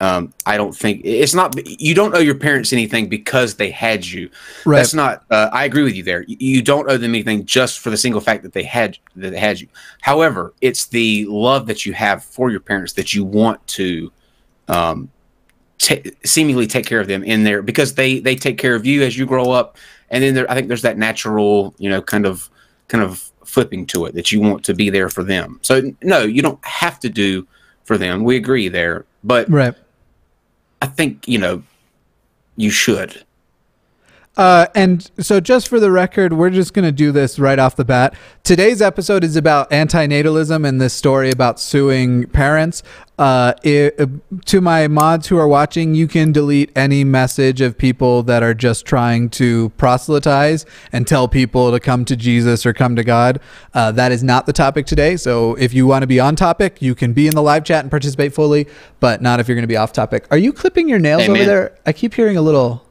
Um, 0.00 0.32
I 0.46 0.56
don't 0.56 0.74
think 0.74 1.02
it's 1.04 1.34
not. 1.34 1.54
You 1.66 1.94
don't 1.94 2.14
owe 2.14 2.20
your 2.20 2.34
parents 2.34 2.72
anything 2.72 3.08
because 3.08 3.56
they 3.56 3.70
had 3.70 4.06
you. 4.06 4.30
Right. 4.64 4.78
That's 4.78 4.94
not. 4.94 5.24
Uh, 5.30 5.50
I 5.52 5.66
agree 5.66 5.82
with 5.82 5.94
you 5.94 6.02
there. 6.02 6.24
You- 6.26 6.62
don't 6.62 6.90
owe 6.90 6.96
them 6.96 7.12
anything 7.12 7.44
just 7.46 7.80
for 7.80 7.90
the 7.90 7.96
single 7.96 8.20
fact 8.20 8.42
that 8.42 8.52
they 8.52 8.62
had 8.62 8.96
that 9.16 9.30
they 9.30 9.38
had 9.38 9.60
you. 9.60 9.68
However, 10.02 10.54
it's 10.60 10.86
the 10.86 11.26
love 11.26 11.66
that 11.66 11.84
you 11.84 11.92
have 11.92 12.22
for 12.24 12.50
your 12.50 12.60
parents 12.60 12.92
that 12.94 13.12
you 13.12 13.24
want 13.24 13.66
to 13.68 14.12
um, 14.68 15.10
ta 15.78 15.96
seemingly 16.24 16.66
take 16.66 16.86
care 16.86 17.00
of 17.00 17.08
them 17.08 17.22
in 17.24 17.44
there 17.44 17.60
because 17.62 17.94
they 17.94 18.20
they 18.20 18.36
take 18.36 18.58
care 18.58 18.74
of 18.74 18.86
you 18.86 19.02
as 19.02 19.18
you 19.18 19.26
grow 19.26 19.50
up, 19.50 19.76
and 20.10 20.22
then 20.22 20.34
there, 20.34 20.50
I 20.50 20.54
think 20.54 20.68
there's 20.68 20.82
that 20.82 20.96
natural, 20.98 21.74
you 21.78 21.90
know, 21.90 22.00
kind 22.00 22.24
of 22.26 22.48
kind 22.88 23.04
of 23.04 23.30
flipping 23.44 23.84
to 23.86 24.04
it 24.06 24.14
that 24.14 24.30
you 24.30 24.40
want 24.40 24.64
to 24.64 24.74
be 24.74 24.90
there 24.90 25.08
for 25.08 25.24
them. 25.24 25.58
So 25.62 25.82
no, 26.02 26.22
you 26.22 26.40
don't 26.40 26.64
have 26.64 27.00
to 27.00 27.08
do 27.08 27.46
for 27.84 27.98
them. 27.98 28.22
We 28.22 28.36
agree 28.36 28.68
there, 28.68 29.04
but 29.24 29.50
right. 29.50 29.74
I 30.80 30.86
think 30.86 31.28
you 31.28 31.38
know 31.38 31.62
you 32.56 32.70
should. 32.70 33.24
Uh, 34.40 34.66
and 34.74 35.10
so, 35.18 35.38
just 35.38 35.68
for 35.68 35.78
the 35.78 35.90
record, 35.90 36.32
we're 36.32 36.48
just 36.48 36.72
going 36.72 36.86
to 36.86 36.90
do 36.90 37.12
this 37.12 37.38
right 37.38 37.58
off 37.58 37.76
the 37.76 37.84
bat. 37.84 38.14
Today's 38.42 38.80
episode 38.80 39.22
is 39.22 39.36
about 39.36 39.68
antinatalism 39.68 40.66
and 40.66 40.80
this 40.80 40.94
story 40.94 41.30
about 41.30 41.60
suing 41.60 42.26
parents. 42.28 42.82
Uh, 43.18 43.52
it, 43.62 44.00
to 44.46 44.62
my 44.62 44.88
mods 44.88 45.26
who 45.26 45.36
are 45.36 45.46
watching, 45.46 45.94
you 45.94 46.08
can 46.08 46.32
delete 46.32 46.72
any 46.74 47.04
message 47.04 47.60
of 47.60 47.76
people 47.76 48.22
that 48.22 48.42
are 48.42 48.54
just 48.54 48.86
trying 48.86 49.28
to 49.28 49.68
proselytize 49.76 50.64
and 50.90 51.06
tell 51.06 51.28
people 51.28 51.70
to 51.70 51.78
come 51.78 52.06
to 52.06 52.16
Jesus 52.16 52.64
or 52.64 52.72
come 52.72 52.96
to 52.96 53.04
God. 53.04 53.40
Uh, 53.74 53.92
that 53.92 54.10
is 54.10 54.22
not 54.24 54.46
the 54.46 54.54
topic 54.54 54.86
today. 54.86 55.18
So, 55.18 55.54
if 55.56 55.74
you 55.74 55.86
want 55.86 56.02
to 56.02 56.06
be 56.06 56.18
on 56.18 56.34
topic, 56.34 56.80
you 56.80 56.94
can 56.94 57.12
be 57.12 57.26
in 57.26 57.34
the 57.34 57.42
live 57.42 57.64
chat 57.64 57.84
and 57.84 57.90
participate 57.90 58.32
fully, 58.32 58.68
but 59.00 59.20
not 59.20 59.38
if 59.38 59.48
you're 59.48 59.54
going 59.54 59.64
to 59.64 59.68
be 59.68 59.76
off 59.76 59.92
topic. 59.92 60.26
Are 60.30 60.38
you 60.38 60.54
clipping 60.54 60.88
your 60.88 60.98
nails 60.98 61.20
Hey, 61.20 61.28
over 61.28 61.38
man. 61.40 61.46
there? 61.46 61.78
I 61.84 61.92
keep 61.92 62.14
hearing 62.14 62.38
a 62.38 62.42
little. 62.42 62.86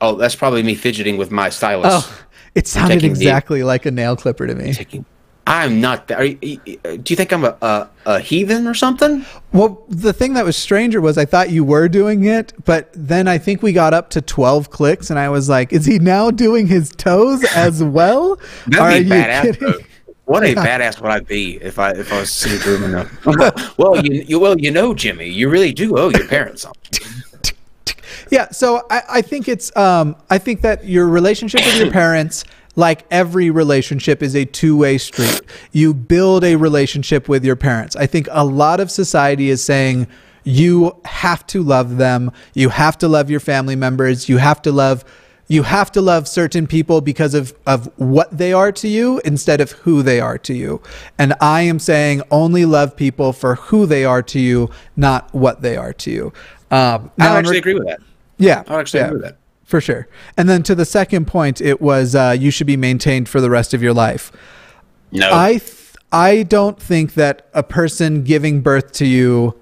Oh, 0.00 0.14
that's 0.16 0.34
probably 0.36 0.62
me 0.62 0.74
fidgeting 0.74 1.16
with 1.16 1.30
my 1.30 1.48
stylus. 1.48 1.92
Oh, 2.06 2.18
it 2.54 2.66
sounded 2.66 2.94
taking 2.94 3.14
the- 3.14 3.20
exactly 3.20 3.62
like 3.62 3.86
a 3.86 3.90
nail 3.90 4.16
clipper 4.16 4.46
to 4.46 4.54
me. 4.54 4.72
Taking- 4.72 5.04
I'm 5.46 5.80
not. 5.80 6.08
That, 6.08 6.20
are 6.20 6.24
you, 6.24 6.58
do 6.58 7.02
you 7.06 7.16
think 7.16 7.32
I'm 7.32 7.42
a, 7.44 7.56
a 7.62 7.88
a 8.04 8.20
heathen 8.20 8.66
or 8.66 8.74
something? 8.74 9.24
Well, 9.52 9.82
the 9.88 10.12
thing 10.12 10.34
that 10.34 10.44
was 10.44 10.58
stranger 10.58 11.00
was 11.00 11.16
I 11.16 11.24
thought 11.24 11.48
you 11.48 11.64
were 11.64 11.88
doing 11.88 12.24
it, 12.26 12.52
but 12.66 12.90
then 12.94 13.26
I 13.28 13.38
think 13.38 13.62
we 13.62 13.72
got 13.72 13.94
up 13.94 14.10
to 14.10 14.20
12 14.20 14.68
clicks 14.68 15.08
and 15.08 15.18
I 15.18 15.30
was 15.30 15.48
like, 15.48 15.72
is 15.72 15.86
he 15.86 15.98
now 16.00 16.30
doing 16.30 16.66
his 16.66 16.90
toes 16.90 17.42
as 17.56 17.82
well? 17.98 18.38
That'd 18.66 19.04
be 19.04 19.10
badass. 19.10 19.58
though. 19.58 19.78
What 20.26 20.44
a 20.44 20.54
badass 20.54 21.00
would 21.00 21.10
I 21.10 21.20
be 21.20 21.56
if 21.62 21.78
I 21.78 21.92
if 21.92 22.12
I 22.12 22.20
was 22.20 22.30
sitting 22.30 22.82
him 22.82 22.94
uh, 23.24 23.50
well 23.78 24.04
you, 24.04 24.20
you 24.28 24.38
well 24.38 24.58
you 24.60 24.70
know 24.70 24.92
Jimmy 24.92 25.30
you 25.30 25.48
really 25.48 25.72
do 25.72 25.96
owe 25.96 26.10
your 26.10 26.26
parents 26.28 26.60
something. 26.62 27.08
Yeah, 28.30 28.50
so 28.50 28.86
I, 28.90 29.02
I 29.08 29.22
think 29.22 29.48
it's 29.48 29.74
um 29.76 30.16
I 30.30 30.38
think 30.38 30.60
that 30.62 30.84
your 30.84 31.08
relationship 31.08 31.64
with 31.64 31.76
your 31.76 31.90
parents, 31.90 32.44
like 32.76 33.04
every 33.10 33.50
relationship, 33.50 34.22
is 34.22 34.34
a 34.34 34.44
two-way 34.44 34.98
street. 34.98 35.40
You 35.72 35.94
build 35.94 36.44
a 36.44 36.56
relationship 36.56 37.28
with 37.28 37.44
your 37.44 37.56
parents. 37.56 37.96
I 37.96 38.06
think 38.06 38.28
a 38.30 38.44
lot 38.44 38.80
of 38.80 38.90
society 38.90 39.50
is 39.50 39.64
saying 39.64 40.06
you 40.44 40.98
have 41.04 41.46
to 41.48 41.62
love 41.62 41.96
them, 41.96 42.32
you 42.54 42.70
have 42.70 42.96
to 42.98 43.08
love 43.08 43.30
your 43.30 43.40
family 43.40 43.76
members, 43.76 44.28
you 44.28 44.38
have 44.38 44.62
to 44.62 44.72
love 44.72 45.04
you 45.48 45.62
have 45.62 45.90
to 45.92 46.02
love 46.02 46.28
certain 46.28 46.66
people 46.66 47.00
because 47.00 47.34
of, 47.34 47.54
of 47.66 47.86
what 47.98 48.36
they 48.36 48.52
are 48.52 48.70
to 48.70 48.86
you 48.86 49.20
instead 49.24 49.60
of 49.60 49.72
who 49.72 50.02
they 50.02 50.20
are 50.20 50.36
to 50.38 50.54
you. 50.54 50.82
And 51.18 51.34
I 51.40 51.62
am 51.62 51.78
saying 51.78 52.22
only 52.30 52.66
love 52.66 52.94
people 52.94 53.32
for 53.32 53.54
who 53.54 53.86
they 53.86 54.04
are 54.04 54.22
to 54.24 54.38
you, 54.38 54.70
not 54.94 55.32
what 55.34 55.62
they 55.62 55.76
are 55.76 55.94
to 55.94 56.10
you. 56.10 56.26
Um, 56.70 57.10
I 57.18 57.28
actually 57.28 57.52
re- 57.52 57.58
agree 57.58 57.74
with 57.74 57.86
that. 57.86 58.00
Yeah, 58.38 58.62
I 58.66 58.80
actually 58.80 59.00
yeah, 59.00 59.06
agree 59.06 59.20
with 59.20 59.26
that. 59.30 59.36
for 59.64 59.80
sure. 59.80 60.08
And 60.36 60.48
then 60.48 60.62
to 60.64 60.74
the 60.74 60.84
second 60.84 61.26
point, 61.26 61.60
it 61.60 61.80
was 61.80 62.14
uh, 62.14 62.36
you 62.38 62.50
should 62.50 62.66
be 62.66 62.76
maintained 62.76 63.28
for 63.28 63.40
the 63.40 63.50
rest 63.50 63.74
of 63.74 63.82
your 63.82 63.92
life. 63.92 64.32
No, 65.12 65.28
I 65.32 65.58
th- 65.58 65.94
I 66.10 66.42
don't 66.44 66.80
think 66.80 67.14
that 67.14 67.48
a 67.52 67.62
person 67.62 68.22
giving 68.24 68.60
birth 68.60 68.92
to 68.92 69.06
you 69.06 69.58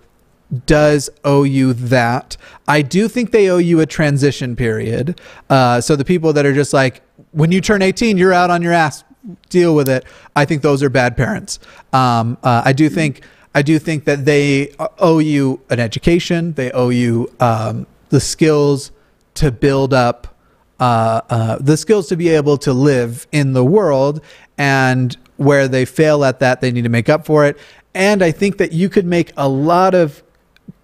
does 0.67 1.11
owe 1.25 1.43
you 1.43 1.73
that. 1.73 2.37
I 2.69 2.83
do 2.83 3.09
think 3.09 3.33
they 3.33 3.49
owe 3.49 3.59
you 3.59 3.81
a 3.81 3.87
transition 3.87 4.55
period. 4.55 5.21
Uh, 5.51 5.81
so 5.81 5.97
the 5.97 6.05
people 6.05 6.33
that 6.35 6.47
are 6.47 6.55
just 6.55 6.73
like, 6.73 7.03
when 7.33 7.51
you 7.51 7.61
turn 7.61 7.83
18, 7.83 8.17
you're 8.17 8.33
out 8.33 8.51
on 8.51 8.63
your 8.63 8.73
ass, 8.73 9.03
deal 9.49 9.75
with 9.75 9.89
it. 9.89 10.05
I 10.37 10.45
think 10.45 10.63
those 10.63 10.85
are 10.85 10.89
bad 10.89 11.17
parents. 11.17 11.59
Um, 11.93 12.39
uh, 12.45 12.63
I 12.65 12.73
do 12.73 12.89
think 12.89 13.23
I 13.57 13.63
do 13.63 13.79
think 13.79 14.05
that 14.05 14.25
they 14.27 14.73
owe 14.99 15.19
you 15.19 15.63
an 15.71 15.81
education. 15.81 16.53
They 16.53 16.71
owe 16.73 16.91
you 16.91 17.33
um, 17.41 17.87
the 18.09 18.21
skills 18.21 18.93
to 19.35 19.51
build 19.51 19.93
up 19.93 20.37
uh, 20.79 21.23
uh, 21.31 21.59
the 21.59 21.77
skills 21.77 22.07
to 22.09 22.17
be 22.17 22.29
able 22.29 22.59
to 22.59 22.73
live 22.73 23.27
in 23.33 23.55
the 23.55 23.65
world 23.65 24.21
and 24.59 25.17
where 25.39 25.69
they 25.69 25.87
fail 25.87 26.23
at 26.23 26.39
that 26.41 26.61
they 26.61 26.71
need 26.71 26.83
to 26.83 26.91
make 26.91 27.09
up 27.09 27.25
for 27.25 27.47
it. 27.47 27.57
And 27.95 28.23
i 28.23 28.31
think 28.31 28.59
that 28.59 28.73
you 28.73 28.89
could 28.89 29.07
make 29.07 29.33
a 29.37 29.49
lot 29.49 29.95
of 29.95 30.23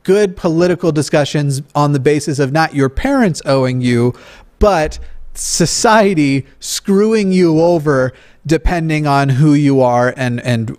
good 0.02 0.36
political 0.36 0.92
discussions 0.92 1.62
on 1.74 1.92
the 1.92 2.00
basis 2.00 2.38
of 2.38 2.52
not 2.52 2.74
your 2.74 2.88
parents 2.88 3.42
owing 3.44 3.80
you 3.80 4.14
but 4.58 4.98
society 5.34 6.46
screwing 6.60 7.32
you 7.32 7.60
over 7.60 8.12
depending 8.46 9.06
on 9.06 9.28
who 9.28 9.54
you 9.54 9.80
are 9.80 10.12
and 10.16 10.40
and 10.40 10.70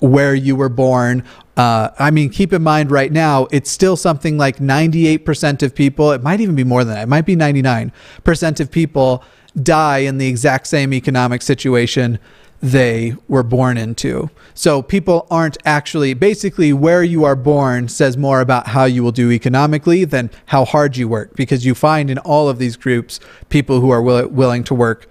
where 0.00 0.34
you 0.34 0.54
were 0.54 0.68
born 0.68 1.22
uh, 1.56 1.90
I 1.98 2.10
mean, 2.10 2.30
keep 2.30 2.52
in 2.52 2.62
mind 2.62 2.90
right 2.90 3.10
now, 3.10 3.46
it's 3.50 3.70
still 3.70 3.96
something 3.96 4.36
like 4.36 4.58
98% 4.58 5.62
of 5.62 5.74
people, 5.74 6.12
it 6.12 6.22
might 6.22 6.40
even 6.40 6.54
be 6.54 6.64
more 6.64 6.84
than 6.84 6.94
that, 6.94 7.04
it 7.04 7.08
might 7.08 7.26
be 7.26 7.36
99% 7.36 8.60
of 8.60 8.70
people 8.70 9.24
die 9.62 9.98
in 9.98 10.18
the 10.18 10.28
exact 10.28 10.66
same 10.66 10.92
economic 10.92 11.40
situation 11.40 12.18
they 12.62 13.14
were 13.28 13.42
born 13.42 13.76
into. 13.76 14.30
So 14.54 14.82
people 14.82 15.26
aren't 15.30 15.58
actually, 15.64 16.14
basically, 16.14 16.72
where 16.72 17.02
you 17.02 17.24
are 17.24 17.36
born 17.36 17.88
says 17.88 18.16
more 18.16 18.40
about 18.40 18.68
how 18.68 18.84
you 18.84 19.02
will 19.02 19.12
do 19.12 19.30
economically 19.30 20.04
than 20.04 20.30
how 20.46 20.64
hard 20.64 20.96
you 20.96 21.08
work, 21.08 21.36
because 21.36 21.66
you 21.66 21.74
find 21.74 22.10
in 22.10 22.18
all 22.18 22.48
of 22.48 22.58
these 22.58 22.76
groups 22.76 23.20
people 23.48 23.80
who 23.80 23.90
are 23.90 24.02
will- 24.02 24.28
willing 24.28 24.64
to 24.64 24.74
work 24.74 25.08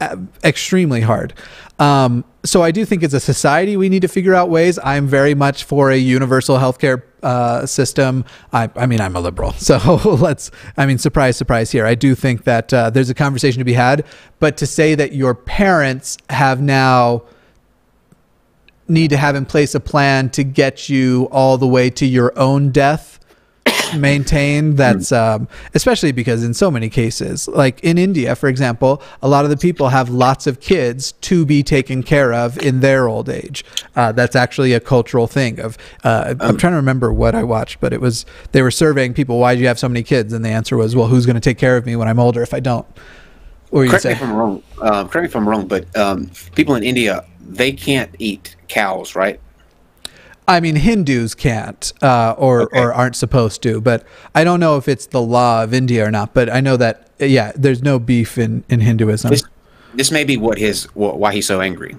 uh, 0.00 0.16
extremely 0.44 1.00
hard. 1.00 1.34
Um, 1.78 2.24
so 2.44 2.62
I 2.62 2.70
do 2.70 2.84
think 2.84 3.02
as 3.02 3.14
a 3.14 3.20
society 3.20 3.76
we 3.76 3.88
need 3.88 4.02
to 4.02 4.08
figure 4.08 4.34
out 4.34 4.50
ways. 4.50 4.78
I'm 4.82 5.06
very 5.06 5.34
much 5.34 5.64
for 5.64 5.90
a 5.90 5.96
universal 5.96 6.56
healthcare 6.56 7.02
uh, 7.22 7.66
system. 7.66 8.24
I, 8.52 8.70
I 8.74 8.86
mean, 8.86 9.00
I'm 9.00 9.16
a 9.16 9.20
liberal, 9.20 9.52
so 9.58 9.78
let's. 10.04 10.50
I 10.76 10.86
mean, 10.86 10.98
surprise, 10.98 11.36
surprise. 11.36 11.70
Here, 11.70 11.86
I 11.86 11.94
do 11.94 12.14
think 12.14 12.44
that 12.44 12.72
uh, 12.72 12.90
there's 12.90 13.10
a 13.10 13.14
conversation 13.14 13.58
to 13.58 13.64
be 13.64 13.74
had. 13.74 14.04
But 14.38 14.56
to 14.58 14.66
say 14.66 14.94
that 14.94 15.12
your 15.12 15.34
parents 15.34 16.18
have 16.30 16.60
now 16.60 17.22
need 18.88 19.10
to 19.10 19.16
have 19.16 19.36
in 19.36 19.44
place 19.44 19.74
a 19.74 19.80
plan 19.80 20.30
to 20.30 20.42
get 20.42 20.88
you 20.88 21.28
all 21.30 21.58
the 21.58 21.66
way 21.66 21.90
to 21.90 22.06
your 22.06 22.36
own 22.38 22.70
death 22.70 23.18
maintained 23.96 24.76
that's 24.76 25.12
um, 25.12 25.48
especially 25.74 26.12
because 26.12 26.44
in 26.44 26.54
so 26.54 26.70
many 26.70 26.88
cases 26.88 27.48
like 27.48 27.80
in 27.80 27.98
india 27.98 28.34
for 28.34 28.48
example 28.48 29.02
a 29.22 29.28
lot 29.28 29.44
of 29.44 29.50
the 29.50 29.56
people 29.56 29.88
have 29.88 30.08
lots 30.08 30.46
of 30.46 30.60
kids 30.60 31.12
to 31.12 31.44
be 31.46 31.62
taken 31.62 32.02
care 32.02 32.32
of 32.32 32.58
in 32.58 32.80
their 32.80 33.08
old 33.08 33.28
age. 33.28 33.64
Uh, 33.96 34.12
that's 34.12 34.36
actually 34.36 34.72
a 34.72 34.80
cultural 34.80 35.26
thing 35.26 35.58
of 35.60 35.76
uh, 36.04 36.34
i'm 36.40 36.56
trying 36.56 36.72
to 36.72 36.76
remember 36.76 37.12
what 37.12 37.34
i 37.34 37.42
watched 37.42 37.80
but 37.80 37.92
it 37.92 38.00
was 38.00 38.24
they 38.52 38.62
were 38.62 38.70
surveying 38.70 39.14
people 39.14 39.38
why 39.38 39.54
do 39.54 39.60
you 39.60 39.66
have 39.66 39.78
so 39.78 39.88
many 39.88 40.02
kids? 40.02 40.32
And 40.32 40.44
the 40.44 40.50
answer 40.50 40.76
was 40.76 40.94
well 40.94 41.06
who's 41.06 41.26
going 41.26 41.34
to 41.34 41.40
take 41.40 41.58
care 41.58 41.76
of 41.76 41.86
me 41.86 41.96
when 41.96 42.08
i'm 42.08 42.18
older 42.18 42.42
if 42.42 42.54
i 42.54 42.60
don't? 42.60 42.86
You 43.72 43.88
correct 43.88 44.06
me 44.06 44.12
if 44.12 44.22
I'm 44.22 44.32
wrong. 44.32 44.62
Um, 44.80 45.08
correct 45.08 45.22
me 45.22 45.24
if 45.26 45.36
I'm 45.36 45.46
wrong, 45.46 45.66
but 45.66 45.94
um, 45.94 46.30
people 46.54 46.74
in 46.74 46.82
India 46.82 47.24
they 47.40 47.72
can't 47.72 48.14
eat 48.18 48.56
cows, 48.68 49.14
right? 49.14 49.40
I 50.48 50.60
mean, 50.60 50.76
Hindus 50.76 51.34
can't 51.34 51.92
uh, 52.02 52.34
or 52.38 52.62
Okay. 52.62 52.80
or 52.80 52.92
aren't 52.94 53.14
supposed 53.16 53.62
to, 53.62 53.80
but 53.80 54.02
I 54.34 54.42
don't 54.44 54.58
know 54.60 54.76
if 54.78 54.88
it's 54.88 55.06
the 55.06 55.20
law 55.22 55.62
of 55.62 55.72
India 55.74 56.04
or 56.06 56.10
not. 56.10 56.34
But 56.34 56.48
I 56.50 56.60
know 56.60 56.76
that 56.78 57.10
yeah, 57.20 57.52
there's 57.54 57.82
no 57.82 57.98
beef 57.98 58.38
in 58.38 58.64
in 58.68 58.80
Hinduism. 58.80 59.30
This 59.30 59.42
this 59.94 60.10
may 60.10 60.24
be 60.24 60.36
what 60.36 60.58
his 60.58 60.84
why 60.94 61.32
he's 61.34 61.46
so 61.46 61.60
angry. 61.60 61.96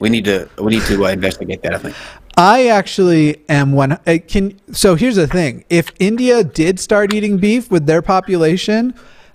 We 0.00 0.08
need 0.08 0.24
to 0.24 0.48
we 0.58 0.70
need 0.72 0.82
to 0.86 1.04
uh, 1.06 1.10
investigate 1.10 1.62
that. 1.62 1.74
I 1.74 1.78
think. 1.78 1.94
I 2.36 2.68
actually 2.68 3.42
am 3.50 3.72
one. 3.72 3.92
uh, 3.92 4.16
Can 4.26 4.58
so 4.72 4.94
here's 4.94 5.16
the 5.16 5.26
thing: 5.26 5.64
if 5.68 5.92
India 6.00 6.42
did 6.42 6.80
start 6.80 7.12
eating 7.12 7.36
beef 7.36 7.70
with 7.70 7.86
their 7.86 8.00
population, 8.02 8.94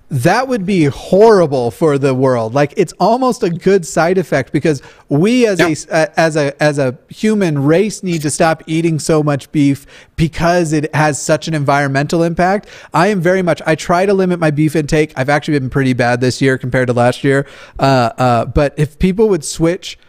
that 0.09 0.47
would 0.47 0.65
be 0.65 0.85
horrible 0.85 1.69
for 1.69 1.97
the 1.97 2.13
world. 2.15 2.53
Like 2.53 2.73
it's 2.77 2.93
almost 2.99 3.43
a 3.43 3.49
good 3.49 3.85
side 3.85 4.17
effect 4.17 4.53
because 4.53 4.81
we 5.09 5.45
as 5.45 5.59
Yeah. 5.59 5.75
a 6.05 6.19
as 6.19 6.35
a 6.37 6.63
as 6.63 6.79
a 6.79 6.97
human 7.09 7.61
race 7.65 8.03
need 8.03 8.21
to 8.21 8.29
stop 8.29 8.63
eating 8.67 8.99
so 8.99 9.21
much 9.21 9.51
beef 9.51 9.85
because 10.15 10.71
it 10.71 10.93
has 10.95 11.21
such 11.21 11.49
an 11.49 11.53
environmental 11.53 12.23
impact. 12.23 12.69
I 12.93 13.07
am 13.07 13.19
very 13.19 13.41
much. 13.41 13.61
I 13.65 13.75
try 13.75 14.05
to 14.05 14.13
limit 14.13 14.39
my 14.39 14.49
beef 14.49 14.77
intake. 14.77 15.11
I've 15.17 15.29
actually 15.29 15.59
been 15.59 15.69
pretty 15.69 15.93
bad 15.93 16.21
this 16.21 16.41
year 16.41 16.57
compared 16.57 16.87
to 16.87 16.93
last 16.93 17.25
year. 17.25 17.45
Uh, 17.77 18.11
uh, 18.17 18.45
but 18.45 18.73
if 18.77 18.97
people 18.99 19.27
would 19.27 19.43
switch 19.43 19.99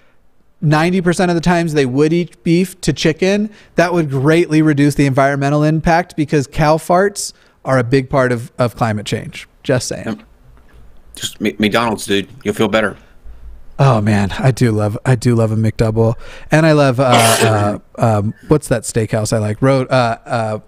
90% 0.62 1.28
of 1.28 1.34
the 1.34 1.40
times 1.40 1.72
they 1.74 1.87
would 1.87 2.12
eat 2.12 2.42
beef 2.44 2.80
to 2.82 2.92
chicken, 2.92 3.50
that 3.76 3.92
would 3.92 4.11
greatly 4.11 4.61
reduce 4.62 4.94
the 4.96 5.06
environmental 5.06 5.62
impact 5.62 6.16
because 6.16 6.46
cow 6.46 6.76
farts 6.76 7.32
are 7.68 7.78
a 7.78 7.85
big 7.85 8.09
part 8.09 8.33
of, 8.33 8.50
of 8.59 8.74
climate 8.74 9.04
change. 9.07 9.46
Just 9.62 9.87
saying. 9.88 10.24
Just 11.14 11.37
M- 11.40 11.54
McDonald's, 11.59 12.07
dude. 12.07 12.28
You'll 12.42 12.54
feel 12.54 12.68
better. 12.68 12.96
Oh 13.78 14.00
man, 14.00 14.33
I 14.33 14.50
do 14.50 14.72
love 14.72 14.98
I 15.04 15.14
do 15.14 15.37
love 15.37 15.52
a 15.52 15.54
McDouble, 15.57 16.14
and 16.50 16.66
I 16.66 16.72
love 16.72 16.98
uh, 16.98 17.04
uh, 17.07 17.78
um, 17.96 18.35
what's 18.48 18.66
that 18.68 18.83
steakhouse 18.83 19.33
I 19.33 19.38
like? 19.38 19.62
Road 19.62 19.88
uh, 19.88 20.18
uh, 20.24 20.59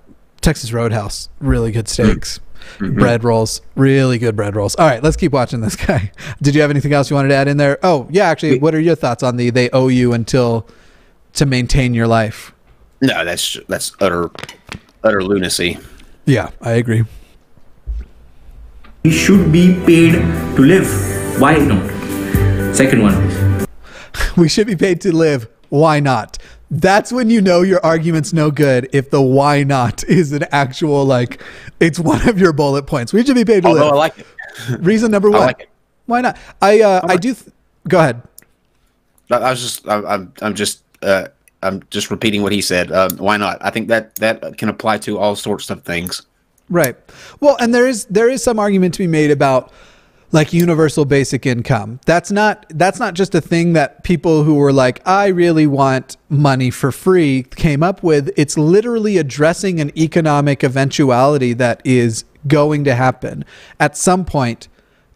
Texas 0.41 0.73
Roadhouse, 0.73 1.29
really 1.41 1.73
good 1.73 1.89
steaks, 1.89 2.39
bread 2.79 3.25
rolls, 3.25 3.63
really 3.75 4.19
good 4.19 4.37
bread 4.37 4.55
rolls. 4.55 4.77
All 4.77 4.87
right, 4.87 5.03
let's 5.03 5.17
keep 5.17 5.33
watching 5.33 5.61
this 5.61 5.75
guy. 5.87 6.13
Did 6.41 6.55
you 6.55 6.61
have 6.61 6.71
anything 6.71 6.93
else 6.93 7.11
you 7.11 7.17
wanted 7.17 7.31
to 7.31 7.35
add 7.35 7.49
in 7.49 7.57
there? 7.57 7.79
Oh 7.83 8.07
yeah, 8.11 8.29
actually, 8.29 8.61
what 8.61 8.77
are 8.77 8.81
your 8.81 8.95
thoughts 8.95 9.25
on 9.25 9.37
the 9.39 9.51
they 9.51 9.71
owe 9.71 9.89
you 9.89 10.13
until 10.13 10.69
to 11.33 11.47
maintain 11.47 11.95
your 11.95 12.07
life? 12.07 12.53
No, 13.01 13.25
that's 13.25 13.59
that's 13.67 13.91
utter 14.01 14.31
utter 15.03 15.25
lunacy. 15.25 15.79
Yeah, 16.31 16.51
I 16.61 16.75
agree. 16.75 17.03
We 19.03 19.11
should 19.11 19.51
be 19.51 19.75
paid 19.85 20.13
to 20.13 20.63
live. 20.63 20.89
Why 21.41 21.57
not? 21.57 21.91
Second 22.73 23.03
one. 23.03 23.67
we 24.37 24.49
should 24.49 24.69
be 24.69 24.77
paid 24.77 25.01
to 25.01 25.13
live. 25.13 25.49
Why 25.71 25.99
not? 25.99 26.39
That's 26.71 27.11
when 27.11 27.31
you 27.31 27.41
know 27.41 27.63
your 27.63 27.85
argument's 27.85 28.33
no 28.33 28.53
good 28.53 28.89
if 28.93 29.11
the 29.11 29.21
why 29.21 29.65
not 29.65 30.05
is 30.09 30.31
an 30.31 30.45
actual 30.53 31.05
like 31.05 31.43
it's 31.81 31.99
one 31.99 32.29
of 32.29 32.39
your 32.39 32.53
bullet 32.53 32.87
points. 32.87 33.13
We 33.13 33.25
should 33.25 33.35
be 33.35 33.45
paid 33.45 33.65
to 33.65 33.73
live. 33.73 33.83
Although 33.83 33.97
I 33.97 33.99
like 33.99 34.19
it. 34.21 34.27
Reason 34.79 35.11
number 35.11 35.31
I 35.31 35.33
one. 35.33 35.41
like 35.41 35.61
it. 35.63 35.69
Why 36.07 36.21
not? 36.21 36.39
I 36.63 36.81
uh, 36.81 37.01
I 37.09 37.17
do. 37.17 37.35
Th- 37.35 37.53
go 37.89 37.99
ahead. 37.99 38.23
I 39.33 39.35
I 39.35 39.51
was 39.51 39.63
just 39.63 39.89
I, 39.89 39.97
I'm 39.97 40.33
I'm 40.43 40.55
just 40.55 40.85
uh, 41.03 41.27
I'm 41.63 41.83
just 41.91 42.11
repeating 42.11 42.43
what 42.43 42.53
he 42.53 42.63
said. 42.63 42.91
Um, 42.91 43.17
why 43.19 43.37
not? 43.37 43.59
I 43.61 43.71
think 43.71 43.89
that 43.89 44.15
that 44.17 44.59
can 44.59 44.69
apply 44.69 44.99
to 44.99 45.19
all 45.19 45.37
sorts 45.37 45.71
of 45.71 45.83
things. 45.83 46.23
Right. 46.69 46.97
Well, 47.41 47.57
and 47.61 47.75
there 47.75 47.87
is 47.87 48.07
there 48.07 48.29
is 48.29 48.43
some 48.43 48.59
argument 48.59 48.95
to 48.95 48.99
be 48.99 49.07
made 49.07 49.31
about 49.31 49.73
like 50.33 50.53
universal 50.53 51.05
basic 51.05 51.45
income. 51.45 52.01
That's 52.07 52.31
not 52.31 52.67
that's 52.71 53.01
not 53.01 53.15
just 53.15 53.35
a 53.35 53.41
thing 53.41 53.73
that 53.73 54.05
people 54.05 54.45
who 54.45 54.55
were 54.55 54.73
like 54.73 55.07
I 55.07 55.27
really 55.27 55.67
want 55.67 56.17
money 56.29 56.71
for 56.71 56.93
free 56.93 57.43
came 57.43 57.83
up 57.83 58.03
with. 58.03 58.31
It's 58.37 58.57
literally 58.57 59.19
addressing 59.19 59.81
an 59.81 59.97
economic 59.99 60.63
eventuality 60.63 61.53
that 61.55 61.83
is 61.85 62.25
going 62.47 62.85
to 62.85 62.95
happen 62.95 63.45
at 63.79 63.97
some 63.97 64.25
point 64.25 64.69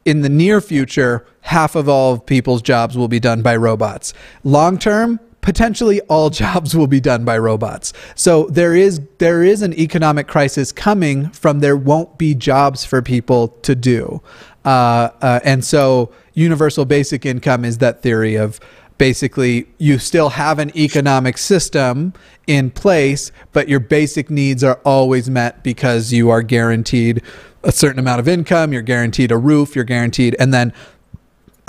in 0.04 0.22
the 0.22 0.28
near 0.28 0.60
future. 0.60 1.24
Half 1.42 1.76
of 1.76 1.88
all 1.88 2.14
of 2.14 2.26
people's 2.26 2.62
jobs 2.62 2.96
will 2.96 3.08
be 3.08 3.20
done 3.20 3.42
by 3.42 3.54
robots. 3.54 4.14
Long 4.42 4.78
term, 4.78 5.20
potentially 5.44 6.00
all 6.02 6.30
jobs 6.42 6.74
will 6.74 6.88
be 6.88 7.00
done 7.00 7.24
by 7.24 7.38
robots. 7.38 7.92
So 8.16 8.46
there 8.46 8.74
is 8.74 9.00
there 9.18 9.44
is 9.44 9.62
an 9.62 9.74
economic 9.74 10.26
crisis 10.26 10.72
coming 10.72 11.28
from 11.30 11.60
there 11.60 11.76
won't 11.76 12.18
be 12.18 12.34
jobs 12.34 12.84
for 12.84 13.00
people 13.02 13.48
to 13.62 13.76
do, 13.76 14.20
uh, 14.64 15.10
uh, 15.20 15.40
and 15.44 15.64
so 15.64 16.10
universal 16.32 16.84
basic 16.84 17.24
income 17.24 17.64
is 17.64 17.78
that 17.78 18.02
theory 18.02 18.34
of 18.34 18.58
basically 18.96 19.66
you 19.78 19.98
still 19.98 20.30
have 20.30 20.58
an 20.58 20.76
economic 20.76 21.36
system 21.36 22.12
in 22.46 22.70
place, 22.70 23.30
but 23.52 23.68
your 23.68 23.80
basic 23.80 24.30
needs 24.30 24.64
are 24.64 24.80
always 24.84 25.28
met 25.28 25.62
because 25.62 26.12
you 26.12 26.30
are 26.30 26.42
guaranteed 26.42 27.22
a 27.64 27.72
certain 27.72 27.98
amount 27.98 28.20
of 28.20 28.28
income, 28.28 28.72
you're 28.72 28.82
guaranteed 28.82 29.32
a 29.32 29.38
roof, 29.38 29.74
you're 29.74 29.84
guaranteed, 29.84 30.36
and 30.38 30.52
then 30.52 30.72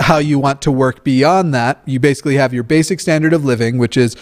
how 0.00 0.18
you 0.18 0.38
want 0.38 0.62
to 0.62 0.72
work 0.72 1.04
beyond 1.04 1.54
that. 1.54 1.80
You 1.86 2.00
basically 2.00 2.36
have 2.36 2.52
your 2.52 2.62
basic 2.62 3.00
standard 3.00 3.32
of 3.32 3.44
living, 3.44 3.78
which 3.78 3.96
is 3.96 4.16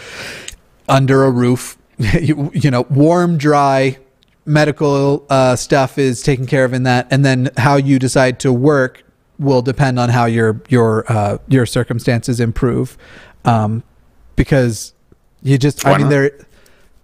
under 0.87 1.23
a 1.23 1.31
roof, 1.31 1.77
you, 1.97 2.51
you 2.53 2.71
know, 2.71 2.83
warm, 2.89 3.37
dry, 3.37 3.97
medical 4.45 5.25
uh, 5.29 5.55
stuff 5.55 5.97
is 5.97 6.21
taken 6.21 6.45
care 6.45 6.65
of 6.65 6.73
in 6.73 6.83
that, 6.83 7.07
and 7.11 7.25
then 7.25 7.49
how 7.57 7.75
you 7.75 7.99
decide 7.99 8.39
to 8.39 8.53
work 8.53 9.03
will 9.37 9.61
depend 9.61 9.99
on 9.99 10.09
how 10.09 10.25
your 10.25 10.61
your 10.69 11.11
uh, 11.11 11.37
your 11.47 11.65
circumstances 11.65 12.39
improve, 12.39 12.97
um, 13.43 13.83
because 14.35 14.93
you 15.41 15.57
just 15.57 15.85
I 15.85 15.97
mean 15.97 16.01
not? 16.01 16.09
there. 16.09 16.45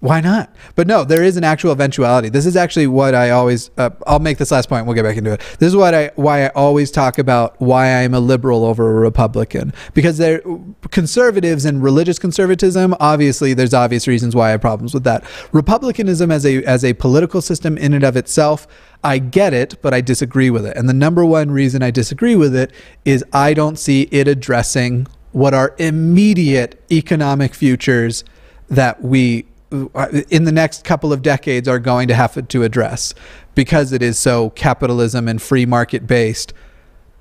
Why 0.02 0.20
not? 0.20 0.54
But 0.76 0.88
no, 0.88 1.04
there 1.04 1.24
is 1.24 1.38
an 1.38 1.44
actual 1.44 1.72
eventuality. 1.72 2.30
This 2.30 2.48
is 2.48 2.56
actually 2.56 2.88
what 2.88 3.14
I 3.14 3.30
always. 3.30 3.70
Uh, 3.78 3.92
I'll 4.08 4.18
make 4.18 4.40
this 4.40 4.50
last 4.50 4.68
point. 4.68 4.88
We'll 4.88 4.96
get 4.96 5.04
back 5.04 5.16
into 5.16 5.34
it. 5.34 5.42
This 5.60 5.68
is 5.68 5.76
what 5.76 5.94
I 5.94 6.12
why 6.16 6.46
I 6.46 6.48
always 6.50 6.90
talk 6.90 7.20
about 7.20 7.56
why 7.62 8.02
I'm 8.02 8.16
a 8.16 8.20
liberal 8.20 8.66
over 8.66 8.98
a 8.98 9.00
Republican 9.00 9.74
because 9.94 10.18
they're 10.18 10.42
conservatives 10.90 11.66
and 11.66 11.84
religious 11.84 12.18
conservatism. 12.18 12.96
Obviously, 13.00 13.54
there's 13.54 13.76
obvious 13.76 14.08
reasons 14.08 14.36
why 14.36 14.48
I 14.48 14.52
have 14.52 14.62
problems 14.62 14.96
with 14.96 15.04
that. 15.04 15.24
Republicanism 15.52 16.32
as 16.32 16.48
a 16.48 16.64
as 16.64 16.84
a 16.84 16.94
political 16.94 17.40
system 17.40 17.78
in 17.78 17.94
and 17.94 18.04
of 18.04 18.18
itself, 18.18 18.68
I 19.04 19.20
get 19.20 19.54
it, 19.54 19.80
but 19.84 19.94
I 19.94 20.02
disagree 20.02 20.50
with 20.50 20.66
it. 20.66 20.76
And 20.76 20.90
the 20.90 20.94
number 20.94 21.24
one 21.24 21.52
reason 21.52 21.84
I 21.84 21.92
disagree 21.92 22.36
with 22.36 22.56
it 22.56 22.72
is 23.06 23.24
I 23.32 23.54
don't 23.54 23.78
see 23.78 24.08
it 24.10 24.28
addressing 24.28 25.06
what 25.32 25.54
are 25.54 25.76
immediate 25.78 26.84
economic 26.92 27.54
futures 27.54 28.24
that 28.68 29.04
we 29.04 29.46
Uh, 29.72 30.22
in 30.30 30.44
the 30.44 30.52
next 30.52 30.84
couple 30.84 31.14
of 31.14 31.22
decades 31.22 31.68
are 31.68 31.80
going 31.80 32.08
to 32.08 32.14
have 32.14 32.48
to 32.48 32.64
address 32.64 33.14
because 33.56 33.94
it 33.94 34.02
is 34.02 34.20
so 34.20 34.50
capitalism 34.50 35.30
and 35.30 35.42
free 35.42 35.66
market 35.66 36.06
based 36.06 36.54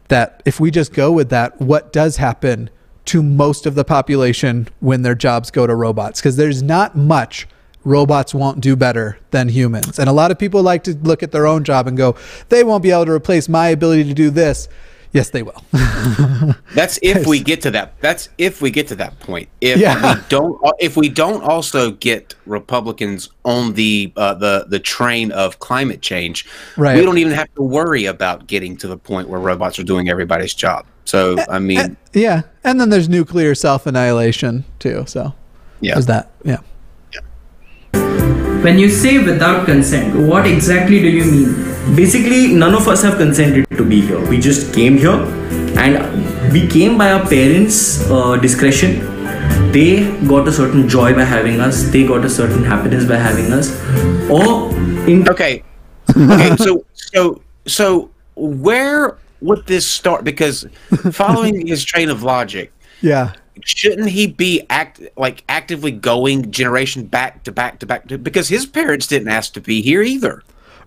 that 0.08 0.42
if 0.44 0.58
we 0.58 0.68
just 0.68 0.92
go 0.92 1.12
with 1.12 1.30
that 1.30 1.60
what 1.60 1.92
does 1.92 2.16
happen 2.16 2.68
to 3.04 3.22
most 3.22 3.66
of 3.66 3.74
the 3.74 3.84
population 3.84 4.68
when 4.80 5.02
their 5.02 5.14
jobs 5.14 5.50
go 5.50 5.66
to 5.66 5.74
robots? 5.74 6.20
Because 6.20 6.36
there's 6.36 6.62
not 6.62 6.96
much 6.96 7.48
robots 7.84 8.34
won't 8.34 8.60
do 8.60 8.76
better 8.76 9.18
than 9.30 9.48
humans. 9.48 9.98
And 9.98 10.08
a 10.08 10.12
lot 10.12 10.30
of 10.30 10.38
people 10.38 10.62
like 10.62 10.84
to 10.84 10.94
look 10.96 11.22
at 11.22 11.32
their 11.32 11.46
own 11.46 11.64
job 11.64 11.86
and 11.86 11.96
go 11.96 12.16
they 12.48 12.62
won't 12.62 12.82
be 12.82 12.90
able 12.90 13.06
to 13.06 13.12
replace 13.12 13.48
my 13.48 13.68
ability 13.68 14.04
to 14.04 14.14
do 14.14 14.30
this 14.30 14.68
yes 15.12 15.31
they 15.31 15.42
will 15.42 15.62
That's 16.75 16.99
if 17.03 17.27
we 17.27 17.40
get 17.40 17.61
to 17.62 17.70
that. 17.73 18.01
That's 18.01 18.29
if 18.38 18.62
we 18.62 18.70
get 18.70 18.88
to 18.88 18.94
that 18.96 19.18
point. 19.20 19.49
If 19.61 19.79
Yeah. 19.79 20.14
we 20.14 20.20
don't, 20.29 20.59
if 20.79 20.96
we 20.96 21.09
don't 21.09 21.42
also 21.42 21.90
get 21.90 22.35
Republicans 22.46 23.29
on 23.44 23.75
the 23.75 24.12
uh, 24.16 24.35
the 24.35 24.66
the 24.68 24.79
train 24.79 25.33
of 25.33 25.59
climate 25.59 26.01
change, 26.01 26.46
Right. 26.77 26.96
we 26.96 27.03
don't 27.05 27.18
even 27.18 27.33
have 27.35 27.53
to 27.57 27.62
worry 27.62 28.07
about 28.07 28.46
getting 28.46 28.77
to 28.79 28.88
the 28.88 28.96
point 28.96 29.29
where 29.29 29.40
robots 29.40 29.79
are 29.79 29.85
doing 29.85 30.09
everybody's 30.09 30.55
job. 30.55 30.87
So 31.05 31.37
I 31.51 31.59
mean, 31.59 31.96
yeah 32.12 32.42
and 32.64 32.81
then 32.81 32.88
there's 32.90 33.09
nuclear 33.09 33.55
self-annihilation 33.55 34.64
too 34.79 35.05
so 35.07 35.35
yeah, 35.81 35.94
there's 35.94 36.07
that 36.07 36.31
yeah 36.44 36.59
When 38.62 38.79
you 38.79 38.88
say 38.90 39.18
without 39.18 39.66
consent, 39.66 40.14
what 40.29 40.46
exactly 40.46 41.01
do 41.01 41.09
you 41.09 41.25
mean? 41.25 41.69
Basically, 41.94 42.48
none 42.48 42.74
of 42.74 42.86
us 42.88 43.02
have 43.02 43.16
consented 43.16 43.68
to 43.70 43.84
be 43.84 44.00
here. 44.00 44.20
We 44.28 44.38
just 44.38 44.74
came 44.74 44.96
here 44.96 45.16
and 45.78 46.52
we 46.52 46.66
came 46.68 46.98
by 46.98 47.12
our 47.12 47.26
parents' 47.26 48.08
uh, 48.10 48.36
discretion. 48.36 49.00
They 49.72 50.10
got 50.26 50.46
a 50.46 50.52
certain 50.52 50.88
joy 50.88 51.14
by 51.14 51.24
having 51.24 51.60
us, 51.60 51.84
they 51.84 52.06
got 52.06 52.24
a 52.24 52.30
certain 52.30 52.64
happiness 52.64 53.04
by 53.04 53.16
having 53.16 53.52
us. 53.52 53.70
Or 54.30 54.70
in 55.08 55.28
Okay. 55.30 55.62
Okay. 56.10 56.56
so 56.56 56.84
so 56.94 57.40
so 57.66 58.10
where 58.34 59.16
would 59.40 59.66
this 59.66 59.86
start? 59.86 60.24
Because 60.24 60.66
following 61.12 61.66
his 61.66 61.84
train 61.84 62.10
of 62.10 62.22
logic, 62.22 62.72
yeah 63.00 63.32
shouldn't 63.64 64.08
he 64.08 64.26
be 64.26 64.64
act 64.70 65.00
like 65.16 65.44
actively 65.48 65.90
going 65.90 66.50
generation 66.50 67.04
back 67.04 67.42
to 67.44 67.52
back 67.52 67.78
to 67.78 67.86
back 67.86 68.08
to 68.08 68.18
because 68.18 68.48
his 68.48 68.66
parents 68.66 69.06
didn't 69.06 69.28
ask 69.28 69.52
to 69.54 69.60
be 69.60 69.82
here 69.82 70.02
either. 70.02 70.42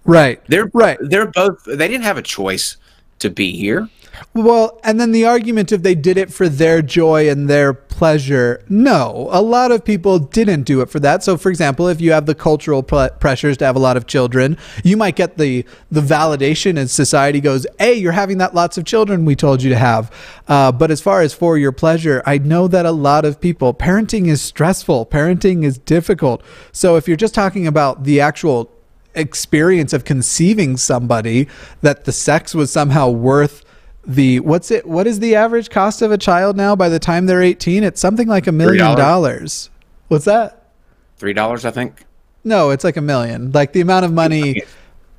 Right 0.05 0.41
They're 0.47 0.69
right 0.73 0.97
They're 1.01 1.27
both. 1.27 1.63
They 1.65 1.87
didn't 1.87 2.03
have 2.03 2.17
a 2.17 2.21
choice 2.21 2.77
to 3.19 3.29
be 3.29 3.55
here. 3.57 3.89
Well, 4.33 4.79
and 4.83 4.99
then 4.99 5.11
the 5.11 5.25
argument 5.25 5.71
of 5.71 5.81
they 5.81 5.95
did 5.95 6.17
it 6.17 6.31
for 6.31 6.47
their 6.47 6.81
joy 6.81 7.29
and 7.29 7.49
their 7.49 7.73
pleasure? 7.73 8.63
No, 8.67 9.29
a 9.31 9.41
lot 9.41 9.71
of 9.71 9.85
people 9.85 10.19
didn't 10.19 10.63
do 10.63 10.81
it 10.81 10.89
for 10.89 10.99
that. 10.99 11.23
So, 11.23 11.37
for 11.37 11.49
example, 11.49 11.87
if 11.87 12.01
you 12.01 12.11
have 12.11 12.25
the 12.25 12.35
cultural 12.35 12.83
pr- 12.83 13.07
pressures 13.19 13.57
to 13.57 13.65
have 13.65 13.75
a 13.75 13.79
lot 13.79 13.97
of 13.97 14.07
children, 14.07 14.57
you 14.83 14.97
might 14.97 15.15
get 15.15 15.37
the 15.37 15.65
the 15.91 16.01
validation 16.01 16.77
as 16.77 16.91
society 16.91 17.39
goes, 17.39 17.65
"Hey, 17.79 17.93
you're 17.93 18.11
having 18.11 18.39
that 18.39 18.53
lots 18.53 18.77
of 18.77 18.85
children 18.85 19.25
we 19.25 19.35
told 19.35 19.63
you 19.63 19.69
to 19.69 19.77
have." 19.77 20.11
Uh, 20.47 20.71
but 20.71 20.91
as 20.91 21.01
far 21.01 21.21
as 21.21 21.33
for 21.33 21.57
your 21.57 21.71
pleasure, 21.71 22.21
I 22.25 22.39
know 22.39 22.67
that 22.67 22.85
a 22.85 22.91
lot 22.91 23.25
of 23.25 23.39
people 23.39 23.73
parenting 23.73 24.27
is 24.27 24.41
stressful, 24.41 25.05
parenting 25.05 25.63
is 25.63 25.77
difficult. 25.77 26.43
So, 26.71 26.97
if 26.97 27.07
you're 27.07 27.17
just 27.17 27.35
talking 27.35 27.67
about 27.67 28.03
the 28.03 28.19
actual 28.19 28.71
experience 29.15 29.93
of 29.93 30.05
conceiving 30.05 30.77
somebody, 30.77 31.47
that 31.81 32.05
the 32.05 32.11
sex 32.11 32.53
was 32.53 32.71
somehow 32.71 33.09
worth 33.09 33.63
the 34.05 34.39
what's 34.41 34.69
it 34.69 34.85
what 34.85 35.07
is 35.07 35.19
the 35.19 35.33
average 35.35 35.69
cost 35.69 36.01
of 36.01 36.11
a 36.11 36.17
child 36.17 36.57
now 36.57 36.75
by 36.75 36.89
the 36.89 36.99
time 36.99 37.25
they're 37.25 37.41
18 37.41 37.85
it's 37.85 38.01
something 38.01 38.27
like 38.27 38.47
a 38.47 38.51
million 38.51 38.85
$3. 38.85 38.97
dollars. 38.97 39.69
What's 40.09 40.25
that? 40.25 40.71
Three 41.17 41.33
dollars, 41.33 41.63
I 41.65 41.71
think. 41.71 42.05
no 42.43 42.71
it's 42.71 42.83
like 42.83 42.97
a 42.97 43.01
million. 43.01 43.51
Like 43.51 43.73
the 43.73 43.81
amount 43.81 44.05
of 44.05 44.11
money 44.11 44.61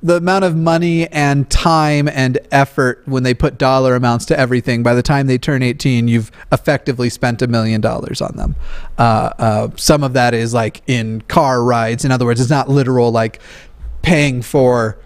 the 0.03 0.17
amount 0.17 0.45
of 0.45 0.55
money 0.55 1.07
and 1.07 1.49
time 1.49 2.07
and 2.07 2.37
effort 2.51 3.01
when 3.05 3.23
they 3.23 3.33
put 3.33 3.57
dollar 3.57 3.95
amounts 3.95 4.25
to 4.25 4.37
everything 4.39 4.83
by 4.83 4.93
the 4.93 5.01
time 5.01 5.25
they 5.25 5.39
turn 5.39 5.63
18 5.63 6.07
you've 6.07 6.31
effectively 6.51 7.09
spent 7.09 7.41
a 7.41 7.47
million 7.47 7.81
dollars 7.81 8.21
on 8.21 8.35
them. 8.35 8.55
Uh, 8.99 9.31
uh, 9.39 9.69
some 9.77 10.03
of 10.03 10.13
that 10.13 10.35
is 10.35 10.53
like 10.53 10.83
in 10.85 11.21
car 11.21 11.63
rides. 11.63 12.05
In 12.05 12.11
other 12.11 12.25
words 12.25 12.39
it's 12.39 12.51
not 12.51 12.69
literal 12.69 13.11
like 13.11 13.41
paying 14.05 14.41
for 14.43 14.97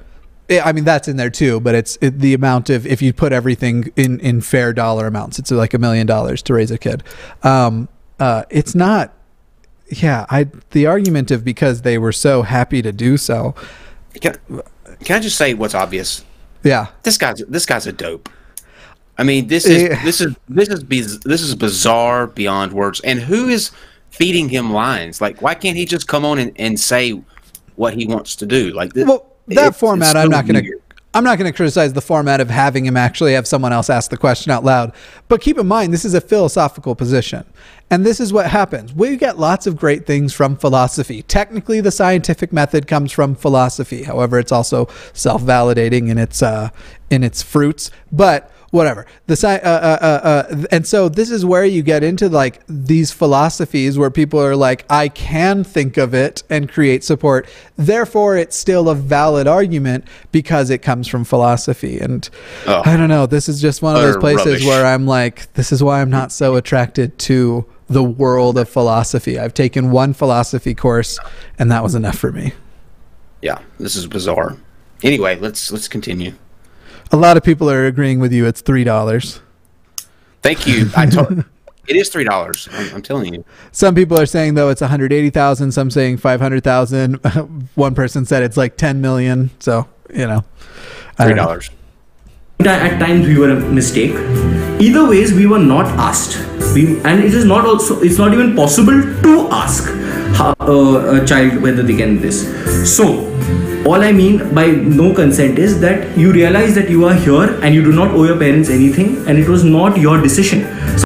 I 0.50 0.72
mean 0.74 0.84
that's 0.84 1.08
in 1.08 1.16
there 1.18 1.30
too, 1.30 1.60
but 1.60 1.74
it's 1.76 1.98
it, 2.02 2.20
the 2.20 2.34
amount 2.34 2.70
of 2.70 2.86
if 2.86 3.02
you 3.02 3.14
put 3.14 3.32
everything 3.32 3.92
in 3.96 4.20
in 4.20 4.42
fair 4.42 4.74
dollar 4.74 5.08
amounts, 5.08 5.40
it's 5.40 5.52
like 5.52 5.74
a 5.74 5.78
million 5.78 6.06
dollars 6.08 6.42
to 6.44 6.54
raise 6.54 6.72
a 6.72 6.78
kid. 6.78 7.04
Um, 7.44 7.88
uh, 8.20 8.44
it's 8.50 8.76
not. 8.76 9.14
Yeah, 9.92 10.26
I 10.30 10.48
the 10.72 10.86
argument 10.88 11.32
of 11.32 11.44
because 11.46 11.84
they 11.84 11.98
were 11.98 12.12
so 12.12 12.42
happy 12.42 12.82
to 12.82 12.92
do 12.92 13.16
so. 13.18 13.56
Can, 14.20 14.36
can 15.04 15.18
I 15.18 15.20
just 15.20 15.38
say 15.38 15.54
what's 15.54 15.76
obvious? 15.76 16.26
Yeah, 16.64 16.88
This 17.04 17.18
guy's 17.18 17.42
this 17.48 17.66
guy's 17.66 17.88
a 17.88 17.94
dope. 17.94 18.28
I 19.18 19.24
mean, 19.24 19.48
this 19.48 19.66
is 19.66 19.84
Yeah. 19.84 20.04
this 20.04 20.20
is 20.20 20.36
this 20.50 20.68
is 20.70 20.84
biz- 20.84 21.20
this 21.22 21.42
is 21.42 21.56
bizarre 21.56 22.28
beyond 22.28 22.74
words. 22.74 23.00
And 23.02 23.20
who 23.20 23.48
is 23.48 23.72
feeding 24.10 24.50
him 24.50 24.74
lines? 24.74 25.22
Like, 25.22 25.42
why 25.42 25.54
can't 25.56 25.78
he 25.78 25.86
just 25.86 26.08
come 26.08 26.26
on 26.26 26.40
and, 26.40 26.52
and 26.58 26.80
say 26.80 27.22
what 27.80 27.94
he 27.94 28.06
wants 28.06 28.36
to 28.36 28.46
do? 28.46 28.72
Like, 28.72 28.94
th- 28.94 29.08
well, 29.08 29.26
that 29.48 29.74
format, 29.74 30.18
I'm 30.18 30.30
not 30.30 30.46
going 30.46 30.64
to. 30.64 30.82
I'm 31.12 31.24
not 31.24 31.40
going 31.40 31.52
to 31.52 31.56
criticize 31.56 31.94
the 31.94 32.02
format 32.02 32.40
of 32.40 32.52
having 32.52 32.86
him 32.86 32.96
actually 32.96 33.34
have 33.34 33.48
someone 33.48 33.74
else 33.74 33.90
ask 33.90 34.12
the 34.12 34.18
question 34.18 34.52
out 34.52 34.64
loud. 34.64 34.94
But 35.28 35.42
keep 35.42 35.58
in 35.58 35.66
mind, 35.66 35.92
this 35.92 36.06
is 36.06 36.14
a 36.14 36.22
philosophical 36.22 36.94
position. 36.94 37.46
And 37.90 38.06
this 38.06 38.20
is 38.20 38.32
what 38.32 38.46
happens. 38.46 38.94
We 38.94 39.18
get 39.18 39.40
lots 39.40 39.66
of 39.66 39.76
great 39.76 40.06
things 40.06 40.34
from 40.36 40.56
philosophy. 40.56 41.24
Technically, 41.24 41.82
the 41.82 41.90
scientific 41.90 42.54
method 42.54 42.86
comes 42.86 43.12
from 43.12 43.34
philosophy. 43.34 44.04
However, 44.04 44.38
it's 44.38 44.52
also 44.52 44.88
self 45.14 45.42
validating 45.42 46.10
in 46.10 46.20
its, 46.20 46.44
uh, 46.44 46.70
in 47.10 47.24
its 47.24 47.42
fruits. 47.42 47.90
But 48.12 48.52
whatever 48.72 49.06
the 49.28 49.36
sci- 49.36 49.48
uh, 49.48 49.60
uh, 49.70 49.98
uh, 50.02 50.28
uh, 50.54 50.64
and 50.72 50.86
so 50.86 51.10
this 51.10 51.32
is 51.32 51.44
where 51.44 51.66
you 51.66 51.82
get 51.82 52.04
into 52.04 52.30
like 52.30 52.62
these 52.68 53.12
philosophies 53.12 53.98
where 53.98 54.12
people 54.12 54.40
are 54.40 54.56
like 54.56 54.86
i 54.90 55.08
can 55.08 55.64
think 55.64 55.98
of 55.98 56.14
it 56.14 56.44
and 56.50 56.70
create 56.72 57.04
support 57.04 57.48
therefore 57.78 58.38
it's 58.38 58.56
still 58.56 58.88
a 58.90 58.96
valid 58.96 59.48
argument 59.48 60.06
because 60.32 60.70
it 60.70 60.80
comes 60.80 61.08
from 61.08 61.24
philosophy 61.24 62.00
and 62.00 62.30
Oh. 62.68 62.82
i 62.86 62.96
don't 62.96 63.10
know 63.10 63.26
this 63.26 63.50
is 63.50 63.60
just 63.62 63.82
one 63.82 63.96
of 63.96 64.02
those 64.02 64.18
places 64.18 64.46
rubbish. 64.46 64.66
where 64.66 64.86
i'm 64.86 65.08
like 65.08 65.52
this 65.54 65.72
is 65.72 65.82
why 65.84 66.02
i'm 66.02 66.12
not 66.12 66.32
so 66.32 66.56
attracted 66.56 67.18
to 67.20 67.66
the 67.88 68.04
world 68.04 68.58
of 68.58 68.70
philosophy 68.70 69.40
i've 69.40 69.54
taken 69.56 69.90
one 69.92 70.14
philosophy 70.14 70.76
course 70.76 71.18
and 71.58 71.72
that 71.72 71.82
was 71.82 71.96
enough 71.96 72.18
for 72.18 72.32
me 72.32 72.54
Yeah, 73.42 73.60
this 73.80 73.96
is 73.96 74.06
bizarre. 74.06 74.58
Anyway, 75.02 75.38
let's 75.40 75.72
let's 75.72 75.88
continue. 75.88 76.34
A 77.12 77.18
lot 77.18 77.38
of 77.38 77.44
people 77.44 77.70
are 77.70 77.86
agreeing 77.86 78.20
with 78.20 78.32
you 78.32 78.46
it's 78.46 78.62
three 78.62 78.84
dollars 78.84 79.42
Thank 80.42 80.68
you. 80.68 80.90
I 80.96 81.06
told 81.06 81.44
it 81.88 81.96
is 81.96 82.10
three 82.10 82.24
dollars. 82.24 82.70
I'm, 82.72 82.96
I'm 82.96 83.02
telling 83.02 83.34
you. 83.34 83.46
Some 83.72 83.96
people 83.96 84.20
are 84.20 84.26
saying 84.26 84.54
though 84.54 84.70
it's 84.70 84.82
180,000, 84.82 85.72
some 85.72 85.92
saying 85.92 86.18
500,000. 86.18 87.16
One 87.76 87.96
person 87.96 88.26
said 88.26 88.44
it's 88.44 88.58
like 88.58 88.78
10 88.78 89.02
million. 89.02 89.50
So, 89.60 89.88
you 90.14 90.28
know. 90.28 90.44
Three 91.22 91.34
dollars. 91.34 91.70
at 92.62 93.00
times 93.00 93.28
we 93.28 93.38
were 93.38 93.50
a 93.52 93.56
mistake 93.56 94.14
either 94.82 95.08
ways 95.08 95.34
we 95.34 95.46
were 95.46 95.60
not 95.60 95.86
asked 95.98 96.38
we 96.74 97.00
and 97.02 97.24
it 97.24 97.34
is 97.34 97.46
not 97.46 97.66
also 97.66 98.02
it's 98.02 98.18
not 98.18 98.34
even 98.34 98.54
possible 98.54 99.02
to 99.24 99.48
ask 99.50 99.86
how, 100.36 100.54
uh, 100.60 101.22
a 101.22 101.26
child 101.26 101.62
whether 101.62 101.84
they 101.84 101.96
can 101.96 102.20
this 102.20 102.44
so 102.98 103.08
all 103.86 104.02
i 104.04 104.12
mean 104.12 104.38
by 104.54 104.68
no 105.02 105.14
consent 105.14 105.58
is 105.60 105.80
that 105.82 106.18
you 106.18 106.32
realize 106.32 106.76
that 106.76 106.90
you 106.90 107.06
are 107.06 107.14
here 107.14 107.48
and 107.64 107.74
you 107.76 107.84
do 107.84 107.92
not 107.92 108.10
owe 108.12 108.24
your 108.24 108.38
parents 108.38 108.70
anything 108.70 109.18
and 109.28 109.38
it 109.38 109.48
was 109.48 109.64
not 109.64 109.98
your 109.98 110.22
decision 110.22 110.64
so- 110.98 111.06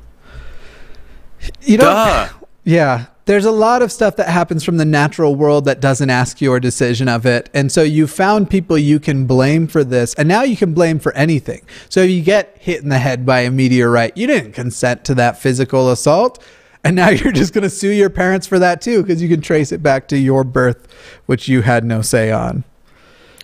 You 1.61 1.77
know, 1.77 1.85
Duh. 1.85 2.29
yeah, 2.63 3.05
there's 3.25 3.45
a 3.45 3.51
lot 3.51 3.81
of 3.81 3.91
stuff 3.91 4.15
that 4.17 4.27
happens 4.29 4.63
from 4.65 4.77
the 4.77 4.85
natural 4.85 5.33
world 5.35 5.63
that 5.65 5.79
doesn't 5.79 6.09
ask 6.09 6.41
your 6.41 6.59
decision 6.59 7.07
of 7.07 7.25
it. 7.25 7.49
And 7.53 7.71
so 7.71 7.81
you 7.83 8.05
found 8.07 8.49
people 8.49 8.77
you 8.77 8.99
can 8.99 9.25
blame 9.25 9.67
for 9.67 9.83
this. 9.83 10.13
And 10.15 10.27
now 10.27 10.43
you 10.43 10.57
can 10.57 10.73
blame 10.73 10.99
for 10.99 11.13
anything. 11.13 11.61
So 11.89 12.01
if 12.01 12.09
you 12.09 12.21
get 12.21 12.57
hit 12.59 12.81
in 12.83 12.89
the 12.89 12.97
head 12.99 13.25
by 13.25 13.39
a 13.41 13.51
meteorite, 13.51 14.17
you 14.17 14.27
didn't 14.27 14.51
consent 14.53 15.03
to 15.05 15.15
that 15.15 15.37
physical 15.37 15.89
assault. 15.89 16.41
And 16.83 16.95
now 16.95 17.09
you're 17.11 17.31
just 17.31 17.53
going 17.53 17.63
to 17.63 17.69
sue 17.69 17.91
your 17.91 18.09
parents 18.09 18.47
for 18.47 18.59
that 18.59 18.81
too, 18.81 19.01
because 19.01 19.21
you 19.21 19.29
can 19.29 19.41
trace 19.41 19.71
it 19.71 19.81
back 19.81 20.07
to 20.09 20.17
your 20.17 20.43
birth, 20.43 20.87
which 21.25 21.47
you 21.47 21.61
had 21.61 21.83
no 21.83 22.01
say 22.01 22.31
on. 22.31 22.63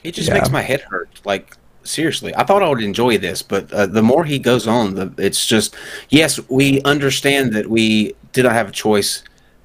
It 0.04 0.14
just 0.14 0.30
Yeah. 0.30 0.36
makes 0.36 0.50
my 0.50 0.62
head 0.62 0.82
hurt. 0.82 1.10
Like 1.26 1.56
seriously, 1.84 2.36
I 2.36 2.44
thought 2.44 2.62
I 2.64 2.70
would 2.70 2.82
enjoy 2.84 3.18
this, 3.18 3.42
but 3.42 3.72
uh, 3.74 3.86
the 3.86 4.02
more 4.04 4.24
he 4.26 4.40
goes 4.40 4.68
on, 4.68 4.96
the 4.96 5.14
it's 5.18 5.46
just 5.46 5.76
yes, 6.10 6.40
we 6.50 6.82
understand 6.84 7.54
that 7.54 7.68
we 7.70 8.16
did 8.32 8.44
not 8.44 8.54
have 8.54 8.70
a 8.70 8.72
choice 8.72 9.24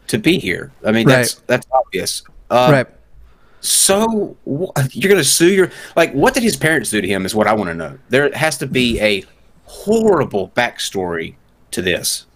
to 0.08 0.18
be 0.18 0.38
here. 0.38 0.72
I 0.84 0.92
mean, 0.92 1.06
that's 1.06 1.34
that's 1.46 1.66
obvious. 1.72 2.22
Uh, 2.50 2.68
right. 2.72 2.86
So 3.60 4.36
you're 4.92 5.08
going 5.08 5.22
to 5.22 5.24
sue 5.24 5.52
your 5.52 5.70
like? 5.96 6.12
What 6.12 6.34
did 6.34 6.42
his 6.42 6.56
parents 6.56 6.90
do 6.90 7.00
to 7.00 7.08
him? 7.08 7.24
Is 7.24 7.34
what 7.34 7.46
I 7.46 7.54
want 7.54 7.68
to 7.70 7.74
know. 7.74 7.98
There 8.10 8.30
has 8.32 8.58
to 8.58 8.66
be 8.66 9.00
a 9.00 9.24
horrible 9.64 10.50
backstory 10.54 11.34
to 11.70 11.80
this. 11.80 12.26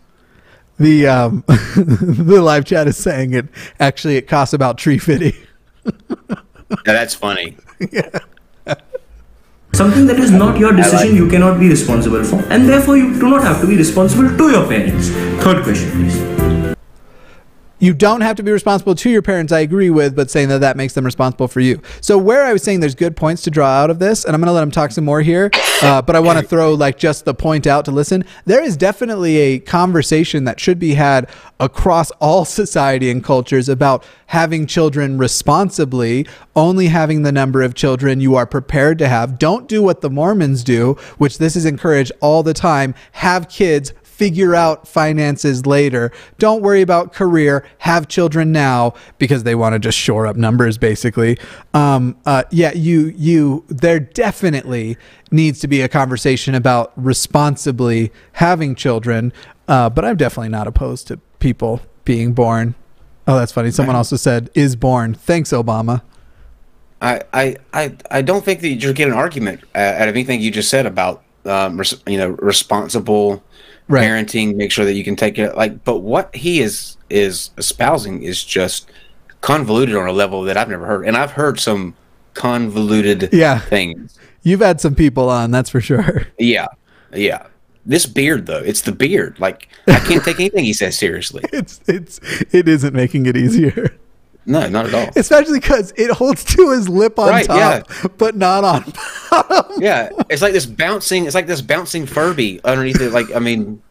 The 0.78 1.06
um, 1.08 1.44
the 1.48 2.40
live 2.42 2.64
chat 2.64 2.86
is 2.86 2.96
saying 2.96 3.34
it 3.34 3.46
actually 3.80 4.16
it 4.16 4.28
costs 4.28 4.54
about 4.54 4.78
tree 4.78 4.98
fitty. 4.98 5.36
Now, 5.84 6.42
that's 6.84 7.14
funny. 7.14 7.56
Yeah. 7.92 8.10
something 9.72 10.06
that 10.06 10.18
is 10.18 10.32
not 10.32 10.58
your 10.58 10.72
decision 10.72 11.14
you 11.14 11.28
cannot 11.28 11.60
be 11.60 11.68
responsible 11.68 12.24
for 12.24 12.40
and 12.52 12.68
therefore 12.68 12.96
you 12.96 13.12
do 13.20 13.28
not 13.28 13.42
have 13.42 13.60
to 13.60 13.66
be 13.68 13.76
responsible 13.76 14.28
to 14.36 14.50
your 14.50 14.66
parents 14.66 15.10
third 15.44 15.62
question 15.62 15.90
please 15.92 16.37
You 17.80 17.94
don't 17.94 18.22
have 18.22 18.36
to 18.36 18.42
be 18.42 18.50
responsible 18.50 18.94
to 18.96 19.10
your 19.10 19.22
parents. 19.22 19.52
I 19.52 19.60
agree 19.60 19.90
with, 19.90 20.16
but 20.16 20.30
saying 20.30 20.48
that 20.48 20.58
that 20.58 20.76
makes 20.76 20.94
them 20.94 21.04
responsible 21.04 21.46
for 21.46 21.60
you. 21.60 21.80
So 22.00 22.18
where 22.18 22.44
I 22.44 22.52
was 22.52 22.62
saying 22.62 22.80
there's 22.80 22.96
good 22.96 23.16
points 23.16 23.42
to 23.42 23.50
draw 23.50 23.68
out 23.68 23.90
of 23.90 24.00
this, 24.00 24.24
and 24.24 24.34
I'm 24.34 24.40
going 24.40 24.48
to 24.48 24.52
let 24.52 24.62
him 24.62 24.70
talk 24.70 24.90
some 24.90 25.04
more 25.04 25.20
here, 25.20 25.50
uh, 25.82 26.02
but 26.02 26.16
I 26.16 26.20
want 26.20 26.40
to 26.40 26.44
throw 26.44 26.74
like 26.74 26.98
just 26.98 27.24
the 27.24 27.34
point 27.34 27.66
out 27.66 27.84
to 27.84 27.92
listen. 27.92 28.24
There 28.46 28.62
is 28.62 28.76
definitely 28.76 29.36
a 29.36 29.58
conversation 29.60 30.44
that 30.44 30.58
should 30.58 30.80
be 30.80 30.94
had 30.94 31.28
across 31.60 32.10
all 32.12 32.44
society 32.58 33.10
and 33.10 33.22
cultures 33.22 33.68
about 33.68 34.04
having 34.26 34.66
children 34.66 35.16
responsibly, 35.16 36.26
only 36.56 36.88
having 36.88 37.22
the 37.22 37.32
number 37.32 37.62
of 37.62 37.74
children 37.74 38.20
you 38.20 38.34
are 38.34 38.46
prepared 38.46 38.98
to 38.98 39.08
have. 39.08 39.38
Don't 39.38 39.68
do 39.68 39.82
what 39.82 40.00
the 40.00 40.10
Mormons 40.10 40.64
do, 40.64 40.94
which 41.18 41.38
this 41.38 41.54
is 41.54 41.64
encouraged 41.64 42.12
all 42.20 42.42
the 42.42 42.54
time. 42.54 42.94
Have 43.12 43.48
kids 43.48 43.92
figure 44.18 44.52
out 44.52 44.88
finances 44.88 45.64
later. 45.64 46.10
Don't 46.38 46.60
worry 46.60 46.82
about 46.82 47.12
career. 47.12 47.64
Have 47.78 48.08
children 48.08 48.50
now 48.50 48.94
because 49.18 49.44
they 49.44 49.54
want 49.54 49.74
to 49.74 49.78
just 49.78 49.96
shore 49.96 50.26
up 50.26 50.34
numbers, 50.34 50.76
basically. 50.76 51.38
Um, 51.72 52.16
uh, 52.26 52.42
yeah, 52.50 52.72
you 52.72 53.14
you 53.16 53.64
there 53.68 54.00
definitely 54.00 54.96
needs 55.30 55.60
to 55.60 55.68
be 55.68 55.80
a 55.82 55.88
conversation 55.88 56.56
about 56.56 56.92
responsibly 56.96 58.12
having 58.32 58.74
children. 58.74 59.32
Uh, 59.68 59.88
but 59.88 60.04
I'm 60.04 60.16
definitely 60.16 60.48
not 60.48 60.66
opposed 60.66 61.06
to 61.08 61.18
people 61.38 61.80
being 62.04 62.32
born. 62.32 62.74
Oh, 63.28 63.36
that's 63.36 63.52
funny. 63.52 63.70
Someone 63.70 63.94
also 63.94 64.16
said 64.16 64.50
is 64.54 64.74
born. 64.74 65.14
Thanks, 65.14 65.50
Obama. 65.50 66.02
I, 67.00 67.22
I, 67.32 67.56
I, 67.72 67.96
I 68.10 68.22
don't 68.22 68.44
think 68.44 68.62
that 68.62 68.68
you're 68.68 68.94
getting 68.94 69.12
an 69.12 69.18
argument 69.18 69.60
uh, 69.76 69.78
out 69.78 70.08
of 70.08 70.16
anything 70.16 70.40
you 70.40 70.50
just 70.50 70.70
said 70.70 70.86
about 70.86 71.22
um, 71.44 71.78
res- 71.78 72.02
you 72.06 72.18
know 72.18 72.30
responsible 72.30 73.42
Right. 73.88 74.04
parenting. 74.04 74.54
Make 74.56 74.70
sure 74.70 74.84
that 74.84 74.94
you 74.94 75.02
can 75.04 75.16
take 75.16 75.38
it. 75.38 75.56
Like, 75.56 75.82
but 75.84 75.98
what 76.00 76.34
he 76.36 76.60
is 76.60 76.96
is 77.10 77.50
espousing 77.56 78.22
is 78.22 78.44
just 78.44 78.88
convoluted 79.40 79.96
on 79.96 80.06
a 80.08 80.12
level 80.12 80.42
that 80.42 80.56
I've 80.56 80.68
never 80.68 80.84
heard, 80.86 81.06
and 81.06 81.16
I've 81.16 81.30
heard 81.32 81.58
some 81.58 81.94
convoluted 82.34 83.30
Yeah. 83.32 83.58
things. 83.58 84.18
You've 84.42 84.60
had 84.60 84.80
some 84.80 84.94
people 84.94 85.28
on, 85.28 85.50
that's 85.50 85.70
for 85.70 85.80
sure. 85.80 86.26
Yeah, 86.38 86.66
yeah. 87.12 87.46
this 87.86 88.06
beard 88.06 88.46
though, 88.46 88.58
it's 88.62 88.82
the 88.82 88.92
beard. 88.92 89.38
Like 89.40 89.68
I 89.86 89.98
can't 90.00 90.24
take 90.24 90.38
anything 90.40 90.64
he 90.64 90.72
says 90.72 90.96
seriously. 90.98 91.42
It's 91.52 91.80
it's 91.86 92.20
it 92.52 92.68
isn't 92.68 92.94
making 92.94 93.26
it 93.26 93.36
easier. 93.36 93.96
No, 94.48 94.66
not 94.68 94.86
at 94.86 94.94
all. 94.94 95.10
Especially 95.14 95.60
because 95.60 95.92
it 95.96 96.10
holds 96.10 96.42
to 96.56 96.70
his 96.70 96.88
lip 96.88 97.18
on 97.18 97.28
Right, 97.28 97.44
top, 97.44 97.86
but 98.16 98.34
not 98.34 98.64
on 98.64 98.92
bottom. 99.30 99.82
Yeah, 99.82 100.08
it's 100.30 100.40
like 100.40 100.54
this 100.54 100.64
bouncing. 100.64 101.26
It's 101.26 101.34
like 101.34 101.46
this 101.46 101.60
bouncing 101.60 102.06
Furby 102.06 102.60
underneath 102.64 103.00
it. 103.02 103.12
Like 103.12 103.26
I 103.36 103.40
mean, 103.40 103.82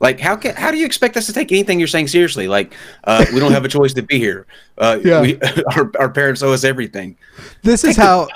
like 0.00 0.18
how 0.20 0.36
can 0.36 0.56
how 0.56 0.70
do 0.70 0.78
you 0.78 0.86
expect 0.86 1.18
us 1.18 1.26
to 1.26 1.34
take 1.34 1.52
anything 1.52 1.78
you're 1.78 1.86
saying 1.86 2.08
seriously? 2.08 2.48
Like 2.48 2.72
uh, 3.04 3.26
we 3.34 3.40
don't 3.40 3.52
have 3.52 3.66
a 3.66 3.68
choice 3.68 3.92
to 3.94 4.02
be 4.02 4.18
here. 4.18 4.46
Uh, 4.78 4.98
Yeah. 5.04 5.20
we, 5.20 5.38
our 5.76 5.90
our 5.98 6.08
parents 6.08 6.42
owe 6.42 6.52
us 6.54 6.64
everything. 6.64 7.16
This 7.62 7.84
is 7.84 7.94
how 7.96 8.28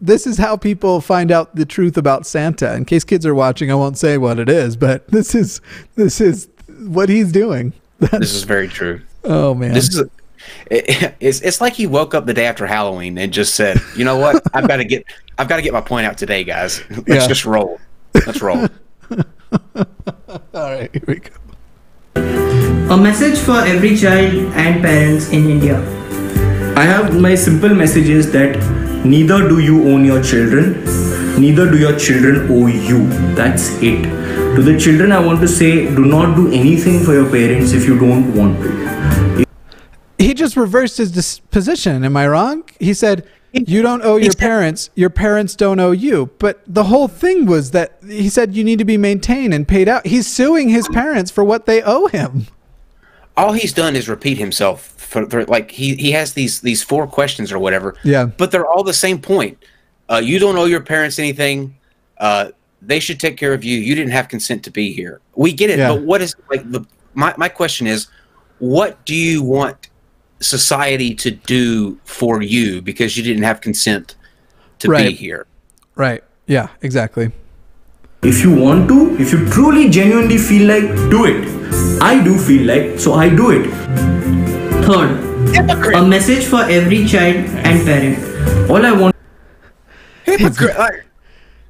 this 0.00 0.26
is 0.26 0.38
how 0.38 0.56
people 0.56 1.02
find 1.02 1.30
out 1.30 1.54
the 1.54 1.66
truth 1.66 1.98
about 1.98 2.24
Santa. 2.26 2.74
In 2.74 2.86
case 2.86 3.04
kids 3.04 3.26
are 3.26 3.34
watching, 3.34 3.70
I 3.70 3.74
won't 3.74 3.98
say 3.98 4.16
what 4.16 4.38
it 4.38 4.48
is, 4.48 4.74
but 4.74 5.06
this 5.08 5.34
is 5.34 5.60
this 5.96 6.18
is 6.18 6.48
what 6.80 7.10
he's 7.10 7.30
doing. 7.30 7.74
This 7.98 8.32
is 8.32 8.44
very 8.44 8.68
true. 8.68 9.02
Oh 9.24 9.52
man. 9.52 9.74
This 9.74 9.88
is. 9.88 10.00
A, 10.00 10.10
it, 10.70 11.14
it's 11.20 11.40
it's 11.40 11.60
like 11.60 11.74
he 11.74 11.86
woke 11.86 12.14
up 12.14 12.26
the 12.26 12.34
day 12.34 12.46
after 12.46 12.66
Halloween 12.66 13.16
and 13.18 13.32
just 13.32 13.54
said, 13.54 13.80
"You 13.96 14.04
know 14.04 14.16
what? 14.16 14.42
I've 14.54 14.68
got 14.68 14.76
to 14.76 14.84
get 14.84 15.04
I've 15.38 15.48
got 15.48 15.56
to 15.56 15.62
get 15.62 15.72
my 15.72 15.80
point 15.80 16.06
out 16.06 16.18
today, 16.18 16.44
guys. 16.44 16.82
Let's 16.90 17.08
Yeah. 17.08 17.26
just 17.28 17.44
roll. 17.44 17.78
Let's 18.26 18.40
roll." 18.42 18.66
All 20.54 20.70
right, 20.74 20.90
here 20.92 21.02
we 21.06 21.16
go. 21.16 21.32
A 22.94 22.96
message 22.96 23.38
for 23.38 23.58
every 23.64 23.96
child 23.96 24.34
and 24.54 24.82
parents 24.82 25.28
in 25.30 25.48
India. 25.50 25.78
I 26.76 26.82
have 26.84 27.18
my 27.20 27.34
simple 27.34 27.74
message 27.74 28.08
is 28.08 28.30
that 28.32 28.56
neither 29.04 29.48
do 29.48 29.58
you 29.60 29.88
own 29.92 30.04
your 30.04 30.22
children, 30.22 30.84
neither 31.40 31.70
do 31.70 31.78
your 31.78 31.96
children 31.98 32.50
owe 32.50 32.66
you. 32.66 33.06
That's 33.34 33.70
it. 33.82 34.02
To 34.56 34.62
the 34.62 34.78
children, 34.78 35.12
I 35.12 35.18
want 35.20 35.40
to 35.40 35.48
say 35.48 35.86
do 35.94 36.04
not 36.04 36.34
do 36.36 36.48
anything 36.52 37.00
for 37.04 37.12
your 37.14 37.30
parents 37.30 37.72
if 37.72 37.84
you 37.86 37.98
don't 37.98 38.34
want 38.34 38.60
to. 38.62 38.70
He 40.18 40.34
just 40.34 40.56
reversed 40.56 40.98
his 40.98 41.40
position. 41.50 42.04
Am 42.04 42.16
I 42.16 42.26
wrong? 42.28 42.64
He 42.80 42.92
said, 42.92 43.24
"You 43.52 43.82
don't 43.82 44.02
owe 44.02 44.16
your 44.16 44.32
parents. 44.34 44.90
Your 44.94 45.10
parents 45.10 45.54
don't 45.54 45.78
owe 45.80 45.92
you." 45.92 46.30
But 46.38 46.60
the 46.66 46.84
whole 46.84 47.08
thing 47.08 47.46
was 47.46 47.70
that 47.70 47.98
he 48.06 48.28
said 48.28 48.54
you 48.56 48.64
need 48.64 48.78
to 48.80 48.84
be 48.84 48.96
maintained 48.96 49.54
and 49.54 49.66
paid 49.66 49.88
out. 49.88 50.06
He's 50.06 50.26
suing 50.26 50.68
his 50.68 50.88
parents 50.88 51.30
for 51.30 51.44
what 51.44 51.66
they 51.66 51.82
owe 51.82 52.06
him. 52.08 52.46
all 53.36 53.52
he's 53.52 53.72
done 53.72 53.94
is 53.94 54.08
repeat 54.08 54.36
himself 54.38 54.82
for, 54.96 55.24
for 55.30 55.44
like 55.46 55.70
he 55.70 55.94
he 55.94 56.10
has 56.10 56.32
these 56.32 56.60
these 56.62 56.82
four 56.82 57.06
questions 57.06 57.52
or 57.52 57.58
whatever. 57.60 57.94
Yeah. 58.02 58.26
But 58.26 58.50
they're 58.50 58.66
all 58.66 58.82
the 58.82 58.92
same 58.92 59.20
point. 59.20 59.56
Uh, 60.10 60.20
you 60.24 60.38
don't 60.40 60.56
owe 60.56 60.64
your 60.64 60.80
parents 60.80 61.18
anything. 61.20 61.76
Uh, 62.18 62.50
they 62.82 62.98
should 62.98 63.20
take 63.20 63.36
care 63.36 63.52
of 63.52 63.62
you. 63.62 63.78
You 63.78 63.94
didn't 63.94 64.10
have 64.12 64.28
consent 64.28 64.64
to 64.64 64.70
be 64.72 64.92
here. 64.92 65.20
We 65.36 65.52
get 65.52 65.70
it, 65.70 65.78
Yeah. 65.78 65.90
but 65.94 66.02
what 66.02 66.20
is 66.22 66.34
like 66.50 66.68
the 66.72 66.84
my 67.14 67.32
my 67.36 67.48
question 67.48 67.86
is, 67.86 68.08
what 68.58 69.04
do 69.04 69.14
you 69.14 69.42
want 69.42 69.87
society 70.40 71.14
to 71.14 71.30
do 71.30 71.98
for 72.04 72.42
you 72.42 72.80
because 72.82 73.16
you 73.16 73.22
didn't 73.22 73.42
have 73.42 73.60
consent 73.60 74.14
to 74.80 74.88
be 74.88 74.92
Right. 74.92 75.16
here? 75.16 75.46
Right. 75.96 76.22
Yeah. 76.46 76.68
Exactly. 76.82 77.32
If 78.22 78.42
you 78.42 78.54
want 78.54 78.88
to, 78.88 79.16
if 79.20 79.32
you 79.32 79.48
truly 79.50 79.88
genuinely 79.90 80.38
feel 80.38 80.66
like, 80.68 80.88
do 81.10 81.24
it. 81.24 81.46
I 82.02 82.22
do 82.22 82.36
feel 82.38 82.66
like, 82.66 82.98
so 82.98 83.14
I 83.14 83.28
do 83.28 83.50
it. 83.50 83.66
Third, 84.84 85.94
a 85.94 86.04
message 86.06 86.44
for 86.46 86.62
every 86.62 87.04
child 87.06 87.36
and 87.66 87.84
parent. 87.84 88.70
All 88.70 88.84
I 88.84 88.92
want 88.92 89.16
Hypocrite. 90.24 90.76
like- 90.78 91.04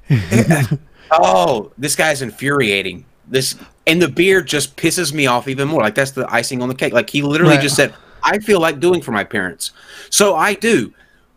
oh, 1.10 1.70
this 1.78 1.96
guy's 1.96 2.22
infuriating. 2.22 3.04
This 3.26 3.56
and 3.86 4.00
the 4.00 4.08
beard 4.08 4.46
just 4.46 4.76
pisses 4.76 5.12
me 5.12 5.26
off 5.26 5.48
even 5.48 5.68
more. 5.68 5.82
Like 5.82 5.94
that's 5.94 6.12
the 6.12 6.26
icing 6.32 6.62
on 6.62 6.68
the 6.68 6.74
cake. 6.74 6.92
Like 6.92 7.10
he 7.10 7.22
literally 7.22 7.54
Right. 7.56 7.62
just 7.62 7.76
said, 7.76 7.92
"I 8.34 8.38
feel 8.38 8.60
like 8.60 8.80
doing 8.80 9.00
for 9.00 9.12
my 9.12 9.24
parents, 9.24 9.72
so 10.10 10.34
I 10.36 10.54
do." 10.54 10.92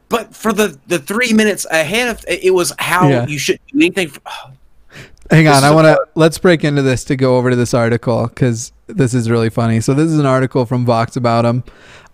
But 0.10 0.36
for 0.36 0.52
the 0.54 0.78
the 0.88 1.00
three 1.00 1.34
minutes 1.34 1.66
ahead 1.72 2.10
of 2.10 2.24
it 2.28 2.54
was 2.54 2.74
how 2.80 3.08
Yeah. 3.08 3.28
you 3.28 3.40
should 3.40 3.60
do 3.72 3.80
anything. 3.80 4.10
For, 4.10 4.22
Hang 5.32 5.48
on, 5.48 5.64
I 5.64 5.72
want 5.72 5.86
to 5.86 5.98
let's 6.16 6.38
break 6.38 6.64
into 6.66 6.82
this 6.82 7.06
to 7.06 7.16
go 7.16 7.38
over 7.38 7.50
to 7.50 7.56
this 7.56 7.74
article 7.74 8.28
because 8.28 8.74
this 8.88 9.14
is 9.14 9.30
really 9.30 9.50
funny. 9.50 9.80
So 9.80 9.94
this 9.94 10.12
is 10.12 10.20
an 10.20 10.26
article 10.26 10.66
from 10.66 10.86
Vox 10.86 11.16
about 11.16 11.46
him. 11.46 11.64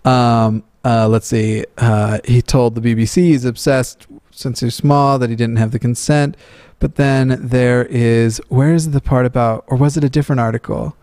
Um, 0.06 0.64
uh, 0.86 1.08
let's 1.08 1.26
see. 1.28 1.66
Uh, 1.80 2.20
he 2.26 2.42
told 2.44 2.76
the 2.76 2.82
BBC 2.82 3.16
he's 3.24 3.44
obsessed 3.46 4.06
since 4.30 4.60
he's 4.60 4.76
small 4.76 5.18
that 5.18 5.32
he 5.32 5.36
didn't 5.36 5.56
have 5.56 5.72
the 5.72 5.80
consent. 5.80 6.38
But 6.80 6.96
then 6.96 7.40
there 7.42 7.86
is 7.86 8.40
where 8.50 8.72
is 8.72 8.92
the 8.92 9.02
part 9.02 9.26
about, 9.26 9.64
or 9.66 9.76
was 9.78 9.98
it 9.98 10.04
a 10.04 10.10
different 10.10 10.40
article? 10.40 10.96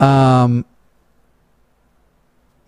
Um, 0.00 0.64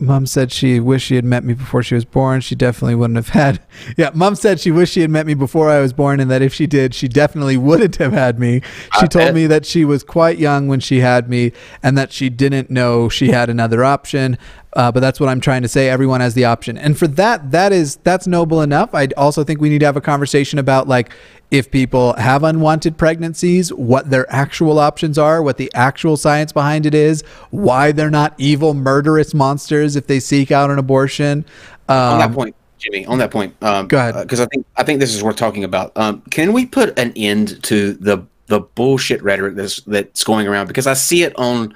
Mom 0.05 0.27
said 0.27 0.53
she 0.53 0.81
wished 0.81 1.07
she 1.07 1.17
had 1.17 1.25
met 1.25 1.45
me 1.45 1.55
before 1.55 1.83
she 1.83 1.95
was 1.95 2.05
born. 2.05 2.41
She 2.41 2.55
definitely 2.55 2.95
wouldn't 2.95 3.17
have 3.17 3.29
had. 3.31 3.61
Yeah, 3.97 4.11
mom 4.15 4.35
said 4.35 4.61
she 4.61 4.71
wished 4.71 4.95
she 4.95 5.03
had 5.03 5.11
met 5.11 5.27
me 5.27 5.35
before 5.35 5.69
I 5.69 5.81
was 5.81 5.93
born, 5.93 6.19
and 6.19 6.31
that 6.31 6.43
if 6.43 6.55
she 6.55 6.67
did, 6.67 6.95
she 6.95 7.07
definitely 7.07 7.57
wouldn't 7.57 7.97
have 7.97 8.13
had 8.13 8.39
me. 8.39 8.59
Uh, 8.59 9.01
she 9.01 9.05
I 9.05 9.07
told 9.07 9.29
eh. 9.29 9.33
me 9.33 9.47
that 9.47 9.67
she 9.67 9.85
was 9.85 10.03
quite 10.03 10.39
young 10.39 10.69
when 10.69 10.81
she 10.81 11.01
had 11.01 11.29
me, 11.29 11.53
and 11.83 11.99
that 11.99 12.13
she 12.13 12.29
didn't 12.29 12.71
know 12.71 13.09
she 13.09 13.29
had 13.29 13.51
another 13.51 13.85
option. 13.85 14.39
Uh, 14.75 14.91
but 14.91 15.01
that's 15.01 15.21
what 15.21 15.29
I'm 15.29 15.41
trying 15.41 15.63
to 15.63 15.69
say. 15.69 15.89
Everyone 15.89 16.21
has 16.21 16.35
the 16.35 16.45
option, 16.45 16.77
and 16.77 16.99
for 16.99 17.07
that, 17.07 17.53
that 17.53 17.73
is 17.73 17.97
that's 18.03 18.27
noble 18.27 18.61
enough. 18.61 18.95
I 18.95 19.09
also 19.17 19.45
think 19.45 19.61
we 19.61 19.69
need 19.69 19.79
to 19.81 19.87
have 19.87 19.97
a 19.97 20.01
conversation 20.01 20.59
about 20.59 20.89
like 20.89 21.13
if 21.51 21.71
people 21.71 22.15
have 22.15 22.43
unwanted 22.43 22.99
pregnancies, 22.99 23.73
what 23.73 24.11
their 24.11 24.31
actual 24.33 24.81
options 24.81 25.17
are, 25.17 25.41
what 25.41 25.57
the 25.57 25.71
actual 25.75 26.17
science 26.17 26.53
behind 26.53 26.87
it 26.87 26.95
is, 26.95 27.23
why 27.51 27.93
they're 27.93 28.11
not 28.11 28.35
evil, 28.39 28.75
murderous 28.75 29.33
monsters 29.35 29.95
if 29.95 30.09
they 30.09 30.19
seek 30.19 30.51
out 30.51 30.71
an 30.71 30.79
abortion. 30.81 31.45
Um, 31.89 31.97
on 31.97 32.19
that 32.19 32.33
point, 32.33 32.57
Jimmy, 32.79 33.07
on 33.07 33.19
that 33.19 33.31
point, 33.31 33.55
um, 33.63 33.87
Go 33.87 33.99
ahead. 33.99 34.15
because 34.23 34.41
I 34.41 34.47
think 34.47 34.67
I 34.77 34.83
think 34.83 34.99
this 34.99 35.15
is 35.15 35.23
worth 35.23 35.37
talking 35.37 35.63
about. 35.63 35.93
Um, 35.97 36.23
can 36.31 36.53
we 36.53 36.67
put 36.67 36.99
an 36.99 37.13
end 37.15 37.63
to 37.65 37.93
the 37.93 38.27
the 38.47 38.61
bullshit 38.61 39.23
rhetoric 39.23 39.55
that's 39.55 39.81
that's 39.83 40.25
going 40.25 40.49
around? 40.49 40.67
Because 40.67 40.89
I 40.89 40.95
see 40.95 41.23
it 41.23 41.33
on 41.37 41.75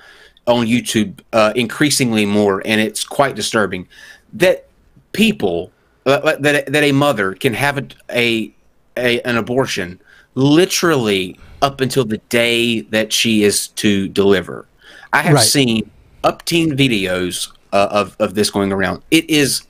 on 0.49 0.66
YouTube 0.66 1.20
uh, 1.32 1.53
increasingly 1.55 2.26
more, 2.26 2.62
and 2.64 2.80
it's 2.80 3.05
quite 3.05 3.36
disturbing 3.36 3.86
that 4.32 4.66
people 5.12 5.70
uh, 6.07 6.36
that 6.40 6.66
that 6.72 6.82
a 6.82 6.92
mother 6.92 7.34
can 7.34 7.55
have 7.55 7.78
a, 7.78 7.86
a, 8.11 8.55
a 8.96 9.20
an 9.22 9.36
abortion 9.36 10.01
literally 10.34 11.38
up 11.62 11.80
until 11.80 12.05
the 12.05 12.18
day 12.30 12.80
that 12.80 13.12
she 13.12 13.42
is 13.44 13.68
to 13.68 14.09
deliver. 14.09 14.66
I 15.12 15.22
have 15.22 15.34
Right. 15.34 15.44
seen 15.46 15.90
up 16.24 16.44
teen 16.44 16.76
videos 16.76 17.51
uh, 17.72 17.88
of 17.90 18.16
of 18.18 18.34
this 18.34 18.51
going 18.51 18.72
around. 18.72 19.03
It 19.11 19.28
is 19.28 19.62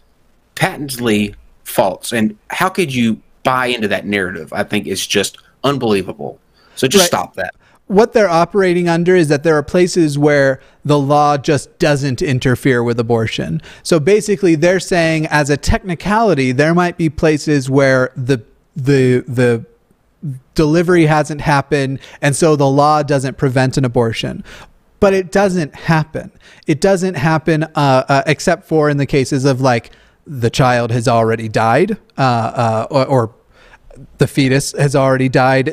patently 0.54 1.34
false, 1.64 2.12
and 2.12 2.36
how 2.50 2.68
could 2.68 2.94
you 2.94 3.20
buy 3.42 3.66
into 3.66 3.88
that 3.88 4.06
narrative? 4.06 4.52
I 4.52 4.62
think 4.62 4.86
is 4.86 5.06
just 5.06 5.38
unbelievable. 5.64 6.38
So 6.76 6.86
just 6.86 7.02
Right. 7.02 7.08
stop 7.08 7.34
that. 7.34 7.54
What 7.88 8.12
they're 8.12 8.28
operating 8.28 8.88
under 8.88 9.16
is 9.16 9.28
that 9.28 9.42
there 9.42 9.56
are 9.56 9.62
places 9.62 10.18
where 10.18 10.60
the 10.84 10.98
law 10.98 11.36
just 11.36 11.78
doesn't 11.78 12.22
interfere 12.22 12.82
with 12.84 13.00
abortion. 13.00 13.60
So 13.82 13.98
basically 13.98 14.54
they're 14.54 14.78
saying 14.80 15.26
as 15.26 15.50
a 15.50 15.56
technicality 15.56 16.52
there 16.52 16.74
might 16.74 16.96
be 16.96 17.08
places 17.10 17.68
where 17.68 18.12
the 18.14 18.42
the 18.76 19.24
the 19.26 19.64
delivery 20.54 21.06
hasn't 21.06 21.40
happened 21.40 22.00
and 22.20 22.36
so 22.36 22.56
the 22.56 22.68
law 22.68 23.02
doesn't 23.02 23.38
prevent 23.38 23.76
an 23.76 23.84
abortion. 23.84 24.44
But 25.00 25.14
it 25.14 25.32
doesn't 25.32 25.74
happen. 25.74 26.32
It 26.66 26.80
doesn't 26.80 27.14
happen 27.14 27.62
uh, 27.62 28.04
uh, 28.08 28.22
except 28.26 28.66
for 28.66 28.90
in 28.90 28.96
the 28.98 29.06
cases 29.06 29.44
of 29.44 29.60
like 29.60 29.92
the 30.26 30.50
child 30.50 30.90
has 30.90 31.08
already 31.08 31.48
died 31.48 31.92
uh, 32.18 32.20
uh, 32.20 32.86
or, 32.90 33.06
or 33.06 33.34
the 34.18 34.26
fetus 34.26 34.72
has 34.72 34.94
already 34.94 35.28
died. 35.28 35.70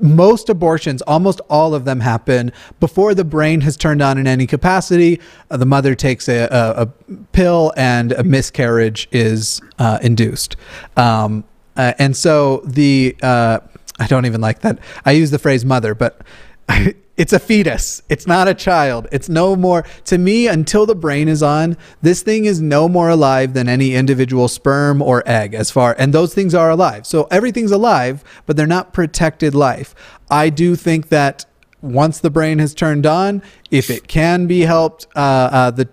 Most 0.00 0.48
abortions, 0.48 1.02
almost 1.02 1.40
all 1.48 1.74
of 1.74 1.84
them 1.84 2.00
happen 2.00 2.52
before 2.78 3.14
the 3.14 3.24
brain 3.24 3.60
has 3.62 3.76
turned 3.76 4.02
on 4.02 4.18
in 4.18 4.26
any 4.26 4.46
capacity. 4.46 5.20
Uh, 5.50 5.56
the 5.56 5.66
mother 5.66 5.94
takes 5.94 6.28
a, 6.28 6.48
a, 6.50 6.82
a 6.82 6.86
pill 7.32 7.72
and 7.76 8.12
a 8.12 8.24
miscarriage 8.24 9.08
is 9.12 9.60
uh, 9.78 9.98
induced. 10.02 10.56
Um, 10.96 11.44
uh, 11.76 11.94
and 11.98 12.16
so 12.16 12.62
the, 12.64 13.16
uh, 13.22 13.60
I 13.98 14.06
don't 14.06 14.26
even 14.26 14.40
like 14.40 14.60
that. 14.60 14.78
I 15.04 15.12
use 15.12 15.30
the 15.30 15.38
phrase 15.38 15.64
mother, 15.64 15.94
but 15.94 16.20
it's 17.20 17.34
a 17.34 17.38
fetus. 17.38 18.00
It's 18.08 18.26
not 18.26 18.48
a 18.48 18.54
child. 18.54 19.06
It's 19.12 19.28
no 19.28 19.54
more, 19.54 19.84
to 20.06 20.16
me, 20.16 20.48
until 20.48 20.86
the 20.86 20.94
brain 20.94 21.28
is 21.28 21.42
on, 21.42 21.76
this 22.00 22.22
thing 22.22 22.46
is 22.46 22.62
no 22.62 22.88
more 22.88 23.10
alive 23.10 23.52
than 23.52 23.68
any 23.68 23.94
individual 23.94 24.48
sperm 24.48 25.02
or 25.02 25.22
egg, 25.26 25.52
as 25.52 25.70
far, 25.70 25.94
and 25.98 26.14
those 26.14 26.32
things 26.32 26.54
are 26.54 26.70
alive. 26.70 27.06
So 27.06 27.24
everything's 27.30 27.72
alive, 27.72 28.24
but 28.46 28.56
they're 28.56 28.66
not 28.66 28.94
protected 28.94 29.54
life. 29.54 29.94
I 30.30 30.48
do 30.48 30.74
think 30.74 31.10
that 31.10 31.44
once 31.82 32.20
the 32.20 32.30
brain 32.30 32.58
has 32.58 32.72
turned 32.72 33.04
on, 33.04 33.42
if 33.70 33.90
it 33.90 34.08
can 34.08 34.46
be 34.46 34.62
helped, 34.62 35.06
uh, 35.14 35.50
uh, 35.52 35.70
the 35.72 35.90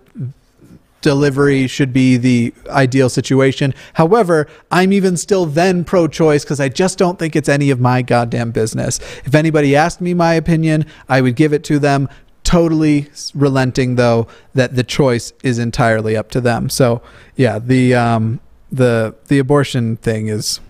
delivery 1.00 1.66
should 1.66 1.92
be 1.92 2.16
the 2.16 2.52
ideal 2.68 3.08
situation. 3.08 3.74
However, 3.94 4.46
I'm 4.70 4.92
even 4.92 5.16
still 5.16 5.46
then 5.46 5.84
pro 5.84 6.08
choice 6.08 6.44
because 6.44 6.60
I 6.60 6.68
just 6.68 6.98
don't 6.98 7.18
think 7.18 7.36
it's 7.36 7.48
any 7.48 7.70
of 7.70 7.80
my 7.80 8.02
goddamn 8.02 8.50
business. 8.50 8.98
If 9.24 9.34
anybody 9.34 9.76
asked 9.76 10.00
me 10.00 10.14
my 10.14 10.34
opinion, 10.34 10.86
I 11.08 11.20
would 11.20 11.36
give 11.36 11.52
it 11.52 11.64
to 11.64 11.78
them. 11.78 12.08
Totally 12.44 13.08
relenting 13.34 13.96
though 13.96 14.26
that 14.54 14.74
the 14.74 14.82
choice 14.82 15.34
is 15.42 15.58
entirely 15.58 16.16
up 16.16 16.30
to 16.30 16.40
them. 16.40 16.70
So 16.70 17.02
yeah, 17.36 17.58
the 17.58 17.94
um 17.94 18.40
the 18.72 19.14
the 19.26 19.38
abortion 19.38 19.96
thing 19.96 20.28
is 20.28 20.60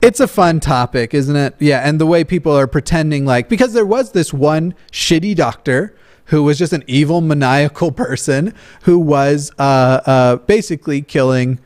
it's 0.00 0.20
a 0.20 0.28
fun 0.28 0.60
topic, 0.60 1.12
isn't 1.12 1.34
it? 1.34 1.56
Yeah, 1.58 1.80
and 1.80 2.00
the 2.00 2.06
way 2.06 2.22
people 2.22 2.56
are 2.56 2.68
pretending 2.68 3.24
like 3.24 3.48
because 3.48 3.72
there 3.72 3.86
was 3.86 4.12
this 4.12 4.32
one 4.32 4.74
shitty 4.92 5.34
doctor 5.34 5.96
who 6.26 6.42
was 6.42 6.58
just 6.58 6.72
an 6.72 6.84
evil 6.86 7.20
maniacal 7.20 7.92
person 8.04 8.54
who 8.82 8.98
was 8.98 9.50
uh, 9.58 10.00
uh, 10.06 10.36
basically 10.36 11.02
killing 11.02 11.58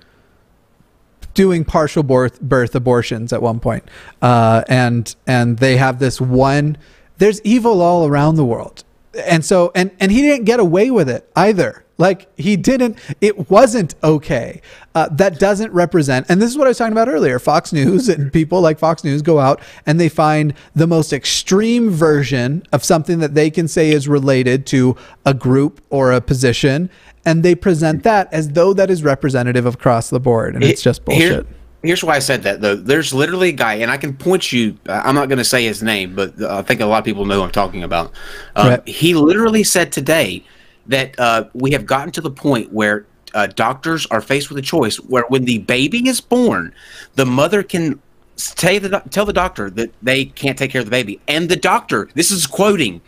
doing 1.34 1.64
partial 1.64 2.02
birth, 2.02 2.40
birth 2.40 2.74
abortions 2.74 3.32
at 3.32 3.40
one 3.40 3.60
point. 3.60 3.88
Uh, 4.20 4.64
and 4.68 5.14
and 5.26 5.58
they 5.58 5.76
have 5.76 5.98
this 5.98 6.20
one 6.20 6.76
there's 7.18 7.42
evil 7.42 7.82
all 7.82 8.06
around 8.06 8.36
the 8.36 8.44
world 8.44 8.84
and 9.26 9.44
so 9.44 9.70
and 9.74 9.90
and 10.00 10.10
he 10.10 10.22
didn't 10.22 10.44
get 10.44 10.58
away 10.58 10.90
with 10.90 11.08
it 11.08 11.30
either 11.36 11.84
like 11.98 12.26
he 12.38 12.56
didn't 12.56 12.96
it 13.20 13.50
wasn't 13.50 13.94
okay 14.02 14.60
uh, 14.94 15.08
that 15.10 15.38
doesn't 15.38 15.72
represent 15.72 16.24
and 16.28 16.40
this 16.40 16.50
is 16.50 16.56
what 16.56 16.66
i 16.66 16.70
was 16.70 16.78
talking 16.78 16.92
about 16.92 17.08
earlier 17.08 17.38
fox 17.38 17.72
news 17.72 18.08
and 18.08 18.32
people 18.32 18.60
like 18.60 18.78
fox 18.78 19.04
news 19.04 19.20
go 19.20 19.38
out 19.38 19.60
and 19.84 19.98
they 20.00 20.08
find 20.08 20.54
the 20.74 20.86
most 20.86 21.12
extreme 21.12 21.90
version 21.90 22.62
of 22.72 22.82
something 22.84 23.18
that 23.18 23.34
they 23.34 23.50
can 23.50 23.66
say 23.68 23.90
is 23.90 24.08
related 24.08 24.64
to 24.66 24.96
a 25.26 25.34
group 25.34 25.80
or 25.90 26.12
a 26.12 26.20
position 26.20 26.88
and 27.24 27.42
they 27.42 27.54
present 27.54 28.02
that 28.04 28.32
as 28.32 28.50
though 28.50 28.72
that 28.72 28.90
is 28.90 29.02
representative 29.02 29.66
across 29.66 30.08
the 30.08 30.20
board 30.20 30.54
and 30.54 30.64
it's 30.64 30.82
just 30.82 31.04
bullshit 31.04 31.22
Here- 31.30 31.44
here's 31.82 32.02
why 32.02 32.16
I 32.16 32.18
said 32.18 32.42
that 32.42 32.60
though. 32.60 32.74
There's 32.74 33.14
literally 33.14 33.50
a 33.50 33.52
guy, 33.52 33.74
and 33.74 33.88
I 33.88 33.96
can 33.98 34.12
point 34.16 34.52
you. 34.52 34.76
I'm 34.88 35.14
not 35.14 35.28
going 35.28 35.38
to 35.38 35.44
say 35.44 35.62
his 35.64 35.80
name, 35.80 36.16
but 36.16 36.34
uh, 36.40 36.58
I 36.58 36.62
think 36.62 36.80
a 36.80 36.86
lot 36.86 36.98
of 36.98 37.04
people 37.04 37.24
know 37.24 37.36
who 37.36 37.42
I'm 37.42 37.52
talking 37.52 37.84
about. 37.84 38.12
Um, 38.56 38.68
Right. 38.70 38.88
He 38.88 39.14
literally 39.14 39.62
said 39.62 39.92
today 39.92 40.44
that 40.88 41.18
uh, 41.18 41.44
we 41.54 41.70
have 41.72 41.86
gotten 41.86 42.10
to 42.12 42.20
the 42.20 42.30
point 42.30 42.72
where 42.72 43.06
uh, 43.34 43.46
doctors 43.46 44.06
are 44.06 44.20
faced 44.20 44.48
with 44.48 44.58
a 44.58 44.62
choice 44.62 44.96
where 44.96 45.24
when 45.28 45.44
the 45.44 45.58
baby 45.58 46.08
is 46.08 46.20
born, 46.20 46.74
the 47.14 47.26
mother 47.26 47.62
can 47.62 48.00
tell 48.36 48.80
the, 48.80 49.02
tell 49.10 49.24
the 49.24 49.32
doctor 49.32 49.70
that 49.70 49.92
they 50.02 50.24
can't 50.24 50.58
take 50.58 50.70
care 50.70 50.80
of 50.80 50.86
the 50.86 50.90
baby, 50.90 51.20
and 51.28 51.48
the 51.48 51.56
doctor, 51.56 52.08
this 52.14 52.30
is 52.30 52.46
quoting, 52.46 53.00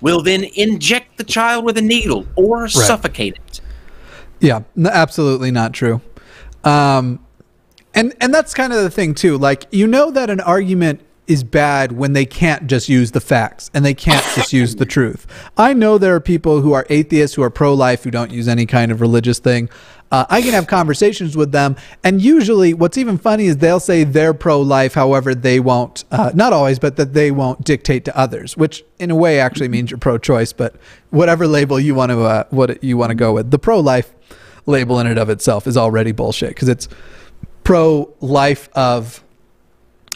will 0.00 0.22
then 0.22 0.44
inject 0.54 1.16
the 1.16 1.24
child 1.24 1.64
with 1.64 1.78
a 1.78 1.82
needle 1.82 2.26
or 2.36 2.68
suffocate 2.68 3.36
it. 3.36 3.60
Yeah, 4.40 4.62
absolutely 4.84 5.50
not 5.50 5.72
true. 5.72 6.00
Um, 6.64 7.24
and 7.94 8.14
and 8.20 8.32
that's 8.32 8.54
kind 8.54 8.72
of 8.72 8.82
the 8.82 8.90
thing 8.90 9.14
too. 9.14 9.38
Like 9.38 9.66
you 9.70 9.86
know 9.86 10.10
that 10.10 10.30
an 10.30 10.40
argument 10.40 11.00
is 11.28 11.44
bad 11.44 11.92
when 11.92 12.14
they 12.14 12.24
can't 12.24 12.66
just 12.66 12.88
use 12.88 13.12
the 13.12 13.20
facts 13.20 13.70
and 13.74 13.84
they 13.84 13.94
can't 13.94 14.24
just 14.34 14.52
use 14.52 14.76
the 14.76 14.86
truth. 14.86 15.26
I 15.56 15.74
know 15.74 15.98
there 15.98 16.14
are 16.14 16.20
people 16.20 16.62
who 16.62 16.72
are 16.72 16.86
atheists 16.88 17.36
who 17.36 17.42
are 17.42 17.50
pro-life 17.50 18.02
who 18.02 18.10
don't 18.10 18.32
use 18.32 18.48
any 18.48 18.66
kind 18.66 18.90
of 18.90 19.00
religious 19.00 19.38
thing. 19.38 19.68
Uh, 20.10 20.24
I 20.30 20.40
can 20.40 20.52
have 20.52 20.66
conversations 20.66 21.36
with 21.36 21.52
them, 21.52 21.76
and 22.02 22.22
usually, 22.22 22.72
what's 22.72 22.96
even 22.96 23.18
funny 23.18 23.44
is 23.44 23.58
they'll 23.58 23.78
say 23.78 24.04
they're 24.04 24.32
pro-life. 24.32 24.94
However, 24.94 25.34
they 25.34 25.60
won't. 25.60 26.04
Uh, 26.10 26.30
not 26.34 26.54
always, 26.54 26.78
but 26.78 26.96
that 26.96 27.12
they 27.12 27.30
won't 27.30 27.62
dictate 27.62 28.06
to 28.06 28.16
others, 28.16 28.56
which 28.56 28.82
in 28.98 29.10
a 29.10 29.14
way 29.14 29.38
actually 29.38 29.68
means 29.68 29.90
you're 29.90 29.98
pro-choice. 29.98 30.54
But 30.54 30.76
whatever 31.10 31.46
label 31.46 31.78
you 31.78 31.94
want 31.94 32.10
to 32.10 32.22
uh, 32.22 32.44
what 32.48 32.82
you 32.82 32.96
want 32.96 33.10
to 33.10 33.14
go 33.14 33.34
with, 33.34 33.50
the 33.50 33.58
pro-life 33.58 34.14
label 34.64 34.98
in 34.98 35.06
and 35.06 35.18
of 35.18 35.28
itself 35.28 35.66
is 35.66 35.76
already 35.76 36.12
bullshit 36.12 36.50
because 36.50 36.68
it's 36.68 36.88
pro 37.64 38.10
life 38.20 38.70
of 38.72 39.22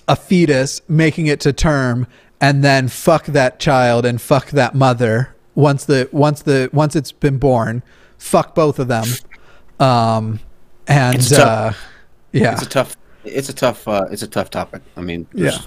a 0.08 0.16
fetus 0.16 0.80
making 0.88 1.26
it 1.26 1.40
to 1.40 1.52
term 1.52 2.06
and 2.40 2.62
then 2.64 2.88
fuck 2.88 3.26
that 3.26 3.58
child 3.60 4.04
and 4.04 4.20
fuck 4.20 4.50
that 4.50 4.74
mother 4.74 5.34
once 5.54 5.84
the 5.84 6.08
once 6.12 6.42
the 6.42 6.68
once 6.72 6.96
it's 6.96 7.12
been 7.12 7.38
born 7.38 7.82
fuck 8.18 8.54
both 8.54 8.78
of 8.78 8.88
them 8.88 9.04
um 9.80 10.40
and 10.88 11.16
It's 11.16 11.32
uh 11.32 11.72
yeah 12.32 12.52
It's 12.54 12.62
a 12.62 12.68
tough. 12.68 12.96
It's 13.24 13.48
a 13.48 13.52
tough. 13.52 13.86
Uh, 13.86 14.06
it's 14.10 14.22
a 14.22 14.26
tough 14.26 14.50
topic. 14.50 14.82
I 14.96 15.00
mean, 15.00 15.28
Yeah. 15.32 15.58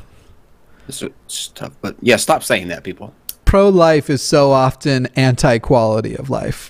it's, 0.90 1.02
it's 1.02 1.48
tough. 1.50 1.72
But 1.82 1.96
yeah, 2.02 2.18
stop 2.18 2.44
saying 2.44 2.68
that, 2.68 2.84
people. 2.84 3.14
pro 3.46 3.70
life 3.70 4.10
is 4.10 4.22
so 4.22 4.52
often 4.52 5.06
anti 5.16 5.60
quality 5.60 6.16
of 6.18 6.30
life. 6.30 6.70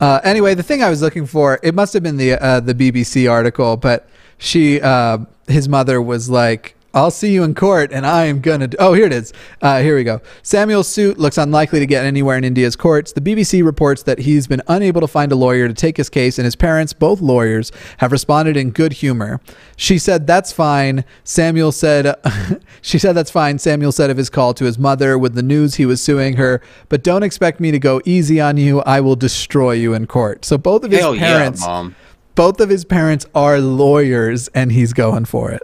Uh, 0.00 0.20
anyway, 0.22 0.54
the 0.54 0.62
thing 0.62 0.82
I 0.84 0.88
was 0.88 1.02
looking 1.02 1.26
for, 1.26 1.58
it 1.64 1.74
must 1.74 1.92
have 1.94 2.04
been 2.04 2.16
the 2.16 2.34
uh, 2.40 2.60
the 2.60 2.74
BBC 2.74 3.28
article, 3.30 3.76
but 3.76 4.08
she, 4.38 4.80
uh, 4.80 5.18
his 5.48 5.68
mother 5.68 6.00
was 6.00 6.30
like, 6.30 6.76
I'll 6.92 7.10
see 7.12 7.32
you 7.32 7.44
in 7.44 7.54
court 7.54 7.92
and 7.92 8.04
I 8.04 8.24
am 8.24 8.40
gonna. 8.40 8.66
Do-. 8.66 8.76
Oh, 8.80 8.94
here 8.94 9.06
it 9.06 9.12
is. 9.12 9.32
Uh, 9.62 9.80
here 9.80 9.94
we 9.94 10.02
go. 10.02 10.20
Samuel's 10.42 10.88
suit 10.88 11.18
looks 11.18 11.38
unlikely 11.38 11.78
to 11.78 11.86
get 11.86 12.04
anywhere 12.04 12.36
in 12.36 12.42
India's 12.44 12.74
courts. 12.74 13.12
The 13.12 13.20
BBC 13.20 13.64
reports 13.64 14.02
that 14.04 14.18
he's 14.18 14.46
been 14.48 14.62
unable 14.66 15.00
to 15.00 15.06
find 15.06 15.30
a 15.30 15.36
lawyer 15.36 15.68
to 15.68 15.74
take 15.74 15.96
his 15.96 16.08
case, 16.08 16.38
and 16.38 16.44
his 16.44 16.56
parents, 16.56 16.92
both 16.92 17.20
lawyers, 17.20 17.70
have 17.98 18.10
responded 18.10 18.56
in 18.56 18.70
good 18.70 18.94
humor. 18.94 19.40
She 19.76 19.98
said, 19.98 20.26
That's 20.26 20.50
fine. 20.52 21.04
Samuel 21.22 21.70
said, 21.72 22.14
She 22.82 22.98
said, 22.98 23.12
That's 23.12 23.30
fine. 23.30 23.58
Samuel 23.58 23.92
said 23.92 24.10
of 24.10 24.16
his 24.16 24.28
call 24.30 24.52
to 24.54 24.64
his 24.64 24.78
mother 24.78 25.16
with 25.16 25.34
the 25.34 25.42
news 25.42 25.76
he 25.76 25.86
was 25.86 26.00
suing 26.00 26.34
her, 26.36 26.60
but 26.88 27.04
don't 27.04 27.22
expect 27.22 27.60
me 27.60 27.70
to 27.70 27.78
go 27.78 28.00
easy 28.04 28.40
on 28.40 28.56
you. 28.56 28.80
I 28.80 29.00
will 29.00 29.16
destroy 29.16 29.72
you 29.72 29.94
in 29.94 30.06
court. 30.08 30.44
So 30.44 30.58
both 30.58 30.82
of 30.82 30.90
his 30.90 31.00
Hell 31.00 31.14
parents, 31.16 31.60
yeah, 31.62 31.66
mom. 31.68 31.96
both 32.34 32.60
of 32.60 32.68
his 32.68 32.84
parents 32.84 33.26
are 33.34 33.60
lawyers, 33.60 34.48
and 34.48 34.72
he's 34.72 34.92
going 34.92 35.24
for 35.26 35.52
it. 35.52 35.62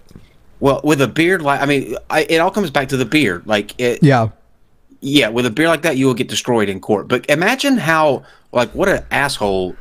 Well, 0.61 0.81
with 0.83 1.01
a 1.03 1.09
beard 1.09 1.43
like 1.43 1.61
I 1.61 1.67
mean, 1.67 1.97
I, 2.09 2.23
it 2.23 2.39
all 2.39 2.51
comes 2.51 2.71
back 2.71 2.89
to 2.89 2.97
the 2.97 3.05
beard. 3.05 3.47
Like, 3.47 3.79
it, 3.81 4.03
yeah. 4.03 4.29
Yeah. 5.01 5.29
with 5.29 5.47
a 5.47 5.51
beard 5.51 5.69
like 5.69 5.83
that, 5.83 5.97
you 5.97 6.07
will 6.07 6.15
get 6.15 6.29
destroyed 6.29 6.69
in 6.69 6.81
court. 6.81 7.09
But 7.09 7.29
imagine 7.29 7.77
how, 7.77 8.25
like, 8.53 8.71
what 8.75 8.89
an 8.89 9.05
asshole 9.11 9.77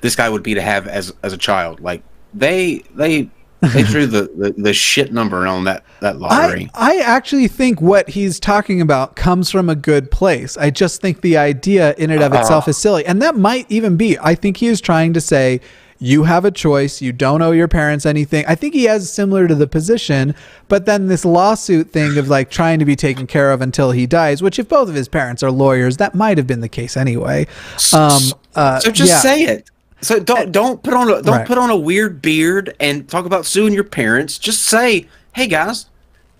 this 0.00 0.16
guy 0.16 0.28
would 0.28 0.42
be 0.42 0.54
to 0.54 0.62
have 0.62 0.86
as 0.86 1.12
as 1.22 1.32
a 1.32 1.38
child. 1.38 1.80
Like, 1.80 2.02
they 2.34 2.82
they 2.94 3.30
they 3.60 3.84
threw 3.84 4.06
the, 4.06 4.30
the 4.36 4.54
the 4.56 4.74
shit 4.74 5.12
number 5.12 5.46
on 5.46 5.64
that 5.64 5.84
that 6.00 6.18
lottery. 6.18 6.70
I, 6.74 6.98
I 6.98 7.00
actually 7.02 7.48
think 7.48 7.80
what 7.80 8.08
he's 8.08 8.38
talking 8.38 8.80
about 8.80 9.16
comes 9.16 9.50
from 9.50 9.70
a 9.70 9.74
good 9.74 10.10
place. 10.10 10.56
I 10.56 10.70
just 10.70 11.00
think 11.00 11.22
the 11.22 11.36
idea 11.38 11.94
in 11.94 12.10
and 12.10 12.22
of 12.22 12.32
uh-huh. 12.32 12.42
itself 12.42 12.68
is 12.68 12.76
silly. 12.76 13.06
And 13.06 13.22
that 13.22 13.36
might 13.36 13.70
even 13.70 13.96
be, 13.96 14.18
I 14.18 14.34
think 14.34 14.58
he 14.58 14.66
is 14.66 14.80
trying 14.80 15.14
to 15.14 15.20
say, 15.20 15.60
you 15.98 16.24
have 16.24 16.44
a 16.44 16.50
choice. 16.50 17.00
You 17.00 17.12
don't 17.12 17.42
owe 17.42 17.52
your 17.52 17.68
parents 17.68 18.04
anything. 18.06 18.44
I 18.46 18.54
think 18.54 18.74
he 18.74 18.84
has 18.84 19.12
similar 19.12 19.48
to 19.48 19.54
the 19.54 19.66
position, 19.66 20.34
but 20.68 20.86
then 20.86 21.06
this 21.08 21.24
lawsuit 21.24 21.90
thing 21.90 22.18
of 22.18 22.28
like 22.28 22.50
trying 22.50 22.78
to 22.78 22.84
be 22.84 22.96
taken 22.96 23.26
care 23.26 23.50
of 23.52 23.60
until 23.62 23.90
he 23.92 24.06
dies, 24.06 24.42
which 24.42 24.58
if 24.58 24.68
both 24.68 24.88
of 24.88 24.94
his 24.94 25.08
parents 25.08 25.42
are 25.42 25.50
lawyers, 25.50 25.96
that 25.96 26.14
might 26.14 26.38
have 26.38 26.46
been 26.46 26.60
the 26.60 26.68
case 26.68 26.96
anyway. 26.96 27.46
Um, 27.92 28.22
uh, 28.54 28.80
so 28.80 28.90
just 28.90 29.10
yeah. 29.12 29.18
say 29.18 29.44
it. 29.44 29.70
So 30.02 30.20
don't 30.20 30.52
don't 30.52 30.82
put 30.82 30.92
on 30.94 31.08
a 31.08 31.22
don't 31.22 31.38
Right. 31.38 31.46
put 31.46 31.56
on 31.58 31.70
a 31.70 31.76
weird 31.76 32.20
beard 32.20 32.76
and 32.78 33.08
talk 33.08 33.24
about 33.24 33.46
suing 33.46 33.72
your 33.72 33.84
parents. 33.84 34.38
Just 34.38 34.62
say, 34.62 35.08
"Hey 35.32 35.46
guys, 35.46 35.86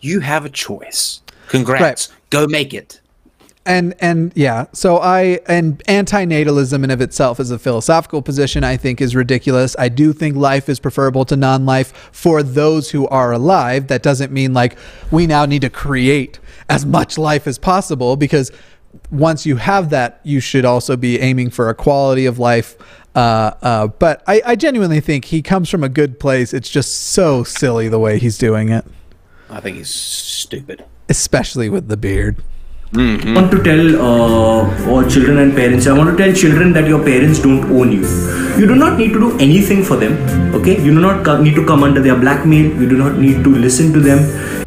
you 0.00 0.20
have 0.20 0.44
a 0.44 0.50
choice. 0.50 1.22
Congrats. 1.48 2.10
Go 2.30 2.46
make 2.46 2.74
it." 2.74 3.00
And 3.66 3.94
and 3.98 4.32
yeah 4.34 4.66
so 4.72 4.98
i 4.98 5.40
and 5.46 5.82
antinatalism 5.84 6.84
in 6.84 6.90
of 6.90 7.00
itself 7.00 7.40
as 7.40 7.50
a 7.50 7.58
philosophical 7.58 8.22
position 8.22 8.64
i 8.64 8.76
think 8.76 9.00
is 9.00 9.16
ridiculous. 9.16 9.74
I 9.78 9.88
do 9.88 10.12
think 10.12 10.36
life 10.36 10.68
is 10.68 10.78
preferable 10.78 11.24
to 11.26 11.36
non-life 11.36 11.92
for 12.12 12.42
those 12.42 12.90
who 12.90 13.08
are 13.08 13.32
alive. 13.32 13.88
That 13.88 14.02
doesn't 14.02 14.32
mean 14.32 14.52
like 14.52 14.76
we 15.10 15.26
now 15.26 15.44
need 15.46 15.62
to 15.62 15.70
create 15.70 16.38
as 16.68 16.86
much 16.86 17.18
life 17.18 17.46
as 17.46 17.58
possible 17.58 18.16
because 18.16 18.52
once 19.10 19.46
you 19.46 19.56
have 19.56 19.90
that 19.90 20.20
you 20.22 20.40
should 20.40 20.64
also 20.64 20.96
be 20.96 21.20
aiming 21.20 21.50
for 21.50 21.68
a 21.68 21.74
quality 21.74 22.26
of 22.26 22.38
life. 22.38 22.76
Uh, 23.14 23.52
uh, 23.62 23.86
but 23.86 24.22
I, 24.26 24.42
I 24.44 24.56
genuinely 24.56 25.00
think 25.00 25.26
he 25.26 25.40
comes 25.40 25.70
from 25.70 25.82
a 25.82 25.88
good 25.88 26.20
place. 26.20 26.52
It's 26.52 26.68
just 26.68 26.92
so 26.92 27.44
silly 27.44 27.88
the 27.88 27.98
way 27.98 28.18
he's 28.18 28.36
doing 28.36 28.68
it. 28.68 28.84
I 29.48 29.60
think 29.60 29.78
he's 29.78 29.90
stupid. 29.90 30.84
especially 31.08 31.68
with 31.68 31.88
the 31.88 31.96
beard 31.96 32.42
I 32.94 33.32
want 33.34 33.50
to 33.50 33.62
tell 33.62 34.00
uh, 34.00 34.90
all 34.90 35.08
children 35.08 35.38
and 35.38 35.54
parents. 35.54 35.86
I 35.86 35.92
want 35.92 36.16
to 36.16 36.24
tell 36.24 36.32
children 36.32 36.72
that 36.74 36.86
your 36.86 37.02
parents 37.04 37.40
don't 37.40 37.64
own 37.64 37.90
you. 37.90 38.06
You 38.58 38.66
do 38.66 38.76
not 38.76 38.96
need 38.96 39.12
to 39.12 39.18
do 39.18 39.38
anything 39.38 39.82
for 39.82 39.96
them. 39.96 40.14
Okay, 40.54 40.80
you 40.80 40.94
do 40.94 41.00
not 41.00 41.24
co- 41.24 41.42
need 41.42 41.56
to 41.56 41.66
come 41.66 41.82
under 41.82 42.00
their 42.00 42.16
blackmail. 42.16 42.80
You 42.80 42.88
do 42.88 42.96
not 42.96 43.18
need 43.18 43.42
to 43.42 43.50
listen 43.50 43.92
to 43.92 44.00
them. 44.00 44.66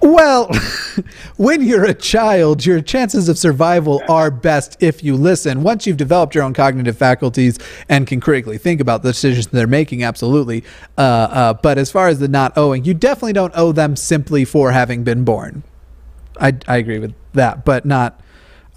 Well, 0.00 0.50
when 1.36 1.62
you're 1.62 1.84
a 1.84 1.94
child, 1.94 2.64
your 2.64 2.80
chances 2.80 3.28
of 3.28 3.36
survival 3.36 4.02
are 4.08 4.30
best 4.30 4.82
if 4.82 5.04
you 5.04 5.14
listen. 5.14 5.62
Once 5.62 5.86
you've 5.86 5.98
developed 5.98 6.34
your 6.34 6.42
own 6.42 6.54
cognitive 6.54 6.96
faculties 6.96 7.58
and 7.88 8.06
can 8.06 8.18
critically 8.18 8.56
think 8.56 8.80
about 8.80 9.02
the 9.02 9.10
decisions 9.10 9.48
they're 9.48 9.66
making, 9.66 10.02
absolutely. 10.02 10.64
Uh, 10.96 11.00
uh, 11.00 11.52
but 11.52 11.76
as 11.76 11.92
far 11.92 12.08
as 12.08 12.18
the 12.18 12.28
not 12.28 12.56
owing, 12.56 12.84
you 12.84 12.94
definitely 12.94 13.34
don't 13.34 13.52
owe 13.54 13.72
them 13.72 13.94
simply 13.94 14.46
for 14.46 14.72
having 14.72 15.04
been 15.04 15.22
born. 15.22 15.62
I, 16.40 16.54
I 16.66 16.76
agree 16.78 16.98
with 16.98 17.14
that, 17.34 17.64
but 17.64 17.84
not. 17.84 18.20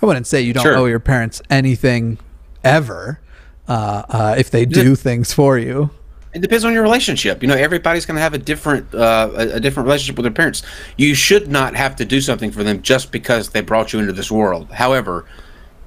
I 0.02 0.06
wouldn't 0.06 0.28
say 0.28 0.42
you 0.42 0.54
don't 0.54 0.64
Sure. 0.64 0.76
owe 0.78 0.86
your 0.86 1.00
parents 1.00 1.42
anything 1.50 2.20
ever. 2.64 3.20
uh, 3.68 4.04
uh, 4.10 4.36
if 4.38 4.52
they 4.52 4.66
do 4.66 4.94
things 4.94 5.32
for 5.32 5.58
you. 5.58 5.90
It 6.34 6.42
depends 6.42 6.66
on 6.66 6.74
your 6.74 6.82
relationship. 6.84 7.42
You 7.42 7.48
know, 7.48 7.56
everybody's 7.56 8.06
going 8.06 8.16
to 8.18 8.22
have 8.22 8.34
a 8.34 8.38
different 8.38 8.94
uh, 8.94 9.30
a, 9.34 9.42
a 9.56 9.60
different 9.62 9.86
relationship 9.88 10.18
with 10.18 10.26
their 10.26 10.34
parents. 10.34 10.64
You 10.98 11.16
should 11.16 11.48
not 11.48 11.74
have 11.76 11.96
to 11.98 12.06
do 12.06 12.20
something 12.20 12.52
for 12.52 12.64
them 12.66 12.82
just 12.82 13.12
because 13.14 13.52
they 13.52 13.62
brought 13.62 13.94
you 13.94 14.00
into 14.00 14.12
this 14.12 14.30
world. 14.30 14.70
However, 14.72 15.26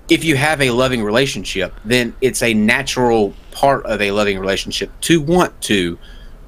if 0.09 0.25
you 0.25 0.37
have 0.37 0.63
a 0.63 0.71
loving 0.71 1.03
relationship, 1.03 1.75
then 1.85 2.15
it's 2.23 2.43
a 2.43 2.55
natural 2.55 3.35
part 3.51 3.85
of 3.85 4.01
a 4.01 4.11
loving 4.13 4.39
relationship 4.39 4.91
to 5.03 5.21
want 5.21 5.61
to, 5.63 5.99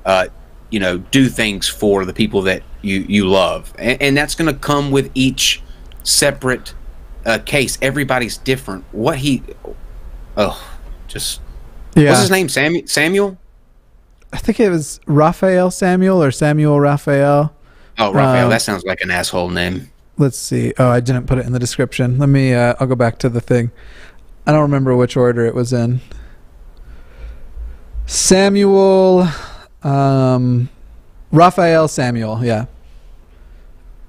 uh, 0.07 0.29
you 0.71 0.81
know, 0.81 0.99
do 0.99 1.29
things 1.29 1.69
for 1.69 2.05
the 2.05 2.13
people 2.13 2.43
that 2.43 2.63
you 2.83 3.01
you 3.09 3.29
love, 3.29 3.73
and, 3.79 4.01
and 4.01 4.17
that's 4.17 4.35
going 4.35 4.53
to 4.53 4.59
come 4.59 4.91
with 4.91 5.11
each 5.15 5.63
separate 6.03 6.75
uh, 7.27 7.39
case. 7.45 7.79
Everybody's 7.83 8.37
different. 8.37 8.85
What 8.93 9.19
he, 9.19 9.43
oh, 10.37 10.79
just 11.07 11.41
Yeah, 11.95 12.11
what's 12.11 12.21
his 12.21 12.31
name? 12.31 12.49
Samuel. 12.49 12.87
Samuel. 12.87 13.39
I 14.33 14.37
think 14.39 14.61
it 14.61 14.69
was 14.69 15.01
Raphael 15.07 15.71
Samuel 15.71 16.23
or 16.23 16.31
Samuel 16.31 16.79
Raphael. 16.81 17.55
Oh, 17.99 18.13
Raphael. 18.13 18.45
Um, 18.45 18.51
that 18.51 18.63
sounds 18.63 18.85
like 18.85 19.01
an 19.01 19.11
asshole 19.11 19.49
name. 19.49 19.91
Let's 20.19 20.39
see. 20.39 20.75
Oh, 20.79 20.89
I 20.89 21.01
didn't 21.01 21.27
put 21.27 21.39
it 21.39 21.47
in 21.47 21.53
the 21.53 21.59
description. 21.59 22.19
Let 22.19 22.29
me. 22.29 22.53
Uh, 22.53 22.75
I'll 22.79 22.87
go 22.87 22.95
back 22.95 23.19
to 23.21 23.29
the 23.29 23.41
thing. 23.41 23.71
I 24.47 24.53
don't 24.53 24.63
remember 24.63 24.97
which 24.97 25.17
order 25.17 25.47
it 25.47 25.55
was 25.55 25.73
in. 25.73 26.01
Samuel, 28.07 29.29
um, 29.83 30.69
Raphael 31.33 31.89
Samuel. 31.89 32.45
Yeah, 32.45 32.67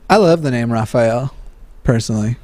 I 0.09 0.17
love 0.17 0.41
the 0.41 0.51
name 0.51 0.72
Raphael, 0.72 1.34
personally. 1.84 2.38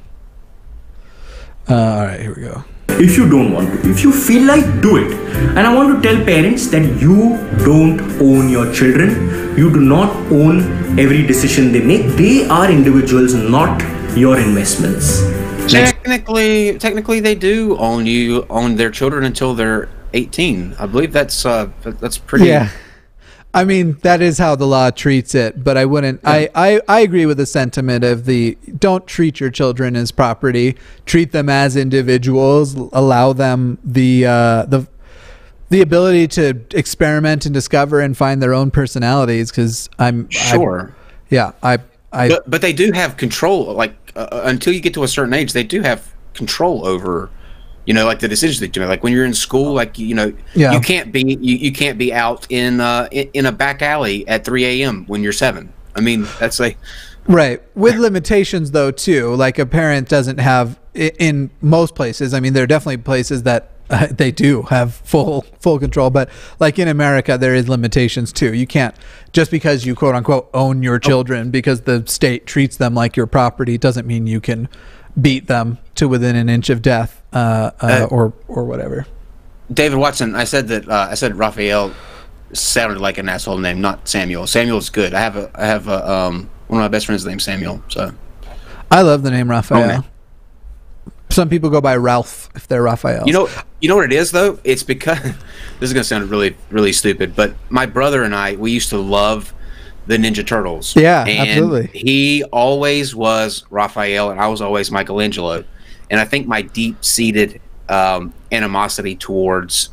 Uh, 1.68 1.74
all 1.74 2.04
right, 2.06 2.20
here 2.20 2.34
we 2.34 2.42
go. 2.42 2.64
if 3.04 3.16
you 3.18 3.28
don't 3.28 3.52
want 3.52 3.68
to 3.82 3.90
if 3.90 4.02
you 4.04 4.10
feel 4.12 4.44
like 4.46 4.64
do 4.80 4.96
it 4.96 5.10
and 5.56 5.58
i 5.58 5.74
want 5.74 5.88
to 5.90 5.96
tell 6.04 6.18
parents 6.24 6.68
that 6.74 6.84
you 7.02 7.16
don't 7.64 7.98
own 8.26 8.48
your 8.48 8.72
children 8.72 9.10
you 9.58 9.66
do 9.74 9.80
not 9.80 10.14
own 10.32 10.60
every 11.04 11.26
decision 11.26 11.72
they 11.72 11.82
make 11.90 12.06
they 12.20 12.46
are 12.48 12.70
individuals 12.70 13.34
not 13.34 13.82
your 14.16 14.38
investments 14.38 15.20
Technically, 15.68 16.78
technically, 16.78 17.18
they 17.18 17.34
do 17.34 17.76
own 17.76 18.06
you 18.06 18.46
own 18.48 18.76
their 18.76 18.90
children 18.90 19.24
until 19.24 19.52
they're 19.54 19.88
eighteen. 20.14 20.74
I 20.78 20.86
believe 20.86 21.12
that's 21.12 21.44
uh, 21.44 21.68
that's 21.82 22.18
pretty. 22.18 22.46
Yeah. 22.46 22.70
I 23.54 23.64
mean, 23.64 23.92
that 24.02 24.20
is 24.20 24.36
how 24.36 24.54
the 24.54 24.66
law 24.66 24.90
treats 24.90 25.34
it, 25.34 25.64
but 25.64 25.78
I 25.78 25.86
wouldn't. 25.86 26.20
I, 26.24 26.50
I, 26.54 26.80
I 26.88 27.00
agree 27.00 27.24
with 27.24 27.38
the 27.38 27.46
sentiment 27.46 28.04
of 28.04 28.26
the 28.26 28.58
don't 28.78 29.06
treat 29.06 29.40
your 29.40 29.48
children 29.50 29.96
as 29.96 30.12
property. 30.12 30.76
Treat 31.06 31.32
them 31.32 31.48
as 31.48 31.74
individuals. 31.74 32.74
Allow 32.74 33.32
them 33.32 33.78
the 33.82 34.26
uh, 34.26 34.62
the 34.66 34.86
the 35.70 35.80
ability 35.80 36.28
to 36.28 36.60
experiment 36.74 37.46
and 37.46 37.54
discover 37.54 38.00
and 38.00 38.14
find 38.16 38.42
their 38.42 38.52
own 38.52 38.70
personalities. 38.70 39.50
Because 39.50 39.88
I'm 39.98 40.28
I- 40.32 40.34
sure. 40.34 40.94
yeah, 41.30 41.52
I 41.62 41.78
I 42.12 42.28
but 42.28 42.50
but 42.50 42.60
they 42.60 42.74
do 42.74 42.92
have 42.92 43.16
control. 43.16 43.72
Like 43.72 43.96
uh, 44.16 44.42
until 44.44 44.74
you 44.74 44.80
get 44.80 44.92
to 44.94 45.02
a 45.02 45.08
certain 45.08 45.32
age, 45.32 45.54
they 45.54 45.64
do 45.64 45.80
have 45.80 46.12
control 46.34 46.86
over. 46.86 47.30
You 47.86 47.94
know, 47.94 48.04
like 48.04 48.18
the 48.18 48.28
decisions 48.28 48.60
that 48.60 48.74
you 48.74 48.80
make. 48.82 48.88
Like 48.88 49.02
when 49.04 49.12
you're 49.12 49.24
in 49.24 49.34
school, 49.34 49.72
like 49.72 49.98
you 49.98 50.14
know, 50.14 50.32
Yeah. 50.54 50.72
you 50.72 50.80
can't 50.80 51.12
be 51.12 51.38
you, 51.40 51.56
you 51.56 51.72
can't 51.72 51.96
be 51.98 52.12
out 52.12 52.46
in 52.50 52.80
uh 52.80 53.08
in, 53.12 53.30
in 53.32 53.46
a 53.46 53.52
back 53.52 53.80
alley 53.80 54.26
at 54.28 54.44
3 54.44 54.64
a.m. 54.82 55.04
when 55.06 55.22
you're 55.22 55.32
seven. 55.32 55.72
I 55.94 56.00
mean, 56.00 56.26
that's 56.40 56.58
like 56.60 56.76
Right. 57.28 57.60
With 57.74 57.96
limitations 57.96 58.70
though 58.72 58.90
too. 58.90 59.34
Like 59.34 59.58
a 59.58 59.66
parent 59.66 60.08
doesn't 60.08 60.38
have 60.38 60.78
in 60.94 61.50
most 61.60 61.94
places. 61.94 62.34
I 62.34 62.40
mean 62.40 62.52
there 62.52 62.64
are 62.64 62.68
definitely 62.68 62.98
places 62.98 63.44
that 63.44 63.70
uh, 63.88 64.06
they 64.10 64.32
do 64.32 64.62
have 64.62 64.94
full 64.94 65.42
full 65.60 65.78
control, 65.78 66.10
but 66.10 66.28
like 66.58 66.78
in 66.80 66.88
America 66.88 67.38
there 67.38 67.54
is 67.54 67.68
limitations 67.68 68.32
too. 68.32 68.52
You 68.54 68.66
can't 68.66 68.94
just 69.32 69.50
because 69.50 69.86
you 69.86 69.94
quote 69.94 70.14
unquote 70.16 70.50
own 70.54 70.82
your 70.82 70.98
children 70.98 71.50
because 71.50 71.82
the 71.82 72.02
state 72.06 72.46
treats 72.46 72.76
them 72.76 72.94
like 72.94 73.16
your 73.16 73.26
property 73.26 73.78
doesn't 73.78 74.06
mean 74.06 74.26
you 74.26 74.40
can 74.40 74.68
beat 75.20 75.46
them 75.46 75.78
to 75.96 76.08
within 76.08 76.36
an 76.36 76.48
inch 76.48 76.70
of 76.70 76.82
death 76.82 77.22
uh, 77.32 77.70
uh, 77.80 77.86
Uh, 77.86 78.06
or 78.10 78.32
or 78.48 78.64
whatever. 78.64 79.06
David 79.72 79.98
Watson. 79.98 80.34
I 80.34 80.44
said 80.44 80.68
that 80.68 80.88
uh, 80.88 81.08
I 81.10 81.14
said 81.14 81.36
Raphael 81.36 81.92
sounded 82.52 83.00
like 83.00 83.18
an 83.18 83.28
asshole 83.28 83.58
name, 83.58 83.80
not 83.80 84.06
Samuel. 84.08 84.46
Samuel's 84.46 84.90
good. 84.90 85.14
I 85.14 85.20
have 85.20 85.36
a 85.36 85.50
I 85.54 85.66
have 85.66 85.88
a 85.88 86.08
um 86.10 86.50
one 86.68 86.80
of 86.80 86.84
my 86.84 86.88
best 86.88 87.06
friends 87.06 87.24
named 87.26 87.42
Samuel. 87.42 87.82
So 87.88 88.12
I 88.90 89.02
love 89.02 89.22
the 89.22 89.30
name 89.30 89.50
Raphael. 89.50 89.86
man. 89.86 90.04
Some 91.28 91.48
people 91.48 91.70
go 91.70 91.80
by 91.80 91.96
Ralph 91.96 92.48
if 92.54 92.68
they're 92.68 92.82
Raphael. 92.82 93.24
You 93.26 93.32
know, 93.32 93.48
you 93.80 93.88
know 93.88 93.96
what 93.96 94.04
it 94.04 94.12
is 94.12 94.30
though. 94.30 94.60
It's 94.62 94.84
because 94.84 95.20
this 95.80 95.90
is 95.90 95.92
gonna 95.92 96.04
sound 96.04 96.30
really, 96.30 96.56
really 96.70 96.92
stupid, 96.92 97.34
but 97.34 97.54
my 97.68 97.86
brother 97.86 98.22
and 98.22 98.34
I 98.34 98.54
we 98.54 98.70
used 98.70 98.90
to 98.90 98.98
love 98.98 99.52
the 100.06 100.16
Ninja 100.16 100.46
Turtles. 100.46 100.94
Yeah, 100.96 101.24
and 101.26 101.48
absolutely. 101.48 101.98
He 101.98 102.44
always 102.44 103.14
was 103.14 103.64
Raphael, 103.70 104.30
and 104.30 104.40
I 104.40 104.48
was 104.48 104.60
always 104.60 104.90
Michelangelo. 104.90 105.64
And 106.10 106.20
I 106.20 106.24
think 106.24 106.46
my 106.46 106.62
deep-seated 106.62 107.60
um, 107.88 108.32
animosity 108.52 109.16
towards 109.16 109.90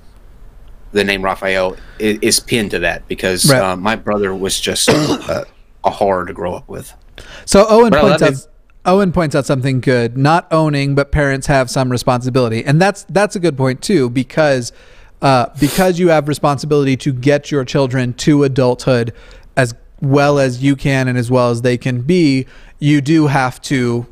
the 0.91 1.03
name 1.03 1.23
Raphael 1.23 1.75
is, 1.97 2.19
is 2.21 2.39
pinned 2.39 2.71
to 2.71 2.79
that 2.79 3.07
because 3.07 3.49
Right. 3.49 3.61
uh, 3.61 3.75
my 3.75 3.95
brother 3.95 4.33
was 4.35 4.59
just 4.59 4.89
uh, 4.89 5.45
a 5.83 5.89
horror 5.89 6.25
to 6.27 6.33
grow 6.33 6.53
up 6.53 6.69
with. 6.69 6.93
So 7.45 7.65
Owen 7.67 7.89
But 7.89 8.01
points 8.01 8.21
love 8.21 8.33
out 8.33 8.47
Owen 8.85 9.11
points 9.13 9.33
out 9.35 9.45
something 9.45 9.79
good. 9.79 10.17
Not 10.17 10.45
owning, 10.51 10.93
but 10.93 11.11
parents 11.11 11.47
have 11.47 11.69
some 11.69 11.89
responsibility, 11.89 12.63
and 12.65 12.81
that's 12.81 13.05
that's 13.09 13.35
a 13.35 13.39
good 13.39 13.57
point 13.57 13.81
too 13.81 14.09
because 14.09 14.71
uh, 15.21 15.47
because 15.59 15.99
you 15.99 16.09
have 16.09 16.27
responsibility 16.27 16.97
to 16.97 17.13
get 17.13 17.49
your 17.49 17.63
children 17.63 18.13
to 18.13 18.43
adulthood 18.43 19.13
as 19.13 19.42
well 20.03 20.37
as 20.37 20.61
you 20.61 20.75
can 20.75 21.07
and 21.07 21.17
as 21.17 21.31
well 21.31 21.49
as 21.49 21.61
they 21.61 21.77
can 21.77 22.01
be. 22.01 22.45
You 22.79 23.01
do 23.01 23.27
have 23.27 23.61
to 23.63 24.05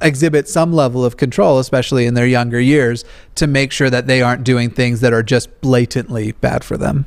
exhibit 0.00 0.48
some 0.48 0.72
level 0.72 1.04
of 1.04 1.16
control, 1.16 1.58
especially 1.58 2.06
in 2.06 2.14
their 2.14 2.26
younger 2.26 2.60
years, 2.60 3.04
to 3.36 3.46
make 3.46 3.72
sure 3.72 3.90
that 3.90 4.06
they 4.06 4.20
aren't 4.22 4.44
doing 4.44 4.70
things 4.70 5.00
that 5.00 5.12
are 5.12 5.22
just 5.22 5.60
blatantly 5.60 6.32
bad 6.32 6.64
for 6.64 6.76
them. 6.76 7.06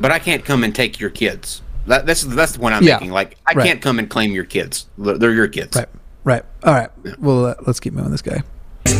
But 0.00 0.12
I 0.12 0.18
can't 0.18 0.44
come 0.44 0.64
and 0.64 0.74
take 0.74 1.00
your 1.00 1.10
kids. 1.10 1.62
That, 1.86 2.06
that's 2.06 2.22
that's 2.22 2.52
the 2.52 2.58
point 2.58 2.74
I'm 2.74 2.82
Yeah, 2.84 2.94
making. 2.96 3.10
Like 3.10 3.36
I 3.46 3.54
right. 3.54 3.66
can't 3.66 3.82
come 3.82 3.98
and 3.98 4.08
claim 4.08 4.32
your 4.32 4.44
kids. 4.44 4.86
They're 4.98 5.32
your 5.32 5.48
kids. 5.48 5.76
Right. 5.76 5.88
Right. 6.24 6.44
All 6.62 6.72
right. 6.74 6.90
Well, 7.18 7.46
uh, 7.46 7.54
let's 7.66 7.80
keep 7.80 7.92
moving 7.92 8.12
this 8.12 8.22
guy. 8.22 8.42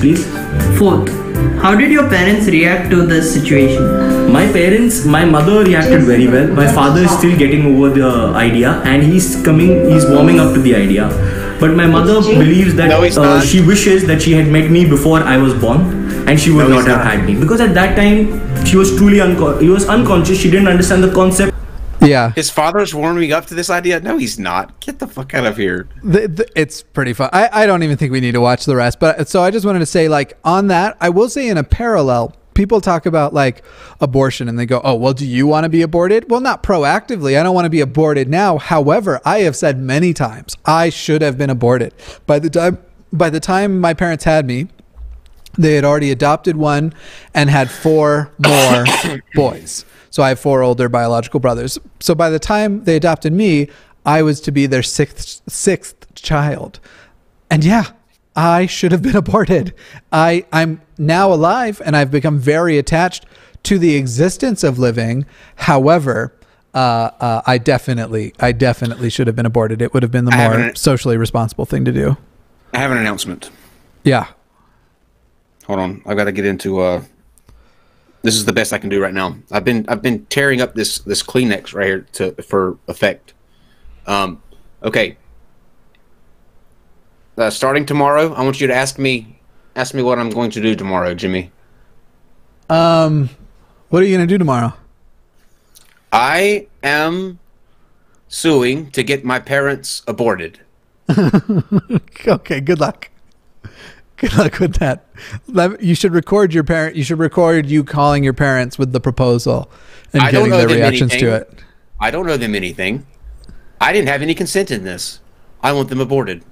Please 0.00 0.24
Fourth, 0.78 1.08
how 1.62 1.74
did 1.74 1.90
your 1.90 2.08
parents 2.08 2.46
react 2.46 2.90
to 2.90 3.04
this 3.06 3.32
situation? 3.32 3.82
my 4.32 4.46
parents 4.52 5.04
my 5.04 5.24
mother 5.24 5.62
reacted 5.64 6.02
very 6.02 6.26
well. 6.26 6.46
My 6.48 6.66
father 6.72 7.02
is 7.02 7.10
still 7.18 7.36
getting 7.36 7.66
over 7.66 7.90
the 7.90 8.10
idea 8.42 8.70
and 8.92 9.02
he's 9.02 9.42
coming 9.44 9.90
he's 9.90 10.06
warming 10.06 10.40
up 10.40 10.54
to 10.54 10.60
the 10.60 10.74
idea. 10.74 11.08
But 11.60 11.74
my 11.76 11.86
mother 11.86 12.20
believes 12.22 12.74
that 12.76 12.88
No, 12.88 13.02
uh, 13.04 13.40
she 13.40 13.60
wishes 13.60 14.06
that 14.06 14.22
she 14.22 14.32
had 14.32 14.48
met 14.48 14.70
me 14.70 14.84
before 14.88 15.20
i 15.20 15.36
was 15.36 15.52
born 15.54 15.82
and 16.28 16.40
she 16.40 16.50
would 16.50 16.68
No, 16.68 16.76
not 16.76 16.86
have 16.88 16.98
not. 16.98 17.06
had 17.12 17.26
me. 17.26 17.34
Because 17.38 17.60
at 17.60 17.74
that 17.74 17.94
time 17.96 18.64
she 18.64 18.76
was 18.76 18.96
truly 18.96 19.20
unco- 19.20 19.58
he 19.58 19.68
was 19.68 19.88
unconscious. 19.88 20.38
She 20.38 20.50
didn't 20.50 20.68
understand 20.68 21.04
the 21.04 21.12
concept 21.12 21.51
Yeah. 22.02 22.32
His 22.32 22.50
father's 22.50 22.94
warming 22.94 23.32
up 23.32 23.46
to 23.46 23.54
this 23.54 23.70
idea. 23.70 24.00
No, 24.00 24.18
he's 24.18 24.38
not. 24.38 24.80
Get 24.80 24.98
the 24.98 25.06
fuck 25.06 25.34
out 25.34 25.46
of 25.46 25.56
here. 25.56 25.88
the, 26.02 26.28
the, 26.28 26.48
it's 26.54 26.82
pretty 26.82 27.12
fun. 27.12 27.30
I, 27.32 27.48
I 27.52 27.66
don't 27.66 27.82
even 27.82 27.96
think 27.96 28.12
we 28.12 28.20
need 28.20 28.32
to 28.32 28.40
watch 28.40 28.64
the 28.64 28.76
rest. 28.76 29.00
But 29.00 29.28
so 29.28 29.42
I 29.42 29.50
just 29.50 29.64
wanted 29.64 29.80
to 29.80 29.86
say, 29.86 30.08
like, 30.08 30.36
on 30.44 30.68
that, 30.68 30.96
I 31.00 31.08
will 31.10 31.28
say 31.28 31.48
in 31.48 31.58
a 31.58 31.64
parallel, 31.64 32.34
people 32.54 32.80
talk 32.80 33.06
about 33.06 33.32
like 33.32 33.64
abortion 34.00 34.48
and 34.48 34.58
they 34.58 34.66
go, 34.66 34.80
oh, 34.84 34.94
well, 34.94 35.12
do 35.12 35.26
you 35.26 35.46
want 35.46 35.64
to 35.64 35.70
be 35.70 35.82
aborted? 35.82 36.30
Well, 36.30 36.40
not 36.40 36.62
proactively. 36.62 37.38
I 37.38 37.42
don't 37.42 37.54
want 37.54 37.64
to 37.66 37.70
be 37.70 37.80
aborted 37.80 38.28
now. 38.28 38.58
However, 38.58 39.20
I 39.24 39.40
have 39.40 39.56
said 39.56 39.78
many 39.78 40.12
times 40.12 40.56
I 40.64 40.90
should 40.90 41.22
have 41.22 41.38
been 41.38 41.50
aborted 41.50 41.94
by 42.26 42.38
the 42.38 42.50
time 42.50 42.78
by 43.12 43.28
the 43.30 43.40
time 43.40 43.78
my 43.78 43.94
parents 43.94 44.24
had 44.24 44.46
me. 44.46 44.68
They 45.58 45.74
had 45.74 45.84
already 45.84 46.10
adopted 46.10 46.56
one 46.56 46.94
and 47.34 47.50
had 47.50 47.70
four 47.70 48.32
more 48.38 48.84
boys. 49.34 49.84
So 50.12 50.22
I 50.22 50.28
have 50.28 50.38
four 50.38 50.62
older 50.62 50.88
biological 50.88 51.40
brothers. 51.40 51.78
So 51.98 52.14
by 52.14 52.30
the 52.30 52.38
time 52.38 52.84
they 52.84 52.94
adopted 52.96 53.32
me, 53.32 53.68
I 54.06 54.22
was 54.22 54.40
to 54.42 54.52
be 54.52 54.66
their 54.66 54.82
sixth 54.84 55.42
sixth 55.48 56.14
child. 56.14 56.78
And 57.50 57.64
yeah, 57.64 57.86
I 58.36 58.66
should 58.66 58.92
have 58.92 59.02
been 59.02 59.16
aborted. 59.24 59.74
I 60.12 60.44
I'm 60.52 60.80
now 60.98 61.32
alive 61.32 61.82
and 61.84 61.96
I've 61.96 62.10
become 62.10 62.38
very 62.38 62.78
attached 62.78 63.24
to 63.64 63.78
the 63.78 63.96
existence 63.96 64.62
of 64.62 64.78
living. 64.78 65.24
However, 65.56 66.34
uh, 66.74 67.10
uh, 67.20 67.42
I 67.46 67.58
definitely, 67.58 68.34
I 68.40 68.52
definitely 68.52 69.08
should 69.10 69.26
have 69.26 69.36
been 69.36 69.46
aborted. 69.46 69.80
It 69.82 69.92
would 69.94 70.02
have 70.02 70.12
been 70.12 70.24
the 70.24 70.30
more 70.30 70.40
haven't- 70.40 70.78
socially 70.78 71.16
responsible 71.16 71.64
thing 71.66 71.84
to 71.84 71.92
do. 71.92 72.16
I 72.74 72.78
have 72.78 72.90
an 72.90 72.98
announcement. 72.98 73.50
Yeah. 74.04 74.26
Hold 75.66 75.78
on. 75.78 76.02
I've 76.06 76.16
got 76.16 76.24
to 76.24 76.32
get 76.32 76.44
into. 76.44 76.80
uh 76.80 77.02
This 78.22 78.36
is 78.36 78.44
the 78.44 78.52
best 78.52 78.72
I 78.72 78.78
can 78.78 78.88
do 78.88 79.00
right 79.02 79.12
now. 79.14 79.36
I've 79.50 79.64
been 79.64 79.84
I've 79.88 80.02
been 80.02 80.26
tearing 80.26 80.60
up 80.60 80.74
this 80.74 80.98
this 81.00 81.22
Kleenex 81.22 81.74
right 81.74 81.86
here 81.86 82.00
to 82.12 82.32
for 82.42 82.78
effect. 82.88 83.34
Um. 84.06 84.42
Okay. 84.82 85.16
Uh, 87.36 87.50
starting 87.50 87.86
tomorrow, 87.86 88.32
I 88.34 88.42
want 88.42 88.60
you 88.60 88.66
to 88.66 88.74
ask 88.74 88.98
me 88.98 89.40
ask 89.74 89.94
me 89.94 90.02
what 90.02 90.18
I'm 90.18 90.30
going 90.30 90.50
to 90.52 90.60
do 90.60 90.74
tomorrow, 90.76 91.14
Jimmy. 91.14 91.50
Um, 92.68 93.30
What 93.88 94.02
are 94.02 94.06
you 94.06 94.16
gonna 94.16 94.26
do 94.26 94.38
tomorrow? 94.38 94.74
I 96.12 96.68
am 96.82 97.38
suing 98.28 98.90
to 98.92 99.02
get 99.02 99.24
my 99.24 99.40
parents 99.40 100.02
aborted. 100.06 100.60
Okay, 102.26 102.60
good 102.60 102.78
luck. 102.80 103.10
Good 104.22 104.38
luck 104.38 104.60
with 104.60 104.76
that. 104.76 105.04
You 105.82 105.96
should 105.96 106.12
record 106.12 106.54
your 106.54 106.62
parent. 106.62 106.94
You 106.94 107.02
should 107.02 107.18
record 107.18 107.66
you 107.66 107.82
calling 107.82 108.22
your 108.22 108.32
parents 108.32 108.78
with 108.78 108.92
the 108.92 109.00
proposal 109.00 109.68
and 110.12 110.22
I 110.22 110.30
getting 110.30 110.50
their 110.50 110.68
reactions 110.68 111.10
to 111.16 111.34
it. 111.34 111.52
I 111.98 112.12
don't 112.12 112.24
know 112.24 112.36
them 112.36 112.54
anything. 112.54 113.04
I 113.80 113.92
didn't 113.92 114.08
have 114.08 114.22
any 114.22 114.34
consent 114.34 114.70
in 114.70 114.84
this. 114.84 115.18
I 115.60 115.72
want 115.72 115.88
them 115.88 116.00
aborted. 116.00 116.44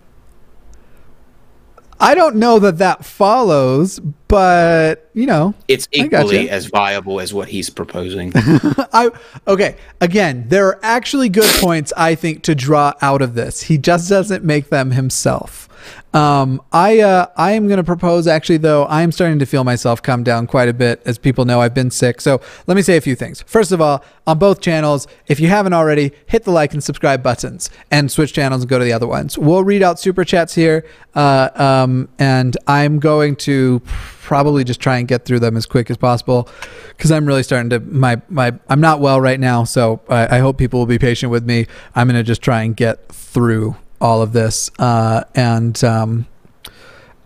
I 2.01 2.17
don't 2.17 2.37
know 2.37 2.59
that 2.59 2.79
that 2.79 3.05
follows, 3.05 4.01
but 4.27 5.09
you 5.15 5.27
know, 5.27 5.55
It's 5.69 5.87
equally 5.93 6.51
as 6.51 6.67
viable 6.67 7.21
as 7.21 7.33
what 7.33 7.51
he's 7.51 7.71
proposing. 7.71 8.33
I 8.37 9.11
okay. 9.47 9.77
Again, 10.01 10.47
there 10.49 10.67
are 10.67 10.81
actually 10.83 11.29
good 11.29 11.51
points 11.61 11.93
I 11.97 12.17
think 12.17 12.43
to 12.45 12.57
draw 12.57 12.95
out 13.01 13.23
of 13.23 13.35
this. 13.35 13.63
He 13.63 13.79
just 13.79 14.09
doesn't 14.09 14.43
make 14.43 14.71
them 14.71 14.91
himself. 14.91 15.69
Um, 16.13 16.61
I 16.73 17.01
uh, 17.01 17.27
I 17.37 17.53
am 17.53 17.69
going 17.69 17.79
to 17.79 17.85
propose 17.85 18.27
actually 18.27 18.57
though 18.57 18.85
I 18.85 19.03
am 19.03 19.13
starting 19.13 19.39
to 19.39 19.47
feel 19.47 19.63
myself 19.63 20.03
come 20.03 20.25
down 20.25 20.47
quite 20.47 20.69
a 20.69 20.73
bit 20.75 21.01
as 21.05 21.19
people 21.19 21.45
know 21.45 21.61
I've 21.61 21.75
been 21.75 21.91
sick. 21.91 22.21
So 22.21 22.41
let 22.67 22.75
me 22.75 22.83
say 22.83 22.97
a 22.97 23.01
few 23.01 23.15
things. 23.15 23.43
First 23.43 23.71
of 23.73 23.81
all, 23.81 24.05
on 24.27 24.39
both 24.39 24.61
channels, 24.61 25.07
if 25.29 25.41
you 25.41 25.49
haven't 25.49 25.73
already, 25.73 26.13
hit 26.27 26.45
the 26.45 26.51
like 26.51 26.73
and 26.73 26.83
subscribe 26.83 27.23
buttons 27.23 27.71
and 27.91 28.11
switch 28.11 28.33
channels 28.33 28.63
and 28.63 28.69
go 28.69 28.79
to 28.79 28.85
the 28.85 28.93
other 28.93 29.07
ones. 29.07 29.39
We'll 29.39 29.65
read 29.65 29.83
out 29.83 29.99
super 29.99 30.25
chats 30.25 30.55
here, 30.55 30.85
uh, 31.15 31.51
um, 31.55 32.09
and 32.19 32.57
I'm 32.67 32.99
going 32.99 33.37
to 33.37 33.81
probably 34.21 34.63
just 34.63 34.81
try 34.81 34.99
and 34.99 35.09
get 35.09 35.25
through 35.25 35.41
them 35.41 35.57
as 35.57 35.67
quick 35.67 35.91
as 35.91 35.97
possible 35.97 36.49
because 36.91 37.11
I'm 37.11 37.27
really 37.27 37.43
starting 37.43 37.71
to 37.71 37.81
my 37.81 38.21
my 38.29 38.53
I'm 38.69 38.81
not 38.81 39.01
well 39.01 39.21
right 39.21 39.41
now, 39.41 39.65
so 39.65 40.01
I, 40.09 40.37
I 40.37 40.39
hope 40.41 40.59
people 40.59 40.79
will 40.79 40.87
be 40.87 40.99
patient 40.99 41.31
with 41.31 41.45
me. 41.45 41.67
I'm 41.95 42.07
gonna 42.07 42.23
just 42.23 42.43
try 42.43 42.63
and 42.63 42.77
get 42.77 43.09
through 43.09 43.77
all 44.01 44.23
of 44.23 44.33
this, 44.33 44.71
uh, 44.79 45.25
and 45.35 45.83
um, 45.85 46.27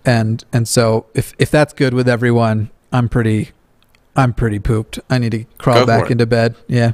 and 0.04 0.44
and 0.52 0.68
so 0.68 1.06
if 1.14 1.32
if 1.38 1.50
that's 1.50 1.72
good 1.72 1.94
with 1.94 2.08
everyone, 2.08 2.70
I'm 2.92 3.08
pretty 3.08 3.50
I'm 4.16 4.32
pretty 4.32 4.58
pooped. 4.58 4.98
I 5.10 5.18
need 5.18 5.32
to 5.32 5.44
crawl 5.58 5.80
Go 5.80 5.86
back 5.86 6.10
into 6.10 6.26
bed. 6.26 6.56
Yeah, 6.68 6.92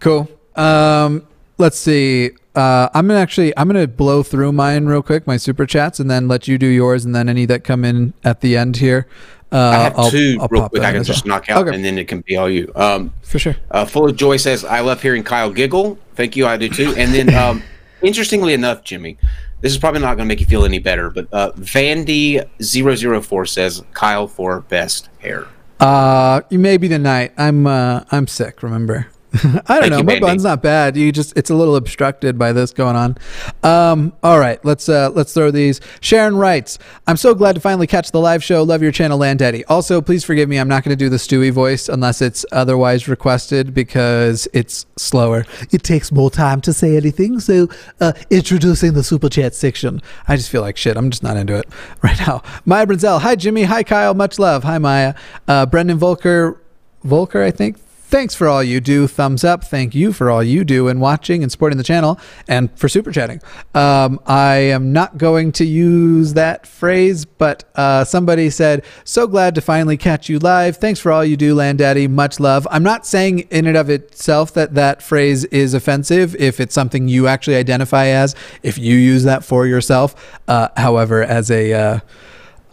cool. 0.00 0.28
Um, 0.56 1.26
let's 1.58 1.78
see. 1.78 2.30
Uh, 2.54 2.88
I'm 2.94 3.06
gonna 3.08 3.20
actually 3.20 3.56
I'm 3.56 3.66
gonna 3.66 3.86
blow 3.86 4.22
through 4.22 4.52
mine 4.52 4.86
real 4.86 5.02
quick, 5.02 5.26
my 5.26 5.36
super 5.36 5.66
chats, 5.66 6.00
and 6.00 6.10
then 6.10 6.28
let 6.28 6.46
you 6.48 6.58
do 6.58 6.66
yours, 6.66 7.04
and 7.04 7.14
then 7.14 7.28
any 7.28 7.46
that 7.46 7.64
come 7.64 7.84
in 7.84 8.12
at 8.24 8.40
the 8.40 8.56
end 8.56 8.76
here. 8.76 9.06
Uh, 9.50 9.56
I 9.56 9.74
have 9.82 9.98
I'll- 9.98 10.10
2 10.10 10.38
I'll 10.40 10.48
real 10.48 10.68
quick 10.70 10.82
I 10.82 10.92
can 10.92 11.04
just 11.04 11.26
well. 11.26 11.34
knock 11.36 11.50
out, 11.50 11.66
Okay. 11.66 11.76
and 11.76 11.84
then 11.84 11.98
it 11.98 12.08
can 12.08 12.22
be 12.22 12.36
all 12.38 12.48
you. 12.48 12.72
Um, 12.74 13.12
for 13.20 13.38
sure. 13.38 13.54
uh, 13.70 13.84
Full 13.84 14.08
of 14.08 14.16
Joy 14.16 14.38
says, 14.38 14.64
I 14.64 14.80
love 14.80 15.02
hearing 15.02 15.22
Kyle 15.22 15.50
giggle. 15.52 15.98
Thank 16.14 16.36
you, 16.36 16.46
I 16.46 16.56
do 16.56 16.70
too. 16.70 16.94
And 16.96 17.12
then, 17.12 17.34
um, 17.34 17.62
interestingly 18.02 18.54
enough, 18.54 18.84
Jimmy, 18.84 19.18
this 19.60 19.72
is 19.72 19.78
probably 19.78 20.00
not 20.00 20.16
going 20.16 20.26
to 20.26 20.32
make 20.32 20.40
you 20.40 20.46
feel 20.46 20.64
any 20.64 20.78
better, 20.78 21.10
but 21.10 21.28
uh, 21.32 21.52
Vandy004 21.52 23.48
says, 23.48 23.82
Kyle 23.92 24.26
for 24.26 24.60
best 24.62 25.08
hair. 25.20 25.46
Uh, 25.80 26.42
maybe 26.50 26.88
tonight. 26.88 27.32
I'm 27.36 27.66
uh, 27.66 28.04
I'm 28.12 28.28
sick. 28.28 28.62
Remember. 28.62 29.08
I 29.34 29.38
don't 29.40 29.64
Thank 29.64 29.90
know. 29.90 29.96
you, 29.98 30.04
My 30.04 30.12
Mandy. 30.12 30.20
bun's 30.20 30.44
not 30.44 30.62
bad. 30.62 30.96
You 30.96 31.10
just 31.10 31.36
it's 31.38 31.48
a 31.48 31.54
little 31.54 31.76
obstructed 31.76 32.38
by 32.38 32.52
this 32.52 32.72
going 32.72 32.96
on. 32.96 33.16
Um, 33.62 34.12
all 34.22 34.38
right, 34.38 34.62
let's 34.64 34.88
uh, 34.88 35.10
let's 35.14 35.32
throw 35.32 35.50
these. 35.50 35.80
Sharon 36.00 36.36
writes, 36.36 36.78
"I'm 37.06 37.16
so 37.16 37.34
glad 37.34 37.54
to 37.54 37.60
finally 37.60 37.86
catch 37.86 38.10
the 38.10 38.20
live 38.20 38.44
show. 38.44 38.62
Love 38.62 38.82
your 38.82 38.92
channel, 38.92 39.16
Land 39.16 39.38
Daddy. 39.38 39.64
Also, 39.66 40.02
please 40.02 40.22
forgive 40.22 40.48
me. 40.50 40.58
I'm 40.58 40.68
not 40.68 40.84
going 40.84 40.96
to 40.96 41.02
do 41.02 41.08
the 41.08 41.16
Stewie 41.16 41.50
voice 41.50 41.88
unless 41.88 42.20
it's 42.20 42.44
otherwise 42.52 43.08
requested 43.08 43.72
because 43.72 44.46
it's 44.52 44.84
slower. 44.96 45.46
It 45.70 45.82
takes 45.82 46.12
more 46.12 46.30
time 46.30 46.60
to 46.62 46.72
say 46.74 46.96
anything. 46.96 47.40
So, 47.40 47.68
uh, 48.00 48.12
introducing 48.28 48.92
the 48.92 49.02
super 49.02 49.30
chat 49.30 49.54
section. 49.54 50.02
I 50.28 50.36
just 50.36 50.50
feel 50.50 50.60
like 50.60 50.76
shit. 50.76 50.96
I'm 50.98 51.08
just 51.10 51.22
not 51.22 51.38
into 51.38 51.56
it 51.56 51.66
right 52.02 52.18
now. 52.26 52.42
Maya 52.66 52.86
Brinzel, 52.86 53.20
hi 53.20 53.36
Jimmy, 53.36 53.62
hi 53.62 53.82
Kyle, 53.82 54.12
much 54.14 54.38
love. 54.38 54.64
Hi 54.64 54.76
Maya. 54.78 55.14
Uh, 55.48 55.64
Brendan 55.64 55.96
Volker, 55.98 56.60
Volker, 57.02 57.42
I 57.42 57.50
think. 57.50 57.78
Thanks 58.12 58.34
for 58.34 58.46
all 58.46 58.62
you 58.62 58.78
do. 58.78 59.06
Thumbs 59.06 59.42
up. 59.42 59.64
Thank 59.64 59.94
you 59.94 60.12
for 60.12 60.28
all 60.28 60.42
you 60.42 60.64
do 60.64 60.86
and 60.88 61.00
watching 61.00 61.42
and 61.42 61.50
supporting 61.50 61.78
the 61.78 61.82
channel 61.82 62.20
and 62.46 62.70
for 62.78 62.86
super 62.86 63.10
chatting. 63.10 63.40
Um, 63.74 64.20
I 64.26 64.56
am 64.56 64.92
not 64.92 65.16
going 65.16 65.50
to 65.52 65.64
use 65.64 66.34
that 66.34 66.66
phrase, 66.66 67.24
but 67.24 67.64
uh, 67.74 68.04
somebody 68.04 68.50
said, 68.50 68.84
So 69.04 69.26
glad 69.26 69.54
to 69.54 69.62
finally 69.62 69.96
catch 69.96 70.28
you 70.28 70.38
live. 70.38 70.76
Thanks 70.76 71.00
for 71.00 71.10
all 71.10 71.24
you 71.24 71.38
do, 71.38 71.54
Land 71.54 71.78
Daddy. 71.78 72.06
Much 72.06 72.38
love. 72.38 72.68
I'm 72.70 72.82
not 72.82 73.06
saying 73.06 73.40
in 73.50 73.66
and 73.66 73.78
of 73.78 73.88
itself 73.88 74.52
that 74.52 74.74
that 74.74 75.02
phrase 75.02 75.46
is 75.46 75.72
offensive 75.72 76.36
if 76.36 76.60
it's 76.60 76.74
something 76.74 77.08
you 77.08 77.26
actually 77.28 77.56
identify 77.56 78.08
as, 78.08 78.34
if 78.62 78.76
you 78.76 78.94
use 78.94 79.24
that 79.24 79.42
for 79.42 79.66
yourself. 79.66 80.38
Uh, 80.48 80.68
however, 80.76 81.22
as 81.22 81.50
a, 81.50 81.72
uh, 81.72 82.00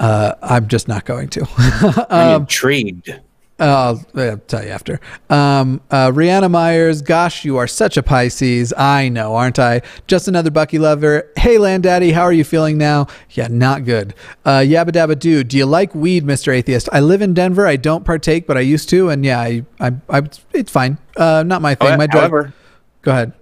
uh, 0.02 0.34
I'm 0.42 0.68
just 0.68 0.90
not 0.90 1.06
going 1.06 1.30
to. 1.30 1.48
I'm 2.10 2.36
Um, 2.36 2.42
intrigued. 2.42 3.22
I'll, 3.60 4.06
I'll 4.16 4.38
tell 4.38 4.64
you 4.64 4.70
after. 4.70 5.00
Um, 5.30 5.82
uh, 5.92 6.10
Rihanna 6.12 6.50
Myers, 6.50 7.02
gosh, 7.02 7.44
you 7.44 7.58
are 7.58 7.68
such 7.68 7.98
a 7.98 8.04
Pisces. 8.04 8.74
I 8.78 9.10
know, 9.10 9.36
aren't 9.36 9.60
I? 9.60 9.82
Just 10.08 10.28
another 10.28 10.50
Bucky 10.52 10.80
lover. 10.80 11.30
Hey, 11.36 11.58
Land 11.58 11.84
Daddy, 11.84 12.12
how 12.12 12.22
are 12.24 12.32
you 12.34 12.44
feeling 12.44 12.78
now? 12.78 13.08
Yeah, 13.32 13.48
not 13.50 13.86
good. 13.86 14.14
Uh, 14.46 14.60
Yabba 14.60 14.92
Dabba 14.92 15.18
Doo, 15.20 15.44
do 15.44 15.58
you 15.58 15.66
like 15.66 15.94
weed, 15.94 16.24
Mr. 16.26 16.54
Atheist? 16.54 16.88
I 16.94 17.00
live 17.02 17.22
in 17.22 17.34
Denver. 17.34 17.68
I 17.68 17.76
don't 17.76 18.06
partake, 18.06 18.48
but 18.48 18.58
I 18.58 18.62
used 18.62 18.90
to, 18.90 19.10
and 19.10 19.26
yeah, 19.26 19.40
I, 19.40 19.66
I, 19.80 19.92
I 20.10 20.22
it's 20.54 20.72
fine. 20.72 20.98
Uh, 21.18 21.44
not 21.46 21.62
my 21.62 21.76
thing. 21.76 21.98
My 21.98 22.08
drug. 22.08 22.22
However, 22.32 22.54
Go 23.02 23.12
ahead. 23.12 23.34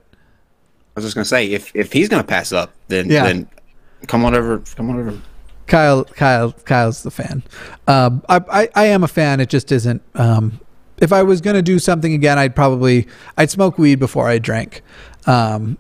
I 0.96 1.00
was 1.00 1.06
just 1.06 1.16
going 1.16 1.24
to 1.24 1.30
say, 1.30 1.48
if, 1.52 1.76
if 1.76 1.94
he's 1.94 2.10
going 2.10 2.22
to 2.24 2.28
pass 2.28 2.52
up, 2.52 2.74
then, 2.88 3.10
Yeah. 3.10 3.24
then 3.24 3.48
come 4.08 4.26
on 4.26 4.34
over. 4.36 4.60
Come 4.76 4.90
on 4.90 5.00
over. 5.00 5.22
Kyle, 5.68 6.06
Kyle, 6.06 6.52
Kyle's 6.52 7.04
the 7.04 7.12
fan. 7.12 7.44
Um, 7.88 8.24
I, 8.30 8.42
I, 8.50 8.70
I 8.76 8.86
am 8.86 9.04
a 9.04 9.08
fan. 9.08 9.40
It 9.40 9.50
just 9.50 9.72
isn't. 9.72 10.02
Um, 10.16 10.60
if 11.00 11.14
I 11.14 11.24
was 11.24 11.42
gonna 11.42 11.62
do 11.62 11.78
something 11.78 12.14
again, 12.14 12.40
I'd 12.40 12.56
probably 12.56 13.08
I'd 13.38 13.52
smoke 13.52 13.78
weed 13.78 14.00
before 14.00 14.28
I 14.28 14.40
drank. 14.40 14.82
Um, 15.26 15.78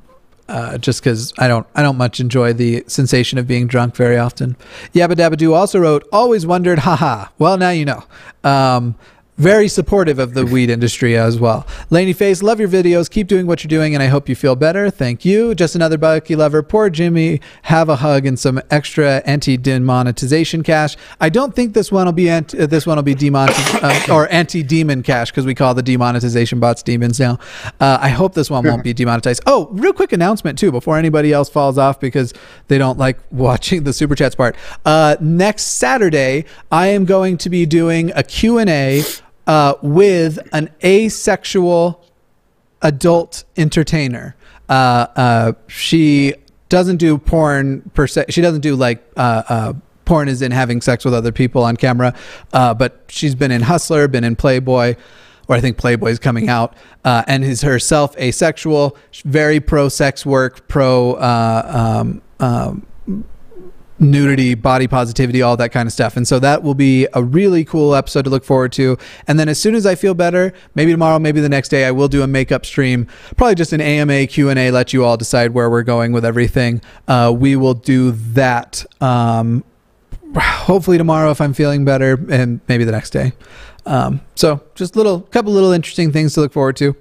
uh, 0.49 0.77
just 0.77 1.01
because 1.01 1.33
I 1.37 1.47
don't 1.47 1.67
I 1.75 1.81
don't 1.81 1.97
much 1.97 2.19
enjoy 2.19 2.53
the 2.53 2.83
sensation 2.87 3.37
of 3.37 3.47
being 3.47 3.67
drunk 3.67 3.95
very 3.95 4.17
often. 4.17 4.55
Yabba 4.93 5.13
Dabba 5.13 5.37
Doo 5.37 5.53
also 5.53 5.79
wrote, 5.79 6.07
always 6.11 6.45
wondered, 6.45 6.79
haha. 6.79 7.29
Well, 7.37 7.57
now 7.57 7.71
you 7.71 7.85
know. 7.85 8.03
Um, 8.43 8.95
very 9.37 9.67
supportive 9.67 10.17
of 10.17 10.33
the 10.33 10.45
weed 10.45 10.69
industry 10.69 11.15
as 11.15 11.39
well. 11.39 11.67
Laney 11.89 12.13
Face, 12.13 12.41
love 12.41 12.59
your 12.59 12.69
videos. 12.69 13.09
Keep 13.09 13.27
doing 13.27 13.45
what 13.45 13.63
you're 13.63 13.69
doing, 13.69 13.93
and 13.93 14.01
I 14.01 14.07
hope 14.07 14.27
you 14.27 14.35
feel 14.35 14.55
better. 14.55 14.89
Thank 14.89 15.23
you. 15.25 15.53
Just 15.53 15.75
another 15.75 15.97
Bucky 15.97 16.35
lover. 16.35 16.63
Poor 16.63 16.89
Jimmy. 16.89 17.39
Have 17.63 17.87
a 17.87 17.97
hug 17.97 18.25
and 18.25 18.39
some 18.39 18.59
extra 18.71 19.21
anti 19.25 19.55
demonetization 19.57 20.63
cash. 20.63 20.97
I 21.21 21.29
don't 21.29 21.55
think 21.55 21.73
this 21.73 21.91
one 21.91 22.05
will 22.05 22.13
be 22.13 22.29
anti- 22.29 22.59
uh, 22.59 22.65
this 22.65 22.87
one 22.87 22.97
will 22.97 23.03
be 23.03 23.13
demonetized 23.13 23.83
uh, 24.09 24.13
or 24.13 24.27
anti 24.31 24.63
demon 24.63 25.03
cash 25.03 25.29
because 25.29 25.45
we 25.45 25.53
call 25.53 25.75
the 25.75 25.83
demonetization 25.83 26.59
bots 26.59 26.81
demons 26.81 27.19
now. 27.19 27.37
Uh, 27.79 27.99
I 28.01 28.09
hope 28.09 28.33
this 28.33 28.49
one 28.49 28.65
won't 28.65 28.83
be 28.83 28.93
demonetized. 28.93 29.43
Oh, 29.45 29.67
real 29.71 29.93
quick 29.93 30.13
announcement 30.13 30.57
too 30.57 30.71
before 30.71 30.97
anybody 30.97 31.31
else 31.31 31.49
falls 31.49 31.77
off 31.77 31.99
because 31.99 32.33
they 32.69 32.77
don't 32.77 32.97
like 32.97 33.19
watching 33.31 33.83
the 33.83 33.93
super 33.93 34.15
chats 34.15 34.35
part. 34.35 34.55
Uh, 34.83 35.15
next 35.19 35.63
Saturday, 35.63 36.45
I 36.71 36.87
am 36.87 37.05
going 37.05 37.37
to 37.37 37.49
be 37.49 37.67
doing 37.67 38.11
a 38.15 38.23
Q 38.23 38.57
and 38.57 38.69
A 38.69 39.03
uh, 39.47 39.73
with 39.81 40.39
an 40.53 40.69
asexual 40.83 42.03
adult 42.81 43.43
entertainer. 43.55 44.35
Uh, 44.69 45.07
uh, 45.15 45.53
she 45.67 46.35
doesn't 46.69 46.97
do 46.97 47.17
porn 47.17 47.89
per 47.93 48.05
se. 48.05 48.25
She 48.29 48.41
doesn't 48.41 48.61
do 48.61 48.75
like 48.75 49.03
uh, 49.15 49.43
uh, 49.47 49.73
porn 50.05 50.27
is 50.27 50.41
in 50.41 50.51
having 50.51 50.81
sex 50.81 51.03
with 51.03 51.13
other 51.13 51.31
people 51.31 51.63
on 51.63 51.77
camera. 51.77 52.13
But 52.51 53.05
she's 53.07 53.33
been 53.33 53.51
in 53.51 53.63
Hustler, 53.63 54.07
been 54.07 54.23
in 54.23 54.35
Playboy, 54.35 54.95
or 55.47 55.55
I 55.55 55.61
think 55.61 55.77
Playboy 55.77 56.11
is 56.11 56.19
coming 56.19 56.49
out, 56.49 56.75
uh, 57.05 57.23
and 57.27 57.43
is 57.43 57.61
herself 57.61 58.17
asexual. 58.17 58.97
Very 59.23 59.59
pro 59.59 59.89
sex 59.89 60.25
work, 60.25 60.67
pro. 60.67 61.13
Uh, 61.13 62.01
um, 62.01 62.21
um, 62.39 62.85
nudity, 63.99 64.53
body 64.53 64.87
positivity, 64.87 65.41
all 65.41 65.57
that 65.57 65.71
kind 65.71 65.87
of 65.87 65.93
stuff. 65.93 66.17
And 66.17 66.27
so 66.27 66.39
that 66.39 66.63
will 66.63 66.73
be 66.73 67.07
a 67.13 67.23
really 67.23 67.65
cool 67.65 67.95
episode 67.95 68.23
to 68.23 68.29
look 68.29 68.43
forward 68.43 68.71
to. 68.73 68.97
And 69.27 69.39
then 69.39 69.49
as 69.49 69.59
soon 69.59 69.75
as 69.75 69.85
I 69.85 69.95
feel 69.95 70.13
better, 70.13 70.53
maybe 70.75 70.91
tomorrow, 70.91 71.19
maybe 71.19 71.41
the 71.41 71.49
next 71.49 71.69
day, 71.69 71.85
I 71.85 71.91
will 71.91 72.07
do 72.07 72.23
a 72.23 72.27
makeup 72.27 72.65
stream, 72.65 73.07
probably 73.35 73.55
just 73.55 73.73
an 73.73 73.81
AMA 73.81 74.27
Q&A, 74.27 74.71
let 74.71 74.93
you 74.93 75.03
all 75.03 75.17
decide 75.17 75.53
where 75.53 75.69
we're 75.69 75.83
going 75.83 76.11
with 76.11 76.25
everything. 76.25 76.81
Uh, 77.07 77.33
we 77.35 77.55
will 77.55 77.73
do 77.73 78.11
that. 78.11 78.85
Um, 79.01 79.63
hopefully 80.35 80.97
tomorrow 80.97 81.31
if 81.31 81.41
I'm 81.41 81.53
feeling 81.53 81.85
better 81.85 82.19
and 82.29 82.59
maybe 82.67 82.83
the 82.83 82.91
next 82.91 83.11
day. 83.11 83.33
Um, 83.85 84.21
so 84.35 84.61
just 84.75 84.95
little, 84.95 85.21
couple 85.21 85.53
little 85.53 85.71
interesting 85.71 86.11
things 86.11 86.33
to 86.33 86.41
look 86.41 86.53
forward 86.53 86.75
to. 86.77 86.95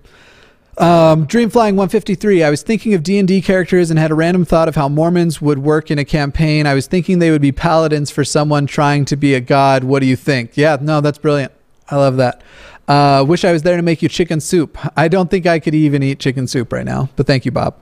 Um, 0.78 1.26
Dreamflying 1.26 1.74
153. 1.74 2.42
I 2.42 2.50
was 2.50 2.62
thinking 2.62 2.92
of 2.92 3.02
D&D 3.02 3.40
characters 3.40 3.90
and 3.90 3.98
had 3.98 4.10
a 4.10 4.14
random 4.14 4.44
thought 4.44 4.68
of 4.68 4.74
how 4.74 4.90
Mormons 4.90 5.40
would 5.40 5.58
work 5.58 5.90
in 5.90 5.98
a 5.98 6.04
campaign. 6.04 6.66
I 6.66 6.74
was 6.74 6.86
thinking 6.86 7.18
they 7.18 7.30
would 7.30 7.40
be 7.40 7.52
paladins 7.52 8.10
for 8.10 8.24
someone 8.24 8.66
trying 8.66 9.06
to 9.06 9.16
be 9.16 9.32
a 9.34 9.40
god. 9.40 9.84
What 9.84 10.00
do 10.00 10.06
you 10.06 10.16
think? 10.16 10.56
Yeah, 10.56 10.76
no, 10.78 11.00
that's 11.00 11.16
brilliant. 11.16 11.52
I 11.88 11.96
love 11.96 12.18
that. 12.18 12.42
Uh, 12.86 13.24
wish 13.26 13.44
I 13.44 13.52
was 13.52 13.62
there 13.62 13.76
to 13.76 13.82
make 13.82 14.02
you 14.02 14.08
chicken 14.08 14.38
soup. 14.38 14.78
I 14.96 15.08
don't 15.08 15.30
think 15.30 15.46
I 15.46 15.60
could 15.60 15.74
even 15.74 16.02
eat 16.02 16.20
chicken 16.20 16.46
soup 16.46 16.72
right 16.72 16.84
now, 16.84 17.08
but 17.16 17.26
thank 17.26 17.46
you, 17.46 17.52
Bob. 17.52 17.76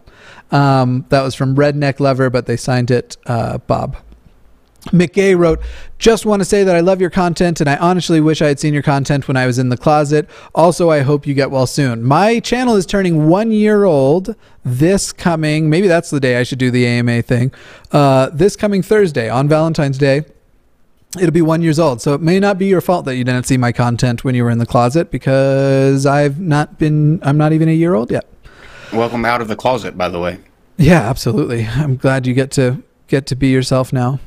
Um, 0.52 1.04
that 1.08 1.22
was 1.22 1.34
from 1.34 1.56
Redneck 1.56 1.98
Lover, 1.98 2.30
but 2.30 2.46
they 2.46 2.56
signed 2.56 2.90
it 2.90 3.16
uh, 3.26 3.58
Bob. 3.58 3.96
McGay 4.86 5.36
wrote, 5.36 5.60
Just 5.98 6.26
want 6.26 6.40
to 6.40 6.44
say 6.44 6.64
that 6.64 6.76
I 6.76 6.80
love 6.80 7.00
your 7.00 7.10
content 7.10 7.60
and 7.60 7.70
I 7.70 7.76
honestly 7.76 8.20
wish 8.20 8.42
I 8.42 8.48
had 8.48 8.60
seen 8.60 8.74
your 8.74 8.82
content 8.82 9.28
when 9.28 9.36
I 9.36 9.46
was 9.46 9.58
in 9.58 9.70
the 9.70 9.76
closet. 9.76 10.28
Also, 10.54 10.90
I 10.90 11.00
hope 11.00 11.26
you 11.26 11.34
get 11.34 11.50
well 11.50 11.66
soon. 11.66 12.02
My 12.02 12.40
channel 12.40 12.76
is 12.76 12.84
turning 12.84 13.28
one 13.28 13.50
year 13.50 13.84
old 13.84 14.36
this 14.64 15.12
coming, 15.12 15.68
maybe 15.68 15.88
that's 15.88 16.10
the 16.10 16.20
day 16.20 16.38
I 16.38 16.42
should 16.42 16.58
do 16.58 16.70
the 16.70 16.86
AMA 16.86 17.22
thing. 17.22 17.52
Uh, 17.92 18.30
this 18.32 18.56
coming 18.56 18.82
Thursday 18.82 19.28
on 19.28 19.48
Valentine's 19.48 19.98
Day. 19.98 20.24
It'll 21.16 21.30
be 21.30 21.42
one 21.42 21.62
years 21.62 21.78
old, 21.78 22.02
so 22.02 22.14
it 22.14 22.20
may 22.20 22.40
not 22.40 22.58
be 22.58 22.66
your 22.66 22.80
fault 22.80 23.04
that 23.04 23.14
you 23.14 23.22
didn't 23.22 23.44
see 23.44 23.56
my 23.56 23.70
content 23.70 24.24
when 24.24 24.34
you 24.34 24.42
were 24.42 24.50
in 24.50 24.58
the 24.58 24.66
closet 24.66 25.12
because 25.12 26.06
I've 26.06 26.40
not 26.40 26.76
been, 26.76 27.20
I'm 27.22 27.36
not 27.36 27.52
even 27.52 27.68
a 27.68 27.72
year 27.72 27.94
old 27.94 28.10
yet. 28.10 28.26
Welcome 28.92 29.24
out 29.24 29.40
of 29.40 29.46
the 29.46 29.54
closet, 29.54 29.96
by 29.96 30.08
the 30.08 30.18
way. 30.18 30.38
Yeah, 30.76 31.08
absolutely. 31.08 31.66
I'm 31.66 31.96
glad 31.96 32.26
you 32.26 32.34
get 32.34 32.50
to 32.52 32.82
get 33.06 33.26
to 33.26 33.36
be 33.36 33.48
yourself 33.48 33.92
now. 33.92 34.18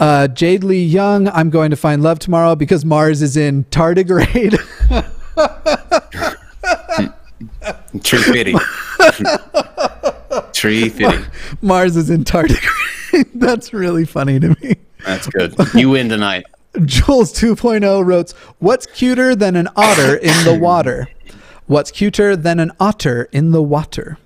Uh, 0.00 0.28
Jade 0.28 0.64
Lee 0.64 0.84
Young, 0.84 1.28
I'm 1.28 1.50
going 1.50 1.70
to 1.70 1.76
find 1.76 2.02
love 2.02 2.18
tomorrow 2.18 2.54
because 2.54 2.84
Mars 2.84 3.22
is 3.22 3.36
in 3.36 3.64
tardigrade. 3.64 4.58
Tree 8.02 8.18
fitty. 8.22 8.54
Tree 10.52 10.88
fitty. 10.88 11.24
Mars 11.62 11.96
is 11.96 12.10
in 12.10 12.24
tardigrade. 12.24 13.28
That's 13.34 13.72
really 13.72 14.04
funny 14.04 14.40
to 14.40 14.56
me. 14.60 14.76
That's 15.04 15.26
good. 15.28 15.54
You 15.74 15.90
win 15.90 16.08
tonight. 16.08 16.46
Jules 16.84 17.32
2.0 17.32 18.04
wrote, 18.04 18.32
What's 18.58 18.86
cuter 18.86 19.36
than 19.36 19.54
an 19.54 19.68
otter 19.76 20.16
in 20.16 20.44
the 20.44 20.58
water? 20.60 21.08
What's 21.66 21.92
cuter 21.92 22.34
than 22.34 22.58
an 22.58 22.72
otter 22.80 23.28
in 23.30 23.52
the 23.52 23.62
water? 23.62 24.18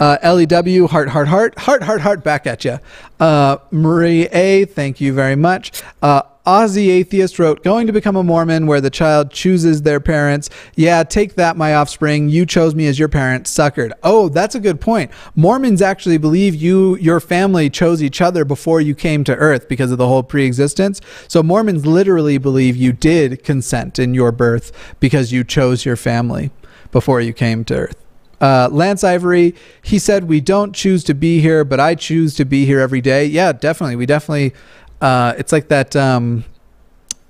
Uh, 0.00 0.16
LEW, 0.22 0.86
heart, 0.86 1.08
heart, 1.08 1.28
heart, 1.28 1.58
heart, 1.58 1.82
heart, 1.82 2.00
heart, 2.00 2.24
back 2.24 2.46
at 2.46 2.64
you. 2.64 2.78
Uh, 3.18 3.58
Marie 3.70 4.26
A, 4.26 4.64
thank 4.64 5.00
you 5.00 5.12
very 5.12 5.36
much. 5.36 5.82
Uh, 6.02 6.22
Aussie 6.48 6.88
Atheist 6.88 7.38
wrote, 7.38 7.62
Going 7.62 7.86
to 7.88 7.92
become 7.92 8.16
a 8.16 8.22
Mormon 8.22 8.66
where 8.66 8.80
the 8.80 8.88
child 8.88 9.30
chooses 9.30 9.82
their 9.82 10.00
parents. 10.00 10.48
Yeah, 10.76 11.02
take 11.02 11.34
that, 11.34 11.58
my 11.58 11.74
offspring. 11.74 12.30
You 12.30 12.46
chose 12.46 12.74
me 12.74 12.86
as 12.86 12.98
your 12.98 13.08
parent. 13.08 13.44
Suckered. 13.44 13.92
Oh, 14.02 14.30
that's 14.30 14.54
a 14.54 14.60
good 14.60 14.80
point. 14.80 15.10
Mormons 15.36 15.82
actually 15.82 16.16
believe 16.16 16.54
you, 16.54 16.96
your 16.96 17.20
family 17.20 17.68
chose 17.68 18.02
each 18.02 18.22
other 18.22 18.46
before 18.46 18.80
you 18.80 18.94
came 18.94 19.24
to 19.24 19.36
earth 19.36 19.68
because 19.68 19.90
of 19.92 19.98
the 19.98 20.08
whole 20.08 20.22
pre 20.22 20.46
existence. 20.46 21.02
So 21.28 21.42
Mormons 21.42 21.84
literally 21.84 22.38
believe 22.38 22.76
you 22.76 22.94
did 22.94 23.44
consent 23.44 23.98
in 23.98 24.14
your 24.14 24.32
birth 24.32 24.72
because 25.00 25.32
you 25.32 25.44
chose 25.44 25.84
your 25.84 25.96
family 25.96 26.50
before 26.92 27.20
you 27.20 27.34
came 27.34 27.62
to 27.66 27.74
earth. 27.74 28.07
Uh, 28.40 28.68
Lance 28.70 29.02
Ivory, 29.02 29.54
he 29.82 29.98
said, 29.98 30.24
We 30.28 30.40
don't 30.40 30.74
choose 30.74 31.02
to 31.04 31.14
be 31.14 31.40
here, 31.40 31.64
but 31.64 31.80
I 31.80 31.94
choose 31.94 32.34
to 32.36 32.44
be 32.44 32.64
here 32.66 32.80
every 32.80 33.00
day. 33.00 33.24
Yeah, 33.26 33.52
definitely. 33.52 33.96
We 33.96 34.06
definitely, 34.06 34.52
uh, 35.00 35.34
it's 35.38 35.52
like 35.52 35.68
that, 35.68 35.96
um, 35.96 36.44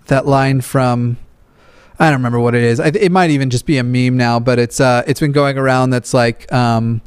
that 0.06 0.26
line 0.26 0.60
from, 0.60 1.16
I 1.98 2.06
don't 2.10 2.18
remember 2.20 2.40
what 2.40 2.54
it 2.54 2.62
is. 2.62 2.78
I, 2.80 2.88
it 2.88 3.10
might 3.10 3.30
even 3.30 3.50
just 3.50 3.66
be 3.66 3.78
a 3.78 3.84
meme 3.84 4.16
now, 4.16 4.38
but 4.38 4.58
it's, 4.58 4.80
uh, 4.80 5.02
it's 5.06 5.20
been 5.20 5.32
going 5.32 5.56
around 5.58 5.90
that's 5.90 6.12
like, 6.14 6.50
um, 6.52 7.00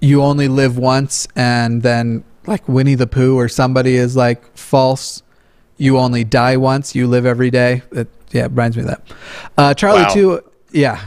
you 0.00 0.22
only 0.22 0.48
live 0.48 0.76
once, 0.78 1.28
and 1.36 1.82
then 1.82 2.24
like 2.46 2.66
Winnie 2.68 2.94
the 2.94 3.06
Pooh 3.06 3.36
or 3.38 3.48
somebody 3.48 3.96
is 3.96 4.16
like 4.16 4.56
false. 4.56 5.22
You 5.76 5.98
only 5.98 6.24
die 6.24 6.56
once. 6.56 6.94
You 6.94 7.06
live 7.06 7.26
every 7.26 7.50
day. 7.50 7.82
It, 7.92 8.08
yeah, 8.32 8.44
it 8.46 8.50
reminds 8.50 8.76
me 8.76 8.82
of 8.82 8.88
that. 8.88 9.02
Uh, 9.58 9.74
Charlie 9.74 10.02
Wow. 10.02 10.08
too. 10.14 10.40
Yeah. 10.72 11.00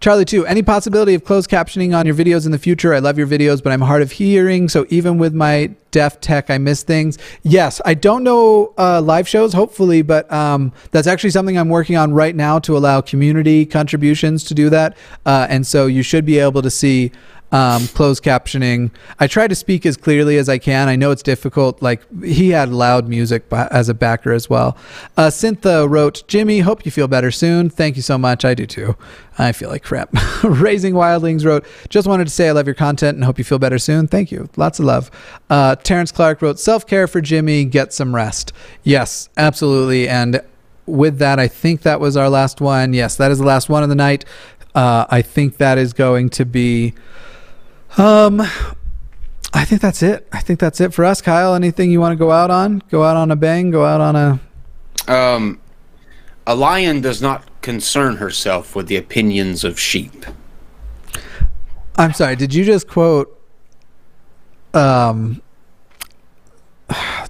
Charlie 0.00 0.24
too. 0.24 0.46
Any 0.46 0.62
possibility 0.62 1.14
of 1.14 1.24
closed 1.24 1.50
captioning 1.50 1.96
on 1.96 2.06
your 2.06 2.14
videos 2.14 2.46
in 2.46 2.52
the 2.52 2.58
future? 2.58 2.94
I 2.94 3.00
love 3.00 3.18
your 3.18 3.26
videos, 3.26 3.62
but 3.62 3.72
I'm 3.72 3.80
hard 3.80 4.02
of 4.02 4.12
hearing, 4.12 4.68
so 4.68 4.86
even 4.90 5.18
with 5.18 5.34
my 5.34 5.74
deaf 5.90 6.20
tech, 6.20 6.50
I 6.50 6.58
miss 6.58 6.82
things. 6.82 7.18
Yes, 7.42 7.80
I 7.84 7.94
don't 7.94 8.22
know 8.22 8.74
uh, 8.78 9.00
live 9.00 9.26
shows, 9.26 9.52
hopefully, 9.52 10.02
but 10.02 10.30
um, 10.32 10.72
that's 10.92 11.08
actually 11.08 11.30
something 11.30 11.58
I'm 11.58 11.68
working 11.68 11.96
on 11.96 12.12
right 12.14 12.36
now 12.36 12.58
to 12.60 12.76
allow 12.76 13.00
community 13.00 13.66
contributions 13.66 14.44
to 14.44 14.54
do 14.54 14.70
that, 14.70 14.96
uh, 15.26 15.46
and 15.50 15.66
so 15.66 15.86
you 15.86 16.02
should 16.02 16.24
be 16.24 16.38
able 16.38 16.62
to 16.62 16.70
see 16.70 17.10
um, 17.50 17.86
closed 17.88 18.22
captioning. 18.22 18.90
I 19.18 19.26
try 19.26 19.48
to 19.48 19.54
speak 19.54 19.86
as 19.86 19.96
clearly 19.96 20.36
as 20.36 20.48
I 20.48 20.58
can. 20.58 20.88
I 20.88 20.96
know 20.96 21.10
it's 21.10 21.22
difficult. 21.22 21.80
Like 21.80 22.02
he 22.22 22.50
had 22.50 22.68
loud 22.70 23.08
music 23.08 23.44
as 23.52 23.88
a 23.88 23.94
backer 23.94 24.32
as 24.32 24.50
well. 24.50 24.76
Uh, 25.16 25.30
Cynthia 25.30 25.86
wrote, 25.86 26.22
Jimmy, 26.28 26.60
hope 26.60 26.84
you 26.84 26.90
feel 26.90 27.08
better 27.08 27.30
soon. 27.30 27.70
Thank 27.70 27.96
you 27.96 28.02
so 28.02 28.18
much. 28.18 28.44
I 28.44 28.54
do 28.54 28.66
too. 28.66 28.96
I 29.38 29.52
feel 29.52 29.70
like 29.70 29.82
crap. 29.82 30.10
Raising 30.42 30.94
Wildlings 30.94 31.44
wrote, 31.44 31.64
just 31.88 32.06
wanted 32.06 32.26
to 32.26 32.32
say 32.32 32.48
I 32.48 32.52
love 32.52 32.66
your 32.66 32.74
content 32.74 33.16
and 33.16 33.24
hope 33.24 33.38
you 33.38 33.44
feel 33.44 33.58
better 33.58 33.78
soon. 33.78 34.08
Thank 34.08 34.30
you. 34.30 34.48
Lots 34.56 34.78
of 34.78 34.84
love. 34.84 35.10
Uh, 35.48 35.76
Terrence 35.76 36.12
Clark 36.12 36.42
wrote, 36.42 36.58
self 36.58 36.86
care 36.86 37.06
for 37.06 37.20
Jimmy, 37.20 37.64
get 37.64 37.92
some 37.92 38.14
rest. 38.14 38.52
Yes, 38.82 39.28
absolutely. 39.36 40.08
And 40.08 40.42
with 40.86 41.18
that, 41.18 41.38
I 41.38 41.48
think 41.48 41.82
that 41.82 42.00
was 42.00 42.16
our 42.16 42.28
last 42.28 42.60
one. 42.60 42.92
Yes, 42.92 43.16
that 43.16 43.30
is 43.30 43.38
the 43.38 43.46
last 43.46 43.68
one 43.68 43.82
of 43.82 43.88
the 43.88 43.94
night. 43.94 44.24
Uh, 44.74 45.06
I 45.08 45.22
think 45.22 45.56
that 45.58 45.78
is 45.78 45.92
going 45.92 46.30
to 46.30 46.44
be. 46.44 46.94
Um, 47.98 48.40
I 49.52 49.64
think 49.64 49.80
that's 49.80 50.02
it. 50.02 50.26
I 50.32 50.40
think 50.40 50.60
that's 50.60 50.80
it 50.80 50.94
for 50.94 51.04
us, 51.04 51.20
Kyle. 51.20 51.54
Anything 51.54 51.90
you 51.90 52.00
want 52.00 52.12
to 52.12 52.16
go 52.16 52.30
out 52.30 52.50
on? 52.50 52.82
Go 52.90 53.02
out 53.02 53.16
on 53.16 53.30
a 53.30 53.36
bang. 53.36 53.70
Go 53.70 53.84
out 53.84 54.00
on 54.00 54.16
a. 54.16 54.40
Um, 55.12 55.60
a 56.46 56.54
lion 56.54 57.00
does 57.00 57.20
not 57.20 57.44
concern 57.60 58.16
herself 58.16 58.76
with 58.76 58.86
the 58.86 58.96
opinions 58.96 59.64
of 59.64 59.78
sheep. 59.78 60.24
I'm 61.96 62.12
sorry. 62.12 62.36
Did 62.36 62.54
you 62.54 62.64
just 62.64 62.88
quote? 62.88 63.34
Um. 64.72 65.42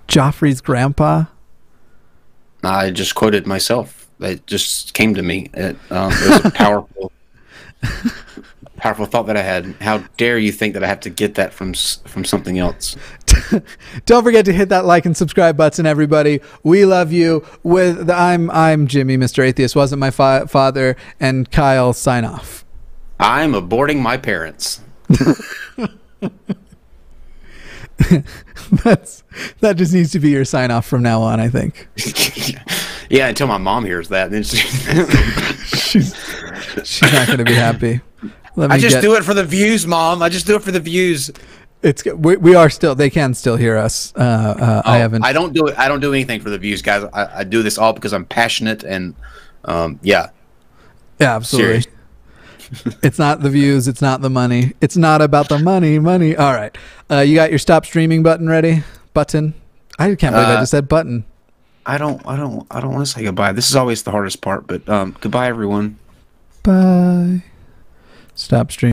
Joffrey's 0.08 0.60
grandpa. 0.60 1.24
I 2.64 2.90
just 2.90 3.14
quoted 3.14 3.46
myself. 3.46 4.08
It 4.20 4.46
just 4.46 4.94
came 4.94 5.14
to 5.14 5.22
me. 5.22 5.50
It, 5.54 5.76
um, 5.90 6.12
it 6.12 6.28
was 6.30 6.44
a 6.44 6.50
powerful, 6.54 7.12
powerful 8.78 9.06
thought 9.06 9.26
that 9.26 9.36
I 9.36 9.42
had. 9.42 9.66
How 9.80 9.98
dare 10.16 10.38
you 10.38 10.50
think 10.52 10.74
that 10.74 10.82
I 10.82 10.86
have 10.86 11.00
to 11.00 11.10
get 11.10 11.34
that 11.34 11.52
from 11.52 11.74
from 11.74 12.24
something 12.24 12.58
else? 12.58 12.96
Don't 14.06 14.24
forget 14.24 14.44
to 14.46 14.52
hit 14.52 14.68
that 14.70 14.84
like 14.86 15.04
and 15.06 15.16
subscribe 15.16 15.56
button, 15.56 15.84
everybody. 15.86 16.40
We 16.62 16.84
love 16.84 17.12
you. 17.12 17.44
With 17.62 18.06
the, 18.06 18.14
I'm 18.14 18.50
I'm 18.50 18.86
Jimmy, 18.86 19.16
Mr. 19.16 19.44
Atheist. 19.44 19.76
Wasn't 19.76 20.00
my 20.00 20.10
fa- 20.10 20.46
father, 20.48 20.96
and 21.20 21.50
Kyle. 21.50 21.92
Sign 21.92 22.24
off. 22.24 22.64
I'm 23.20 23.52
aborting 23.52 24.00
my 24.00 24.16
parents. 24.16 24.80
That's 28.84 29.24
that 29.60 29.76
just 29.76 29.92
needs 29.92 30.12
to 30.12 30.20
be 30.20 30.30
your 30.30 30.44
sign 30.44 30.70
off 30.70 30.86
from 30.86 31.02
now 31.02 31.20
on. 31.22 31.40
I 31.40 31.48
think. 31.48 31.88
yeah, 33.10 33.28
until 33.28 33.46
my 33.48 33.58
mom 33.58 33.84
hears 33.84 34.08
that, 34.08 34.30
then 34.30 34.42
she- 34.44 34.58
she's 35.66 36.14
she's 36.84 37.12
not 37.12 37.26
going 37.26 37.38
to 37.38 37.44
be 37.44 37.54
happy. 37.54 38.00
Let 38.58 38.70
me 38.70 38.76
I 38.76 38.78
just 38.78 38.96
get, 38.96 39.02
do 39.02 39.14
it 39.14 39.24
for 39.24 39.34
the 39.34 39.44
views, 39.44 39.86
mom. 39.86 40.20
I 40.22 40.28
just 40.28 40.46
do 40.46 40.56
it 40.56 40.62
for 40.62 40.72
the 40.72 40.80
views. 40.80 41.30
It's 41.80 42.04
we, 42.04 42.36
we 42.36 42.54
are 42.56 42.68
still. 42.68 42.94
They 42.96 43.08
can 43.08 43.34
still 43.34 43.56
hear 43.56 43.76
us. 43.76 44.12
Uh, 44.16 44.20
uh, 44.20 44.82
I 44.84 44.96
Oh, 44.96 45.00
haven't. 45.00 45.24
I 45.24 45.32
don't 45.32 45.52
do 45.52 45.68
it. 45.68 45.78
I 45.78 45.86
don't 45.86 46.00
do 46.00 46.12
anything 46.12 46.40
for 46.40 46.50
the 46.50 46.58
views, 46.58 46.82
guys. 46.82 47.04
I, 47.12 47.40
I 47.40 47.44
do 47.44 47.62
this 47.62 47.78
all 47.78 47.92
because 47.92 48.12
I'm 48.12 48.24
passionate 48.24 48.82
and, 48.82 49.14
um, 49.64 50.00
yeah. 50.02 50.30
yeah, 51.20 51.36
absolutely. 51.36 51.84
it's 53.04 53.18
not 53.18 53.42
the 53.42 53.50
views. 53.50 53.86
It's 53.86 54.02
not 54.02 54.22
the 54.22 54.28
money. 54.30 54.72
It's 54.80 54.96
not 54.96 55.22
about 55.22 55.48
the 55.48 55.58
money. 55.60 56.00
Money. 56.00 56.36
All 56.36 56.52
right. 56.52 56.76
Uh, 57.08 57.20
you 57.20 57.36
got 57.36 57.50
your 57.50 57.60
stop 57.60 57.86
streaming 57.86 58.24
button 58.24 58.48
ready? 58.48 58.82
Button. 59.14 59.54
I 60.00 60.14
can't 60.16 60.34
believe 60.34 60.48
I 60.48 60.54
Uh, 60.54 60.60
just 60.60 60.72
said 60.72 60.88
button. 60.88 61.24
I 61.86 61.96
don't. 61.96 62.20
I 62.26 62.36
don't. 62.36 62.66
I 62.72 62.80
don't 62.80 62.92
want 62.92 63.06
to 63.06 63.12
say 63.12 63.22
goodbye. 63.22 63.52
This 63.52 63.70
is 63.70 63.76
always 63.76 64.02
the 64.02 64.10
hardest 64.10 64.40
part. 64.42 64.66
But 64.66 64.86
um, 64.88 65.16
goodbye, 65.20 65.46
everyone. 65.48 65.98
Bye. 66.64 67.44
Stop 68.38 68.70
streaming. 68.70 68.86